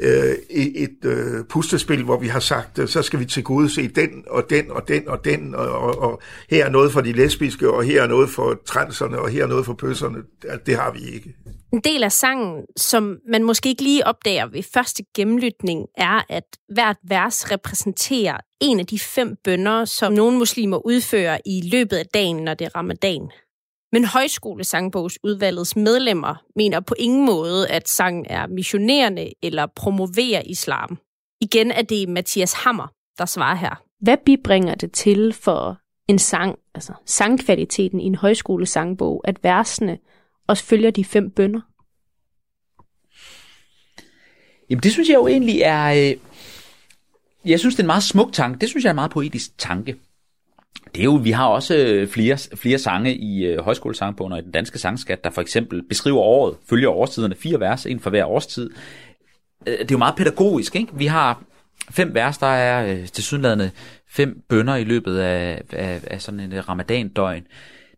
øh, 0.00 0.34
et 0.50 1.04
øh, 1.04 1.44
pustespil, 1.44 2.02
hvor 2.04 2.18
vi 2.18 2.26
har 2.26 2.40
sagt, 2.40 2.78
øh, 2.78 2.88
så 2.88 3.02
skal 3.02 3.20
vi 3.20 3.24
til 3.24 3.44
gode 3.44 3.70
se 3.70 3.88
den 3.88 4.24
og 4.30 4.50
den 4.50 4.70
og 4.70 4.88
den 4.88 5.08
og 5.08 5.24
den, 5.24 5.54
og, 5.54 5.68
og, 5.68 6.02
og 6.02 6.22
her 6.50 6.64
er 6.64 6.70
noget 6.70 6.92
for 6.92 7.00
de 7.00 7.12
lesbiske, 7.12 7.70
og 7.70 7.84
her 7.84 8.02
er 8.02 8.06
noget 8.06 8.30
for 8.30 8.60
transerne, 8.66 9.18
og 9.18 9.28
her 9.28 9.42
er 9.42 9.48
noget 9.48 9.66
for 9.66 9.74
pøsserne. 9.74 10.16
Det, 10.16 10.48
altså, 10.48 10.64
det 10.66 10.76
har 10.76 10.92
vi 10.92 10.98
ikke. 11.14 11.34
En 11.72 11.80
del 11.80 12.02
af 12.02 12.12
sangen, 12.12 12.64
som 12.76 13.16
man 13.30 13.44
måske 13.44 13.68
ikke 13.68 13.82
lige 13.82 14.06
opdager 14.06 14.46
ved 14.46 14.62
første 14.74 15.04
gennemlytning, 15.16 15.86
er, 15.96 16.22
at 16.28 16.44
hvert 16.74 16.96
vers 17.08 17.52
repræsenterer 17.52 18.36
en 18.60 18.80
af 18.80 18.86
de 18.86 18.98
fem 18.98 19.36
bønder, 19.44 19.84
som 19.84 20.12
nogle 20.12 20.38
muslimer 20.38 20.86
udfører 20.86 21.38
i 21.46 21.70
løbet 21.72 21.96
af 21.96 22.06
dagen, 22.14 22.36
når 22.36 22.54
det 22.54 22.64
er 22.64 22.76
ramadan. 22.76 23.30
Men 23.92 24.04
højskolesangbogsudvalgets 24.04 25.76
medlemmer 25.76 26.44
mener 26.56 26.80
på 26.80 26.94
ingen 26.98 27.26
måde, 27.26 27.68
at 27.68 27.88
sangen 27.88 28.26
er 28.28 28.46
missionerende 28.46 29.32
eller 29.42 29.66
promoverer 29.66 30.42
islam. 30.46 30.98
Igen 31.40 31.70
er 31.70 31.82
det 31.82 32.08
Mathias 32.08 32.52
Hammer, 32.52 32.92
der 33.18 33.26
svarer 33.26 33.56
her. 33.56 33.82
Hvad 34.00 34.16
bibringer 34.24 34.74
det 34.74 34.92
til 34.92 35.32
for 35.32 35.78
en 36.08 36.18
sang, 36.18 36.58
altså 36.74 36.92
sangkvaliteten 37.04 38.00
i 38.00 38.04
en 38.04 38.14
højskolesangbog, 38.14 39.22
at 39.24 39.44
versene 39.44 39.98
også 40.46 40.64
følger 40.64 40.90
de 40.90 41.04
fem 41.04 41.30
bønder? 41.30 41.60
Jamen 44.70 44.82
det 44.82 44.92
synes 44.92 45.08
jeg 45.08 45.14
jo 45.14 45.26
egentlig 45.26 45.60
er... 45.60 46.10
Øh, 46.10 46.16
jeg 47.44 47.58
synes, 47.58 47.74
det 47.74 47.80
er 47.80 47.84
en 47.84 47.86
meget 47.86 48.02
smuk 48.02 48.32
tanke. 48.32 48.58
Det 48.58 48.68
synes 48.68 48.84
jeg 48.84 48.88
er 48.88 48.92
en 48.92 48.96
meget 48.96 49.10
poetisk 49.10 49.58
tanke. 49.58 49.96
Det 50.94 51.00
er 51.00 51.04
jo, 51.04 51.14
vi 51.14 51.30
har 51.30 51.46
også 51.46 51.76
øh, 51.76 52.08
flere, 52.08 52.38
flere 52.56 52.78
sange 52.78 53.16
i 53.16 53.44
øh, 53.44 53.60
højskolesangbogen 53.60 54.32
og 54.32 54.38
i 54.38 54.42
den 54.42 54.50
danske 54.50 54.78
sangskat, 54.78 55.24
der 55.24 55.30
for 55.30 55.40
eksempel 55.40 55.82
beskriver 55.88 56.18
året, 56.18 56.56
følger 56.68 56.88
årstiderne, 56.88 57.34
fire 57.34 57.60
vers, 57.60 57.86
en 57.86 58.00
for 58.00 58.10
hver 58.10 58.24
årstid. 58.24 58.70
Øh, 59.66 59.78
det 59.78 59.80
er 59.80 59.86
jo 59.94 59.98
meget 59.98 60.16
pædagogisk, 60.16 60.76
ikke? 60.76 60.94
Vi 60.94 61.06
har 61.06 61.42
fem 61.90 62.14
vers, 62.14 62.38
der 62.38 62.46
er 62.46 62.92
øh, 62.92 63.06
til 63.06 63.24
sydenladende 63.24 63.70
fem 64.08 64.42
bønder 64.48 64.76
i 64.76 64.84
løbet 64.84 65.18
af, 65.18 65.62
af, 65.72 66.00
af 66.06 66.22
sådan 66.22 66.40
en 66.40 66.68
ramadandøgn. 66.68 67.46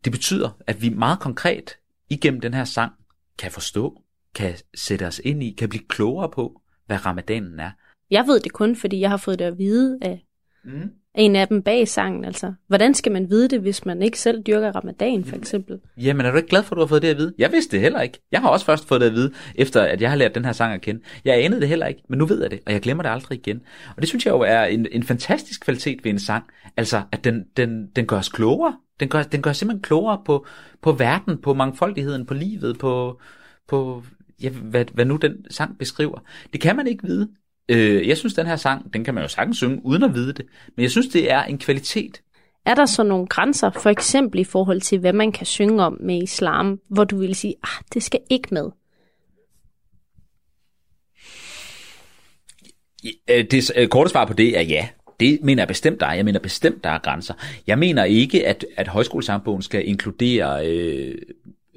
Det 0.05 0.13
betyder, 0.13 0.51
at 0.67 0.83
vi 0.83 0.89
meget 0.89 1.21
konkret 1.21 1.77
igennem 2.11 2.41
den 2.41 2.55
her 2.55 2.65
sang 2.65 2.93
kan 3.39 3.51
forstå, 3.51 4.03
kan 4.35 4.55
sætte 4.75 5.07
os 5.07 5.21
ind 5.25 5.43
i, 5.43 5.55
kan 5.59 5.69
blive 5.69 5.85
klogere 5.89 6.31
på, 6.31 6.61
hvad 6.87 7.07
ramadanen 7.07 7.61
er. 7.61 7.71
Jeg 8.11 8.27
ved 8.27 8.41
det 8.41 8.53
kun, 8.53 8.77
fordi 8.77 9.01
jeg 9.01 9.11
har 9.11 9.17
fået 9.17 9.39
det 9.39 9.45
at 9.45 9.59
vide 9.59 9.99
af 10.03 10.25
mm. 10.65 10.91
En 11.19 11.37
af 11.37 11.49
dem 11.49 11.63
bag 11.63 11.89
sangen. 11.89 12.25
Altså, 12.25 12.53
hvordan 12.67 12.95
skal 12.95 13.13
man 13.13 13.31
vide 13.31 13.49
det, 13.49 13.61
hvis 13.61 13.87
man 13.87 14.03
ikke 14.03 14.19
selv 14.19 14.43
dyrker 14.43 14.77
ramadan, 14.77 15.25
for 15.25 15.37
eksempel? 15.37 15.81
Jamen, 15.97 16.27
er 16.27 16.31
du 16.31 16.37
ikke 16.37 16.49
glad 16.49 16.63
for, 16.63 16.75
at 16.75 16.77
du 16.77 16.81
har 16.81 16.87
fået 16.87 17.03
det 17.03 17.09
at 17.09 17.17
vide? 17.17 17.35
Jeg 17.39 17.53
vidste 17.53 17.73
det 17.73 17.81
heller 17.81 18.01
ikke. 18.01 18.21
Jeg 18.33 18.41
har 18.41 18.49
også 18.49 18.67
først 18.67 18.89
fået 18.89 19.01
det 19.01 19.07
at 19.07 19.13
vide, 19.13 19.33
efter 19.55 19.83
at 19.83 20.03
jeg 20.03 20.11
har 20.11 20.17
lært 20.17 20.35
den 20.35 20.45
her 20.45 20.53
sang 20.53 20.75
at 20.75 20.81
kende. 20.81 21.01
Jeg 21.25 21.45
anede 21.45 21.61
det 21.61 21.69
heller 21.69 21.87
ikke, 21.87 22.03
men 22.09 22.19
nu 22.19 22.27
ved 22.27 22.43
jeg 22.43 22.51
det, 22.51 22.61
og 22.67 22.73
jeg 22.73 22.81
glemmer 22.81 23.03
det 23.03 23.11
aldrig 23.11 23.39
igen. 23.39 23.61
Og 23.97 24.03
det 24.03 24.09
synes 24.09 24.27
jeg 24.27 24.33
jo 24.33 24.41
er 24.41 24.65
en, 24.65 24.87
en 24.93 25.03
fantastisk 25.03 25.65
kvalitet 25.65 26.05
ved 26.05 26.11
en 26.11 26.19
sang. 26.19 26.45
Altså, 26.77 27.03
at 27.13 27.25
den, 27.25 27.45
den, 27.57 27.87
den 27.97 28.07
gør 28.07 28.17
os 28.17 28.29
klogere. 28.29 28.77
Den 29.01 29.09
gør, 29.09 29.23
den 29.23 29.43
gør 29.43 29.53
simpelthen 29.53 29.83
klogere 29.83 30.21
på, 30.27 30.47
på 30.83 30.93
verden, 30.93 31.39
på 31.43 31.55
mangfoldigheden, 31.55 32.27
på 32.27 32.35
livet, 32.35 32.79
på, 32.79 33.21
på 33.69 34.03
ja, 34.43 34.51
hvad, 34.51 34.85
hvad 34.95 35.05
nu 35.05 35.17
den 35.17 35.51
sang 35.51 35.79
beskriver. 35.79 36.19
Det 36.53 36.61
kan 36.61 36.77
man 36.77 36.87
ikke 36.87 37.05
vide. 37.07 37.29
Øh, 37.69 38.09
jeg 38.09 38.17
synes, 38.17 38.35
den 38.35 38.47
her 38.47 38.57
sang, 38.57 38.93
den 38.95 39.05
kan 39.05 39.15
man 39.15 39.23
jo 39.25 39.29
sagtens 39.29 39.57
synge 39.57 39.81
uden 39.85 40.03
at 40.03 40.15
vide 40.15 40.33
det. 40.33 40.47
Men 40.77 40.83
jeg 40.83 40.91
synes, 40.91 41.07
det 41.07 41.33
er 41.33 41.43
en 41.43 41.59
kvalitet. 41.59 42.23
Er 42.67 42.75
der 42.75 42.87
så 42.87 43.03
nogle 43.03 43.27
grænser, 43.27 43.71
for 43.71 43.91
eksempel 43.91 44.41
i 44.41 44.45
forhold 44.45 44.81
til, 44.81 44.99
hvad 44.99 45.13
man 45.13 45.33
kan 45.33 45.47
synge 45.47 45.83
om 45.83 45.97
med 46.01 46.23
islam, 46.23 46.81
hvor 46.89 47.05
du 47.05 47.19
vil 47.19 47.35
sige, 47.35 47.55
ah, 47.63 47.83
det 47.95 48.03
skal 48.03 48.21
ikke 48.31 48.49
med? 48.51 48.71
Det 53.27 53.71
øh, 53.77 53.89
korte 53.89 54.11
svar 54.11 54.25
på 54.25 54.33
det 54.33 54.59
er 54.59 54.63
ja. 54.63 54.89
Det 55.21 55.39
mener 55.43 55.63
jeg 55.63 55.69
bestemt, 55.69 56.01
der 56.01 56.07
er. 56.07 56.15
Jeg 56.15 56.25
mener 56.25 56.41
bestemt, 56.41 56.85
der 56.85 56.91
er 56.91 56.99
grænser. 56.99 57.35
Jeg 57.67 57.79
mener 57.79 58.05
ikke, 58.05 58.47
at, 58.47 58.65
at 58.77 58.89
højskolesangbogen 58.89 59.63
skal 59.63 59.89
inkludere 59.89 60.67
øh, 60.67 61.15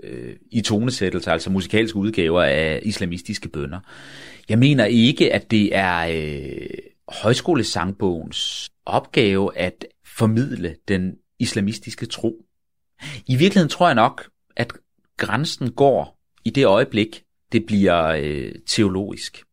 øh, 0.03 0.35
i 0.51 0.61
tonesættelser, 0.61 1.31
altså 1.31 1.49
musikalske 1.49 1.95
udgaver 1.95 2.43
af 2.43 2.79
islamistiske 2.83 3.49
bønder. 3.49 3.79
Jeg 4.49 4.59
mener 4.59 4.85
ikke, 4.85 5.33
at 5.33 5.51
det 5.51 5.75
er 5.75 6.07
øh, 6.11 6.67
højskolesangbogens 7.07 8.69
opgave 8.85 9.57
at 9.57 9.85
formidle 10.05 10.75
den 10.87 11.15
islamistiske 11.39 12.05
tro. 12.05 12.45
I 13.27 13.35
virkeligheden 13.35 13.69
tror 13.69 13.87
jeg 13.87 13.95
nok, 13.95 14.29
at 14.55 14.73
grænsen 15.17 15.71
går 15.71 16.19
i 16.45 16.49
det 16.49 16.65
øjeblik, 16.65 17.23
det 17.51 17.65
bliver 17.65 18.07
øh, 18.07 18.51
teologisk. 18.67 19.43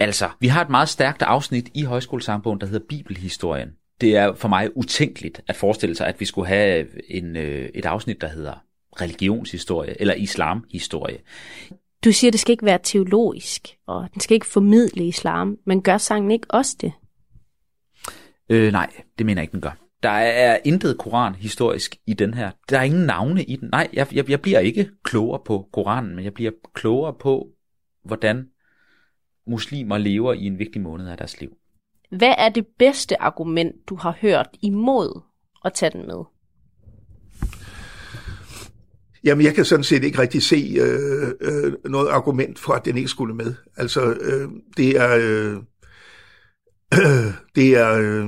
Altså, 0.00 0.28
vi 0.40 0.46
har 0.46 0.62
et 0.62 0.70
meget 0.70 0.88
stærkt 0.88 1.22
afsnit 1.22 1.70
i 1.74 1.82
højskolesangbogen, 1.82 2.60
der 2.60 2.66
hedder 2.66 2.86
Bibelhistorien. 2.88 3.68
Det 4.00 4.16
er 4.16 4.34
for 4.34 4.48
mig 4.48 4.76
utænkeligt 4.76 5.40
at 5.48 5.56
forestille 5.56 5.94
sig, 5.94 6.06
at 6.06 6.20
vi 6.20 6.24
skulle 6.24 6.48
have 6.48 6.86
en, 7.10 7.36
øh, 7.36 7.68
et 7.74 7.86
afsnit, 7.86 8.20
der 8.20 8.28
hedder 8.28 8.64
religionshistorie 9.00 10.00
eller 10.00 10.14
islamhistorie. 10.14 11.18
Du 12.04 12.12
siger, 12.12 12.28
at 12.28 12.32
det 12.32 12.40
skal 12.40 12.52
ikke 12.52 12.64
være 12.64 12.78
teologisk, 12.82 13.76
og 13.86 14.08
den 14.12 14.20
skal 14.20 14.34
ikke 14.34 14.46
formidle 14.46 15.06
islam, 15.06 15.58
men 15.66 15.82
gør 15.82 15.98
sangen 15.98 16.30
ikke 16.30 16.46
også 16.50 16.76
det? 16.80 16.92
Øh, 18.48 18.72
nej, 18.72 18.90
det 19.18 19.26
mener 19.26 19.42
jeg 19.42 19.44
ikke, 19.44 19.52
den 19.52 19.60
gør. 19.60 19.76
Der 20.02 20.10
er 20.10 20.58
intet 20.64 20.98
koran 20.98 21.34
historisk 21.34 21.96
i 22.06 22.14
den 22.14 22.34
her. 22.34 22.50
Der 22.70 22.78
er 22.78 22.82
ingen 22.82 23.06
navne 23.06 23.44
i 23.44 23.56
den. 23.56 23.68
Nej, 23.72 23.88
jeg, 23.92 24.06
jeg, 24.12 24.30
jeg 24.30 24.40
bliver 24.40 24.58
ikke 24.58 24.90
klogere 25.04 25.40
på 25.44 25.68
Koranen, 25.72 26.16
men 26.16 26.24
jeg 26.24 26.34
bliver 26.34 26.50
klogere 26.74 27.14
på, 27.14 27.48
hvordan 28.04 28.48
muslimer 29.46 29.98
lever 29.98 30.32
i 30.32 30.44
en 30.44 30.58
vigtig 30.58 30.80
måned 30.80 31.08
af 31.08 31.16
deres 31.16 31.40
liv. 31.40 31.56
Hvad 32.10 32.34
er 32.38 32.48
det 32.48 32.66
bedste 32.78 33.22
argument, 33.22 33.88
du 33.88 33.94
har 33.94 34.16
hørt 34.20 34.48
imod 34.62 35.20
at 35.64 35.72
tage 35.72 35.90
den 35.90 36.06
med? 36.06 36.24
Jamen, 39.24 39.44
jeg 39.44 39.54
kan 39.54 39.64
sådan 39.64 39.84
set 39.84 40.04
ikke 40.04 40.18
rigtig 40.18 40.42
se 40.42 40.76
øh, 40.80 41.28
øh, 41.40 41.72
noget 41.84 42.08
argument 42.08 42.58
for, 42.58 42.72
at 42.72 42.84
den 42.84 42.96
ikke 42.96 43.08
skulle 43.08 43.34
med. 43.34 43.54
Altså, 43.76 44.12
øh, 44.20 44.48
det 44.76 44.96
er... 44.96 45.18
Øh, 45.20 45.56
det 47.56 47.76
er 47.76 47.92
øh, 47.92 48.26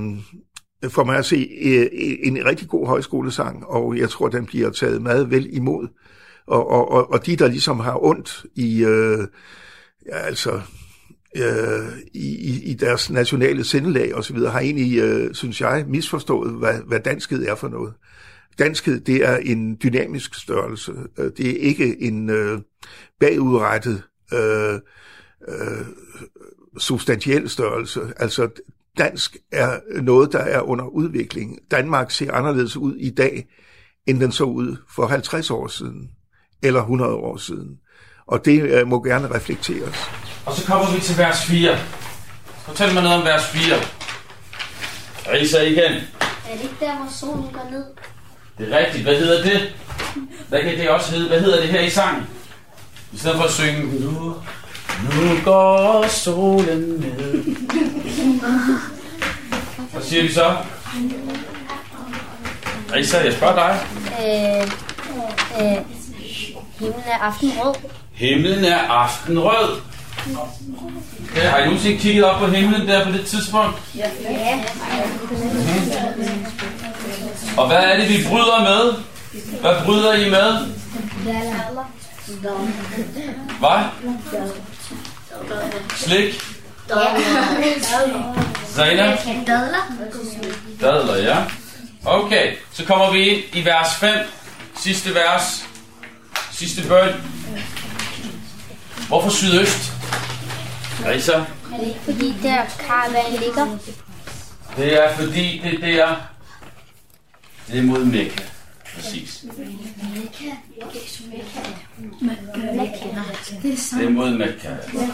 for 0.89 1.03
mig 1.03 1.17
at 1.17 1.25
se 1.25 1.49
øh, 1.61 1.87
en 2.23 2.45
rigtig 2.45 2.67
god 2.67 2.87
højskolesang, 2.87 3.65
og 3.65 3.97
jeg 3.97 4.09
tror, 4.09 4.27
den 4.27 4.45
bliver 4.45 4.69
taget 4.69 5.01
meget 5.01 5.31
vel 5.31 5.55
imod. 5.55 5.87
Og, 6.47 6.69
og, 6.69 6.91
og, 6.91 7.11
og 7.11 7.25
de, 7.25 7.35
der 7.35 7.47
ligesom 7.47 7.79
har 7.79 8.03
ondt 8.03 8.45
i, 8.55 8.83
øh, 8.83 9.27
ja, 10.05 10.17
altså, 10.17 10.61
øh, 11.37 11.97
i, 12.13 12.61
i 12.63 12.73
deres 12.73 13.09
nationale 13.09 13.63
sindelag 13.63 14.15
osv., 14.15 14.37
har 14.37 14.59
egentlig, 14.59 14.99
øh, 14.99 15.33
synes 15.33 15.61
jeg, 15.61 15.85
misforstået, 15.87 16.53
hvad, 16.53 16.79
hvad 16.87 16.99
danskhed 16.99 17.45
er 17.45 17.55
for 17.55 17.67
noget. 17.67 17.93
Danskhed, 18.59 18.99
det 18.99 19.15
er 19.15 19.37
en 19.37 19.77
dynamisk 19.83 20.35
størrelse. 20.35 20.91
Øh, 21.19 21.31
Det 21.37 21.49
er 21.49 21.57
ikke 21.59 22.01
en 22.01 22.29
øh, 22.29 22.59
bagudrettet 23.19 24.03
øh, 24.33 24.73
øh, 25.47 25.85
substantiel 26.77 27.49
størrelse. 27.49 28.01
Altså, 28.17 28.49
dansk 28.97 29.37
er 29.51 29.79
noget, 30.01 30.31
der 30.31 30.39
er 30.39 30.61
under 30.61 30.85
udvikling. 30.85 31.59
Danmark 31.71 32.11
ser 32.11 32.33
anderledes 32.33 32.77
ud 32.77 32.95
i 32.95 33.09
dag, 33.09 33.47
end 34.07 34.19
den 34.19 34.31
så 34.31 34.43
ud 34.43 34.77
for 34.95 35.07
50 35.07 35.51
år 35.51 35.67
siden, 35.67 36.09
eller 36.63 36.79
100 36.79 37.13
år 37.13 37.37
siden. 37.37 37.77
Og 38.27 38.45
det 38.45 38.61
øh, 38.61 38.87
må 38.87 39.03
gerne 39.03 39.35
reflekteres. 39.35 39.97
Og 40.45 40.53
så 40.55 40.65
kommer 40.67 40.95
vi 40.95 41.01
til 41.01 41.17
vers 41.17 41.45
4. 41.45 41.77
Fortæl 42.65 42.93
mig 42.93 43.03
noget 43.03 43.17
om 43.17 43.25
vers 43.25 43.45
4. 43.49 43.75
Risa 45.33 45.61
igen. 45.61 45.91
Er 46.49 46.55
det 46.55 46.63
ikke 46.63 46.75
der, 46.79 46.97
hvor 46.97 47.07
solen 47.19 47.53
går 47.53 47.67
ned? 47.71 47.85
Det 48.63 48.73
er 48.73 48.77
rigtigt. 48.85 49.03
Hvad 49.03 49.15
hedder 49.15 49.43
det? 49.43 49.73
Hvad 50.49 50.61
kan 50.61 50.77
det 50.77 50.89
også 50.89 51.11
hedde? 51.11 51.27
Hvad 51.27 51.39
hedder 51.39 51.61
det 51.61 51.69
her 51.69 51.81
i 51.81 51.89
sangen? 51.89 52.27
I 53.13 53.17
stedet 53.17 53.37
for 53.37 53.43
at 53.43 53.51
synge 53.51 53.99
nu, 53.99 54.35
nu 55.13 55.39
går 55.45 56.07
solen 56.07 56.79
ned. 56.79 57.43
Hvad 59.91 60.01
siger 60.01 60.23
vi 60.23 60.31
så? 60.31 60.55
Risa, 62.93 63.17
jeg 63.17 63.33
spørger 63.33 63.55
dig. 63.55 63.79
Øh, 64.25 64.71
øh, 65.61 65.77
himlen 66.79 67.03
er 67.05 67.17
aftenrød. 67.17 67.75
Himlen 68.13 68.65
er 68.65 68.77
aftenrød. 68.77 69.81
Ja, 71.35 71.49
har 71.49 71.57
I 71.57 71.63
nogensinde 71.65 71.97
kigget 71.97 72.23
op 72.25 72.39
på 72.39 72.47
himlen 72.47 72.87
der 72.87 73.05
på 73.05 73.11
det 73.11 73.25
tidspunkt? 73.25 73.79
Ja. 73.95 74.05
Og 77.57 77.67
hvad 77.67 77.77
er 77.77 77.97
det, 77.97 78.09
vi 78.09 78.27
bryder 78.29 78.59
med? 78.63 78.93
Hvad 79.61 79.85
bryder 79.85 80.13
I 80.13 80.29
med? 80.29 80.57
Hvad? 83.59 83.79
Slik? 85.95 86.43
Zaina? 88.75 89.17
Dadler, 90.81 91.15
ja. 91.15 91.37
Okay, 92.05 92.53
så 92.73 92.85
kommer 92.85 93.11
vi 93.11 93.19
ind 93.29 93.43
i 93.53 93.65
vers 93.65 93.95
5. 93.95 94.09
Sidste 94.77 95.15
vers. 95.15 95.65
Sidste 96.51 96.87
bøn. 96.87 97.09
Hvorfor 99.07 99.29
sydøst? 99.29 99.93
Risa? 101.05 101.31
Er 101.33 101.43
det 101.79 101.87
ikke 101.87 101.99
fordi, 102.03 102.33
der 102.43 102.61
Karavanen 102.79 103.39
ligger? 103.39 103.77
Det 104.77 105.03
er 105.03 105.15
fordi, 105.15 105.61
det 105.63 105.81
der... 105.81 106.15
Det 107.67 107.79
er 107.79 107.83
mod 107.83 108.05
Mekka. 108.05 108.43
Præcis. 108.95 109.45
Det 113.91 114.05
er 114.05 114.09
mod 114.09 114.31
Mekka. 114.37 114.69
Uh, 114.93 115.09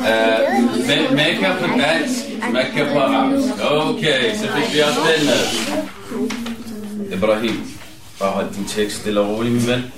Me- 0.87 1.13
Mekka 1.15 1.53
på 1.59 1.67
dansk, 1.79 2.19
Mekka 2.53 2.93
på 2.93 2.99
arabisk. 2.99 3.53
Okay, 3.71 4.35
så 4.37 4.47
fik 4.55 4.73
vi 4.75 4.79
også 4.79 4.99
den 5.17 5.25
med. 5.25 7.17
Ibrahim, 7.17 7.71
bare 8.19 8.31
hold 8.31 8.53
din 8.53 8.65
tekst 8.65 8.97
stille 9.01 9.19
og 9.21 9.27
roligt, 9.37 9.53
min 9.55 9.67
ven. 9.67 9.93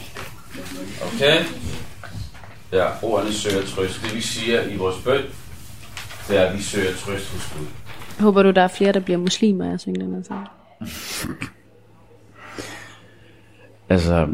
Okay? 1.13 1.43
Ja, 2.71 2.85
ordene 3.01 3.33
søger 3.33 3.65
trøst. 3.65 4.01
Det 4.03 4.15
vi 4.15 4.21
siger 4.21 4.63
i 4.63 4.75
vores 4.75 4.95
bøn, 5.03 5.21
det 6.27 6.37
er, 6.37 6.45
at 6.45 6.57
vi 6.57 6.61
søger 6.61 6.93
trøst 6.93 7.33
hos 7.33 7.53
Gud. 7.57 7.67
Håber 8.19 8.43
du, 8.43 8.51
der 8.51 8.61
er 8.61 8.67
flere, 8.67 8.91
der 8.91 8.99
bliver 8.99 9.17
muslimer 9.17 9.69
af 9.69 9.73
at 9.73 9.81
synge 9.81 10.01
den 10.01 10.13
her 10.15 10.21
sang? 10.21 10.47
Altså, 13.89 14.27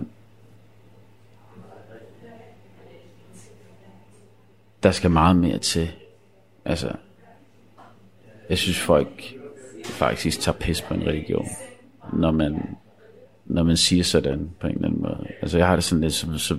der 4.84 4.92
skal 4.92 5.12
meget 5.12 5.36
mere 5.36 5.58
til. 5.58 5.90
Altså, 6.66 6.92
jeg 8.50 8.58
synes 8.58 8.80
folk 8.80 9.34
faktisk 9.84 10.40
tager 10.40 10.58
pis 10.58 10.82
på 10.82 10.94
en 10.94 11.08
religion, 11.08 11.48
når 12.14 12.32
man, 12.32 12.78
når 13.46 13.64
man 13.64 13.78
siger 13.78 14.04
sådan 14.04 14.52
på 14.60 14.68
en 14.68 14.76
eller 14.76 14.88
anden 14.88 15.02
måde. 15.02 15.28
Altså, 15.42 15.58
jeg 15.58 15.68
har 15.68 15.76
det 15.76 15.84
sådan 15.84 16.02
lidt, 16.02 16.14
så, 16.14 16.38
så, 16.38 16.58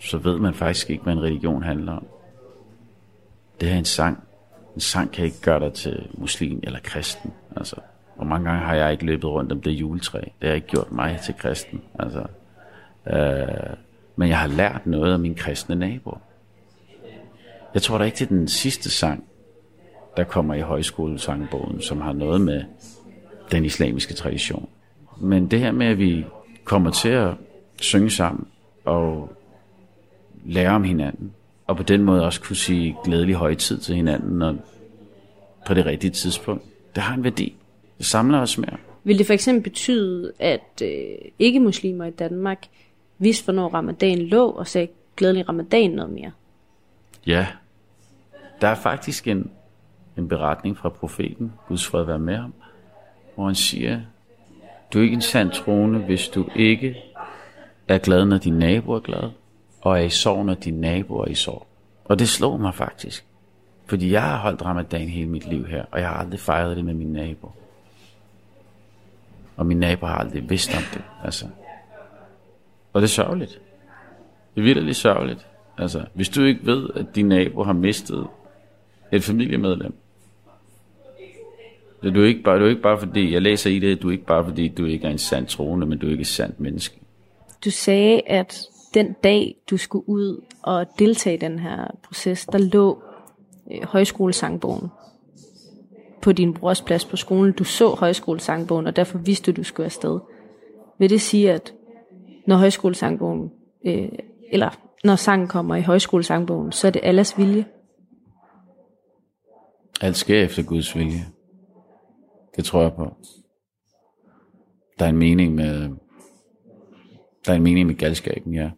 så 0.00 0.18
ved 0.18 0.38
man 0.38 0.54
faktisk 0.54 0.90
ikke, 0.90 1.02
hvad 1.02 1.12
en 1.12 1.22
religion 1.22 1.62
handler 1.62 1.92
om. 1.92 2.06
Det 3.60 3.68
her 3.68 3.74
er 3.74 3.78
en 3.78 3.84
sang. 3.84 4.24
En 4.74 4.80
sang 4.80 5.12
kan 5.12 5.24
ikke 5.24 5.40
gøre 5.40 5.60
dig 5.60 5.72
til 5.72 6.08
muslim 6.14 6.60
eller 6.62 6.78
kristen. 6.82 7.32
Altså, 7.56 7.76
hvor 8.16 8.24
mange 8.24 8.50
gange 8.50 8.66
har 8.66 8.74
jeg 8.74 8.92
ikke 8.92 9.04
løbet 9.04 9.24
rundt 9.24 9.52
om 9.52 9.60
det 9.60 9.70
juletræ? 9.70 10.20
Det 10.40 10.48
har 10.48 10.54
ikke 10.54 10.66
gjort 10.66 10.92
mig 10.92 11.20
til 11.24 11.34
kristen. 11.38 11.82
Altså, 11.98 12.26
øh, 13.06 13.76
men 14.16 14.28
jeg 14.28 14.38
har 14.38 14.48
lært 14.48 14.86
noget 14.86 15.12
af 15.12 15.18
min 15.18 15.34
kristne 15.34 15.74
nabo. 15.74 16.18
Jeg 17.74 17.82
tror 17.82 17.98
da 17.98 18.04
ikke, 18.04 18.18
det 18.18 18.24
er 18.24 18.28
den 18.28 18.48
sidste 18.48 18.90
sang, 18.90 19.24
der 20.16 20.24
kommer 20.24 20.54
i 20.54 20.60
højskolesangbogen, 20.60 21.82
som 21.82 22.00
har 22.00 22.12
noget 22.12 22.40
med 22.40 22.64
den 23.50 23.64
islamiske 23.64 24.14
tradition. 24.14 24.68
Men 25.20 25.50
det 25.50 25.60
her 25.60 25.72
med, 25.72 25.86
at 25.86 25.98
vi 25.98 26.24
kommer 26.64 26.90
til 26.90 27.08
at 27.08 27.34
synge 27.80 28.10
sammen 28.10 28.46
og 28.84 29.32
lære 30.44 30.70
om 30.70 30.84
hinanden, 30.84 31.32
og 31.66 31.76
på 31.76 31.82
den 31.82 32.02
måde 32.02 32.24
også 32.24 32.40
kunne 32.40 32.56
sige 32.56 32.96
glædelig 33.04 33.34
højtid 33.34 33.78
til 33.78 33.94
hinanden 33.94 34.42
og 34.42 34.56
på 35.66 35.74
det 35.74 35.86
rigtige 35.86 36.10
tidspunkt, 36.10 36.64
det 36.94 37.02
har 37.02 37.14
en 37.14 37.24
værdi. 37.24 37.54
Det 37.98 38.06
samler 38.06 38.40
os 38.40 38.58
mere. 38.58 38.76
Vil 39.04 39.18
det 39.18 39.26
for 39.26 39.32
eksempel 39.32 39.62
betyde, 39.62 40.32
at 40.38 40.82
øh, 40.82 40.88
ikke-muslimer 41.38 42.04
i 42.04 42.10
Danmark 42.10 42.66
vidste, 43.18 43.44
hvornår 43.44 43.68
ramadan 43.68 44.18
lå, 44.18 44.48
og 44.48 44.66
sagde 44.66 44.88
glædelig 45.16 45.48
ramadan 45.48 45.90
noget 45.90 46.12
mere? 46.12 46.30
Ja, 47.26 47.46
der 48.60 48.68
er 48.68 48.74
faktisk 48.74 49.28
en, 49.28 49.50
en 50.16 50.28
beretning 50.28 50.78
fra 50.78 50.88
profeten, 50.88 51.52
Guds 51.68 51.86
fred 51.86 52.04
være 52.04 52.18
med 52.18 52.36
ham, 52.36 52.54
hvor 53.34 53.46
han 53.46 53.54
siger, 53.54 54.00
du 54.92 54.98
er 54.98 55.02
ikke 55.02 55.14
en 55.14 55.20
sand 55.20 55.50
troende, 55.50 55.98
hvis 55.98 56.28
du 56.28 56.48
ikke 56.56 56.96
er 57.88 57.98
glad, 57.98 58.24
når 58.24 58.38
din 58.38 58.58
nabo 58.58 58.92
er 58.92 59.00
glad, 59.00 59.30
og 59.84 59.98
er 59.98 60.02
i 60.02 60.10
sorg, 60.10 60.44
når 60.46 60.54
din 60.54 60.80
nabo 60.80 61.18
er 61.18 61.28
i 61.28 61.34
sorg. 61.34 61.66
Og 62.04 62.18
det 62.18 62.28
slog 62.28 62.60
mig 62.60 62.74
faktisk. 62.74 63.24
Fordi 63.86 64.12
jeg 64.12 64.22
har 64.22 64.36
holdt 64.36 64.62
ramadan 64.62 65.08
hele 65.08 65.28
mit 65.28 65.46
liv 65.46 65.66
her, 65.66 65.84
og 65.90 66.00
jeg 66.00 66.08
har 66.08 66.14
aldrig 66.14 66.40
fejret 66.40 66.76
det 66.76 66.84
med 66.84 66.94
min 66.94 67.12
nabo. 67.12 67.50
Og 69.56 69.66
min 69.66 69.76
nabo 69.76 70.06
har 70.06 70.14
aldrig 70.16 70.50
vidst 70.50 70.74
om 70.76 70.82
det. 70.94 71.02
Altså. 71.24 71.46
Og 72.92 73.02
det 73.02 73.06
er 73.06 73.10
sørgeligt. 73.10 73.60
Det 74.54 74.60
er 74.60 74.64
virkelig 74.64 74.96
sørgeligt. 74.96 75.46
Altså, 75.78 76.04
hvis 76.14 76.28
du 76.28 76.42
ikke 76.42 76.66
ved, 76.66 76.88
at 76.94 77.06
din 77.14 77.28
nabo 77.28 77.62
har 77.62 77.72
mistet 77.72 78.26
et 79.12 79.24
familiemedlem, 79.24 79.94
det 82.02 82.08
er 82.10 82.14
du 82.14 82.22
ikke 82.22 82.42
bare, 82.42 82.58
du 82.58 82.64
er 82.64 82.68
ikke 82.68 82.82
bare 82.82 82.98
fordi, 82.98 83.32
jeg 83.32 83.42
læser 83.42 83.70
i 83.70 83.78
det, 83.78 84.02
du 84.02 84.08
er 84.08 84.12
ikke 84.12 84.26
bare 84.26 84.44
fordi, 84.44 84.68
du 84.68 84.84
ikke 84.84 85.06
er 85.06 85.10
en 85.10 85.18
sand 85.18 85.46
troende, 85.46 85.86
men 85.86 85.98
du 85.98 86.06
er 86.06 86.10
ikke 86.10 86.20
et 86.20 86.26
sandt 86.26 86.60
menneske. 86.60 86.98
Du 87.64 87.70
sagde, 87.70 88.20
at 88.26 88.68
den 88.94 89.12
dag, 89.12 89.56
du 89.70 89.76
skulle 89.76 90.08
ud 90.08 90.44
og 90.62 90.86
deltage 90.98 91.36
i 91.36 91.38
den 91.38 91.58
her 91.58 91.86
proces, 92.02 92.46
der 92.46 92.58
lå 92.58 93.02
øh, 93.72 93.82
højskolesangbogen 93.84 94.88
på 96.22 96.32
din 96.32 96.54
brors 96.54 96.82
plads 96.82 97.04
på 97.04 97.16
skolen. 97.16 97.52
Du 97.52 97.64
så 97.64 97.88
højskolesangbogen, 97.88 98.86
og 98.86 98.96
derfor 98.96 99.18
vidste 99.18 99.52
du, 99.52 99.56
du 99.56 99.64
skulle 99.64 99.84
afsted. 99.84 100.20
Vil 100.98 101.10
det 101.10 101.20
sige, 101.20 101.52
at 101.52 101.74
når 102.46 102.56
højskolesangbogen, 102.56 103.50
øh, 103.86 104.08
eller 104.50 104.70
når 105.04 105.16
sangen 105.16 105.48
kommer 105.48 105.76
i 105.76 105.82
højskolesangbogen, 105.82 106.72
så 106.72 106.86
er 106.86 106.90
det 106.90 107.00
alles 107.04 107.38
vilje? 107.38 107.64
Alt 110.00 110.16
sker 110.16 110.44
efter 110.44 110.62
Guds 110.62 110.96
vilje. 110.96 111.26
Det 112.56 112.64
tror 112.64 112.82
jeg 112.82 112.92
på. 112.92 113.16
Der 114.98 115.04
er 115.04 115.08
en 115.08 115.16
mening 115.16 115.54
med, 115.54 115.90
der 117.46 117.52
er 117.52 117.56
en 117.56 117.62
mening 117.62 117.86
med 117.86 117.94
galskaben, 117.94 118.54
ja. 118.54 118.70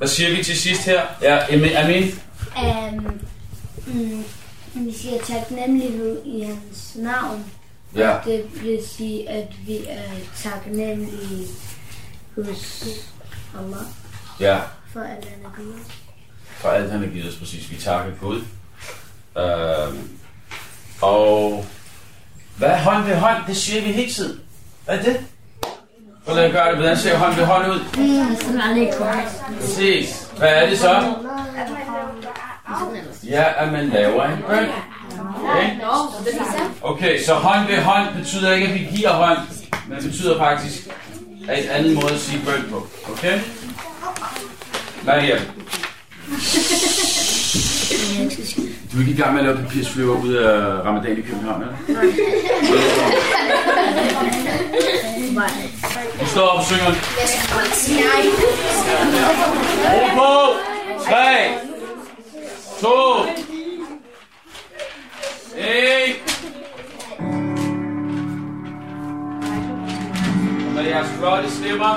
Hvad 0.00 0.08
siger 0.08 0.36
vi 0.36 0.44
til 0.44 0.58
sidst 0.58 0.84
her? 0.84 1.02
Ja, 1.22 1.46
Amin? 1.84 2.14
Um, 2.56 3.20
mm, 3.86 4.24
vi 4.74 4.92
siger 4.92 5.18
taknemmelighed 5.26 6.22
i 6.24 6.40
hans 6.42 6.92
navn. 6.96 7.44
Ja. 7.94 8.16
Det 8.24 8.44
vil 8.62 8.78
sige, 8.96 9.28
at 9.28 9.46
vi 9.66 9.78
er 9.88 10.02
taknemmelige 10.36 11.46
hos 12.36 12.84
Allah 13.58 13.86
Ja, 14.40 14.60
for 14.92 15.00
alt 15.00 15.24
han 15.24 15.38
har 15.44 15.52
givet 15.56 15.74
os. 15.74 15.92
for 16.56 16.68
alt 16.68 16.90
han 16.90 17.00
har 17.00 17.06
givet 17.06 17.28
os 17.28 17.36
præcis. 17.36 17.70
Vi 17.70 17.76
takker 17.76 18.12
Gud. 18.20 18.42
Øhm, 19.38 20.08
og 21.02 21.66
hvad 22.56 22.78
hånd 22.78 23.04
ved 23.04 23.14
hånd? 23.16 23.42
Det 23.46 23.56
siger 23.56 23.82
vi 23.82 23.92
hele 23.92 24.12
tiden. 24.12 24.40
Hvad 24.84 24.98
er 24.98 25.02
det? 25.02 25.26
Hvordan 26.30 26.52
gør 26.52 26.64
det? 26.64 26.76
Hvordan 26.76 26.96
ser 26.98 27.16
hånd 27.16 27.34
ved 27.34 27.44
hånd 27.44 27.72
ud? 27.72 27.78
Mm, 27.78 28.36
sådan 28.36 28.58
var 28.58 28.68
det 28.74 28.80
ikke 28.80 28.92
korrekt. 28.98 29.42
Præcis. 29.60 30.28
Hvad 30.38 30.48
er 30.48 30.68
det 30.68 30.78
så? 30.78 31.02
Ja, 33.28 33.44
at 33.56 33.72
man 33.72 33.88
laver 33.88 34.24
en 34.24 34.38
bøn. 34.48 34.68
Okay? 35.44 35.70
Okay, 36.82 37.22
så 37.22 37.34
hånd 37.34 37.66
ved 37.68 37.76
hånd 37.76 38.06
betyder 38.18 38.52
ikke, 38.52 38.66
at 38.66 38.74
vi 38.74 38.88
giver 38.96 39.10
hånd, 39.10 39.38
men 39.88 39.98
det 39.98 40.10
betyder 40.10 40.38
faktisk 40.38 40.88
at 41.48 41.64
en 41.64 41.70
anden 41.70 41.94
måde 41.94 42.12
at 42.12 42.20
sige 42.20 42.42
bøn 42.44 42.70
på. 42.70 42.86
Okay? 43.12 43.40
Mariam, 45.02 45.38
du 48.92 48.96
er 48.96 49.00
ikke 49.00 49.12
i 49.12 49.16
gang 49.16 49.32
med 49.34 49.40
at 49.40 49.46
lave 49.46 49.56
papirsflyver 49.58 50.16
ud 50.16 50.32
af 50.32 50.84
ramadan 50.84 51.18
i 51.18 51.20
København, 51.20 51.62
eller? 51.62 51.76
Du 56.20 56.26
står 56.26 56.46
op 56.46 56.58
og 56.58 56.64
synger. 56.64 56.90
Ro 59.92 60.00
på! 60.14 60.30
3, 61.04 61.14
2, 62.80 62.88
1. 65.58 65.66
Med 70.74 70.84
jeres 70.84 71.08
flotte 71.18 71.50
stemmer. 71.50 71.94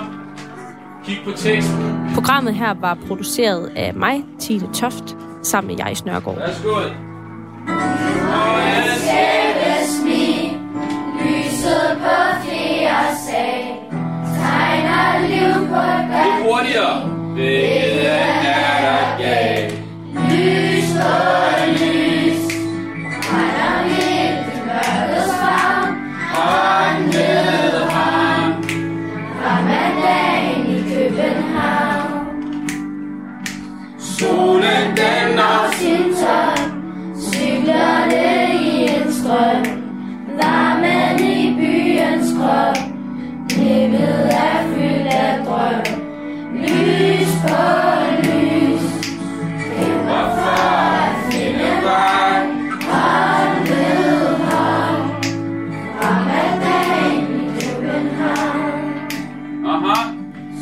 Kig 1.05 1.17
på 1.25 1.31
teksten. 1.31 2.09
Programmet 2.13 2.55
her 2.55 2.73
var 2.81 2.97
produceret 3.07 3.71
af 3.75 3.93
mig, 3.93 4.23
Tine 4.39 4.73
Toft, 4.73 5.15
sammen 5.43 5.75
med 5.75 5.85
Jais 5.85 6.05
Nørgaard. 6.05 6.37
Værsgo. 6.37 6.69
Skæbes 8.97 9.89
smil, 10.01 10.59
lyset 11.21 11.97
på 11.97 12.15
flere 12.43 13.15
sag, 13.29 13.79
tegner 14.45 15.27
liv 15.27 15.53
på 15.69 15.81
Lidt 16.13 16.37
hurtigere. 16.43 16.95
Hvilket 17.33 18.09
er 18.09 18.77
der 18.85 19.03
gav. 19.19 19.71
Lys 20.29 20.87
på 20.99 21.13
lys, 21.77 22.41
brænder 23.29 23.75
midt 23.87 24.47
i 24.55 24.59
mørkets 24.67 25.33
favn, 25.41 25.89
Hånd 26.33 27.05
med 27.05 27.79
hånd. 27.93 28.53
Ramadan 29.45 30.65
i 30.75 30.79
København. 30.89 32.27
Solen 33.99 34.85
den 34.97 35.35
Når 35.35 35.73
sin 35.77 36.03
tøj, 36.21 36.57
cyklerne 37.31 38.53
i 38.61 38.83
en 38.95 39.13
strøm, 39.13 39.63
varmen 40.41 41.19
i 41.25 41.55
byens 41.57 42.29
krop, 42.37 42.72
livet 43.63 44.29
er 44.33 44.57
fyldt 44.73 45.07
af 45.07 45.45
drøm. 45.45 45.81
Lys 46.55 47.31
på 47.43 47.63
lys, 48.23 48.83
kæmper 49.77 50.23
for 50.37 50.63
at 51.05 51.15
finde 51.29 51.71
vej, 51.87 52.39
hånd 52.89 53.67
ved 53.67 54.27
hånd, 54.47 55.03
Ramadan 56.01 57.21
i 57.31 57.59
København. 57.59 58.71
Aha. 59.73 59.95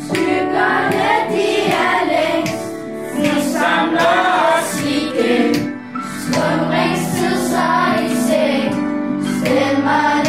Cyklerne 0.06 1.10
de 1.32 1.50
er 1.84 1.98
længst, 2.12 2.64
vi 3.16 3.28
samler 3.52 4.16
os 4.56 4.82
igen. 4.84 5.72
I 8.02 8.14
seng, 8.26 8.74
stemmerne 9.36 10.18
er 10.18 10.21